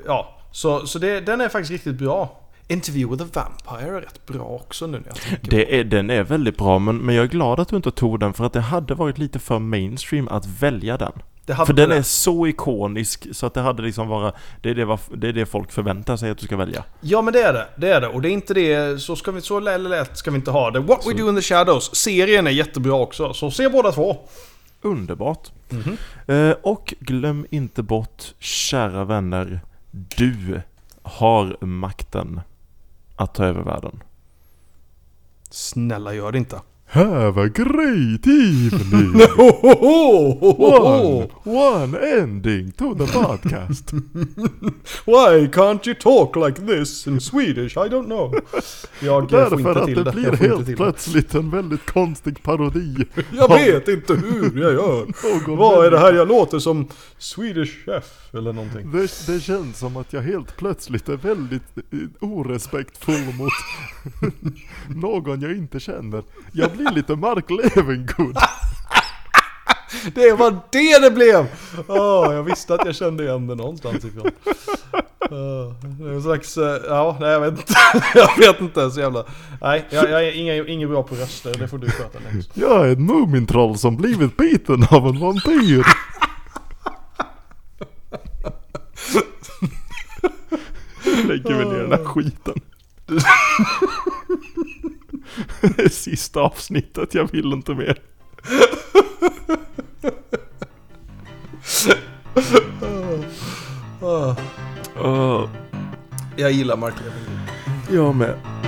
Ja, 0.06 0.40
så, 0.52 0.88
så 0.88 1.00
det, 1.00 1.20
den 1.20 1.42
är 1.42 1.50
faktiskt 1.50 1.72
riktigt 1.72 1.96
bra. 1.96 2.43
Interview 2.68 3.12
with 3.16 3.24
a 3.24 3.28
Vampire 3.34 3.98
är 3.98 4.02
rätt 4.02 4.26
bra 4.26 4.44
också 4.46 4.88
nu 4.88 4.98
när 5.00 5.08
jag 5.08 5.16
tänker 5.16 5.38
på 5.46 5.56
Det 5.56 5.80
är, 5.80 5.84
den 5.84 6.10
är 6.10 6.24
väldigt 6.24 6.58
bra, 6.58 6.80
men, 6.80 6.98
men 6.98 7.16
jag 7.16 7.24
är 7.24 7.28
glad 7.30 7.60
att 7.60 7.68
du 7.68 7.76
inte 7.76 7.92
tog 7.92 8.20
den 8.20 8.34
för 8.34 8.46
att 8.46 8.54
det 8.54 8.62
hade 8.62 8.94
varit 8.96 9.18
lite 9.18 9.40
för 9.40 9.60
mainstream 9.60 10.28
att 10.28 10.46
välja 10.46 10.98
den. 10.98 11.12
För 11.66 11.74
den 11.74 11.90
det. 11.90 11.96
är 11.98 12.02
så 12.02 12.48
ikonisk 12.48 13.28
så 13.32 13.46
att 13.46 13.54
det 13.54 13.62
hade 13.62 13.84
liksom 13.84 14.08
vara, 14.08 14.34
det 14.62 14.70
är 14.70 14.76
det, 14.76 14.98
det 15.16 15.28
är 15.28 15.34
det 15.34 15.46
folk 15.46 15.72
förväntar 15.72 16.18
sig 16.18 16.30
att 16.32 16.38
du 16.38 16.46
ska 16.46 16.58
välja. 16.58 16.84
Ja 17.02 17.22
men 17.22 17.34
det 17.34 17.42
är 17.42 17.54
det, 17.54 17.68
det 17.78 17.90
är 17.94 18.02
det. 18.02 18.08
Och 18.08 18.22
det 18.22 18.30
är 18.30 18.32
inte 18.32 18.54
det, 18.54 19.02
så 19.02 19.16
ska 19.16 19.32
vi, 19.32 19.42
så 19.42 19.60
lä- 19.60 19.78
lätt 19.78 20.18
ska 20.18 20.32
vi 20.32 20.36
inte 20.38 20.52
ha 20.52 20.72
det. 20.72 20.80
What 20.80 21.00
We 21.08 21.12
Så- 21.12 21.18
Do 21.18 21.30
In 21.30 21.36
The 21.36 21.42
Shadows, 21.42 21.96
serien 21.96 22.48
är 22.48 22.52
jättebra 22.52 22.94
också. 22.94 23.34
Så 23.34 23.52
se 23.52 23.70
båda 23.70 23.92
två. 23.92 24.18
Underbart. 24.82 25.52
Mhm. 25.70 25.98
Eh, 26.28 26.56
och 26.64 26.94
glöm 27.00 27.46
inte 27.50 27.84
bort, 27.84 28.24
kära 28.40 29.04
vänner, 29.06 29.60
du 29.92 30.62
har 31.04 31.58
makten 31.66 32.42
att 33.16 33.36
ta 33.36 33.46
över 33.46 33.62
världen. 33.62 34.04
Snälla 35.50 36.14
gör 36.14 36.32
det 36.32 36.38
inte. 36.38 36.62
Have 36.94 37.38
a 37.40 37.50
great 37.50 38.28
evening! 38.28 39.14
one, 39.36 41.28
one 41.44 41.96
ending 41.96 42.72
to 42.74 42.94
the 42.94 43.06
podcast. 43.06 43.92
Why 45.06 45.48
can't 45.48 45.88
you 45.88 45.96
talk 45.96 46.36
like 46.36 46.68
this 46.68 47.08
in 47.08 47.20
Swedish? 47.20 47.78
I 47.78 47.90
don't 47.90 48.06
know. 48.06 48.36
Jag 49.00 49.24
eh, 49.24 49.30
får 49.30 49.38
Därför 49.38 49.60
inte 49.60 49.80
att 49.80 49.86
till 49.86 49.96
det 49.96 50.04
det. 50.04 50.12
blir 50.12 50.24
Jag 50.26 50.38
får 50.38 50.46
inte 50.46 50.56
helt 50.56 50.68
det. 50.68 50.76
plötsligt 50.76 51.36
en 51.36 51.50
väldigt 51.50 51.86
konstig 51.86 52.44
parodi. 52.44 53.06
Jag 53.32 53.50
vet 53.50 53.88
inte 53.88 54.14
hur 54.14 54.62
jag 54.62 54.74
gör. 54.74 55.06
Vad 55.58 55.86
är 55.86 55.92
det 55.92 56.00
här 56.00 56.14
jag 56.14 56.28
låter 56.28 56.60
som? 56.60 56.88
Swedish 57.18 57.86
Chef 57.86 58.34
eller 58.34 58.54
någonting. 58.54 58.92
Det, 58.92 59.28
det 59.28 59.40
känns 59.40 59.78
som 59.80 59.98
att 59.98 60.14
jag 60.14 60.22
helt 60.22 60.58
plötsligt 60.58 61.10
är 61.10 61.18
väldigt 61.18 61.78
eh, 61.78 62.00
orespektfull 62.20 63.34
mot 63.38 63.52
någon 64.96 65.42
jag 65.42 65.52
inte 65.52 65.80
känner. 65.80 66.24
Jag 66.52 66.72
blir 66.72 66.83
lite 66.92 67.16
Mark 67.16 67.50
Levengood. 67.50 68.38
Det 70.16 70.34
var 70.34 70.60
det 70.70 71.00
det 71.02 71.12
blev! 71.12 71.48
Åh, 71.88 72.34
jag 72.34 72.44
visste 72.44 72.74
att 72.76 72.86
jag 72.86 72.96
kände 72.96 73.24
igen 73.24 73.48
det 73.48 73.56
någonstans 73.56 74.06
ifrån. 74.06 74.32
Uh, 75.32 75.74
det 75.82 76.10
är 76.10 76.14
en 76.14 76.22
slags, 76.24 76.58
eh, 76.58 76.82
ja, 76.88 77.18
nej 77.20 77.30
jag 77.30 77.40
vet 77.40 77.60
inte. 77.60 77.74
jag 78.16 78.38
vet 78.38 78.62
inte 78.62 78.92
så 78.92 79.00
jävla... 79.00 79.26
Nej, 79.62 79.86
jag, 79.90 80.10
jag 80.10 80.24
är 80.24 80.32
ingen, 80.32 80.70
ingen 80.70 80.90
bra 80.90 81.04
på 81.04 81.16
röster, 81.16 81.56
det 81.60 81.68
får 81.68 81.78
du 81.78 81.90
sköta 81.90 82.20
Linus. 82.30 82.50
Jag 82.54 82.88
är 82.88 82.92
ett 82.92 83.00
Mumintroll 83.00 83.78
som 83.78 83.98
blivit 83.98 84.38
biten 84.38 84.88
av 84.92 85.08
en 85.08 85.20
vampyr. 85.20 85.86
Lägger 91.28 91.54
vi 91.54 91.66
ner 91.66 91.80
den 91.80 91.92
här 91.92 92.06
skiten. 92.06 92.62
Sista 95.92 96.42
avsnittet, 96.42 97.14
jag 97.14 97.32
vill 97.32 97.54
inte 97.54 97.74
mer. 97.74 98.02
Ah, 104.02 104.36
Uh, 105.04 105.50
jag 106.36 106.52
gillar 106.52 106.78
Mark 106.78 106.94
Levengood. 107.04 107.50
jag 107.92 108.16
med. 108.16 108.63